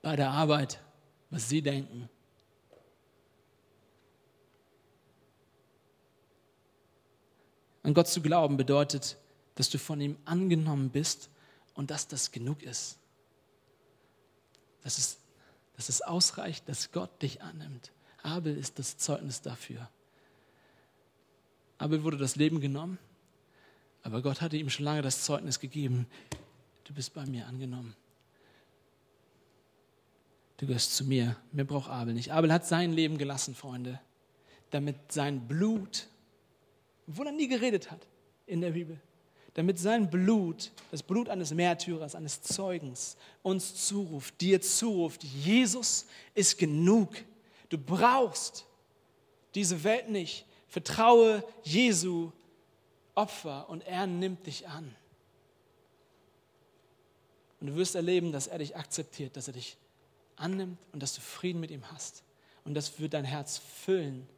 bei 0.00 0.16
der 0.16 0.30
Arbeit, 0.30 0.80
was 1.28 1.48
sie 1.48 1.60
denken. 1.60 2.08
An 7.82 7.94
Gott 7.94 8.08
zu 8.08 8.20
glauben 8.20 8.56
bedeutet, 8.56 9.16
dass 9.54 9.70
du 9.70 9.78
von 9.78 10.00
ihm 10.00 10.16
angenommen 10.24 10.90
bist 10.90 11.30
und 11.74 11.90
dass 11.90 12.08
das 12.08 12.30
genug 12.30 12.62
ist. 12.62 12.98
Dass 14.82 14.98
es, 14.98 15.18
dass 15.76 15.88
es 15.88 16.02
ausreicht, 16.02 16.68
dass 16.68 16.92
Gott 16.92 17.22
dich 17.22 17.42
annimmt. 17.42 17.92
Abel 18.22 18.56
ist 18.56 18.78
das 18.78 18.98
Zeugnis 18.98 19.40
dafür. 19.40 19.88
Abel 21.78 22.02
wurde 22.04 22.18
das 22.18 22.36
Leben 22.36 22.60
genommen, 22.60 22.98
aber 24.02 24.22
Gott 24.22 24.40
hatte 24.40 24.56
ihm 24.56 24.68
schon 24.68 24.84
lange 24.84 25.02
das 25.02 25.24
Zeugnis 25.24 25.60
gegeben, 25.60 26.06
du 26.84 26.92
bist 26.92 27.14
bei 27.14 27.24
mir 27.24 27.46
angenommen. 27.46 27.94
Du 30.58 30.66
gehörst 30.66 30.94
zu 30.94 31.04
mir. 31.04 31.36
Mir 31.52 31.64
braucht 31.64 31.88
Abel 31.88 32.12
nicht. 32.12 32.32
Abel 32.32 32.52
hat 32.52 32.66
sein 32.66 32.92
Leben 32.92 33.16
gelassen, 33.16 33.54
Freunde, 33.54 33.98
damit 34.68 35.10
sein 35.10 35.48
Blut 35.48 36.06
obwohl 37.10 37.26
er 37.26 37.32
nie 37.32 37.48
geredet 37.48 37.90
hat 37.90 38.06
in 38.46 38.60
der 38.60 38.70
Bibel, 38.70 38.96
damit 39.54 39.80
sein 39.80 40.08
Blut, 40.08 40.70
das 40.92 41.02
Blut 41.02 41.28
eines 41.28 41.52
Märtyrers, 41.52 42.14
eines 42.14 42.40
Zeugens, 42.40 43.16
uns 43.42 43.88
zuruft, 43.88 44.40
dir 44.40 44.60
zuruft, 44.60 45.24
Jesus 45.24 46.06
ist 46.34 46.56
genug. 46.56 47.16
Du 47.68 47.78
brauchst 47.78 48.64
diese 49.56 49.82
Welt 49.82 50.08
nicht. 50.08 50.46
Vertraue 50.68 51.42
Jesu 51.64 52.30
Opfer 53.16 53.68
und 53.68 53.84
er 53.88 54.06
nimmt 54.06 54.46
dich 54.46 54.68
an. 54.68 54.94
Und 57.60 57.66
du 57.66 57.74
wirst 57.74 57.96
erleben, 57.96 58.30
dass 58.30 58.46
er 58.46 58.58
dich 58.58 58.76
akzeptiert, 58.76 59.36
dass 59.36 59.48
er 59.48 59.54
dich 59.54 59.76
annimmt 60.36 60.78
und 60.92 61.02
dass 61.02 61.16
du 61.16 61.20
Frieden 61.20 61.60
mit 61.60 61.72
ihm 61.72 61.90
hast. 61.90 62.22
Und 62.64 62.74
das 62.74 63.00
wird 63.00 63.14
dein 63.14 63.24
Herz 63.24 63.58
füllen 63.58 64.28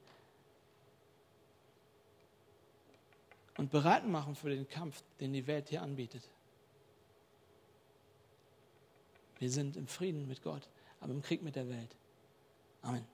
und 3.56 3.70
bereit 3.70 4.06
machen 4.06 4.34
für 4.34 4.50
den 4.50 4.68
Kampf, 4.68 5.02
den 5.20 5.32
die 5.32 5.46
Welt 5.46 5.68
hier 5.68 5.82
anbietet. 5.82 6.28
Wir 9.38 9.50
sind 9.50 9.76
im 9.76 9.86
Frieden 9.86 10.28
mit 10.28 10.42
Gott, 10.42 10.68
aber 11.00 11.12
im 11.12 11.22
Krieg 11.22 11.42
mit 11.42 11.56
der 11.56 11.68
Welt. 11.68 11.96
Amen. 12.82 13.04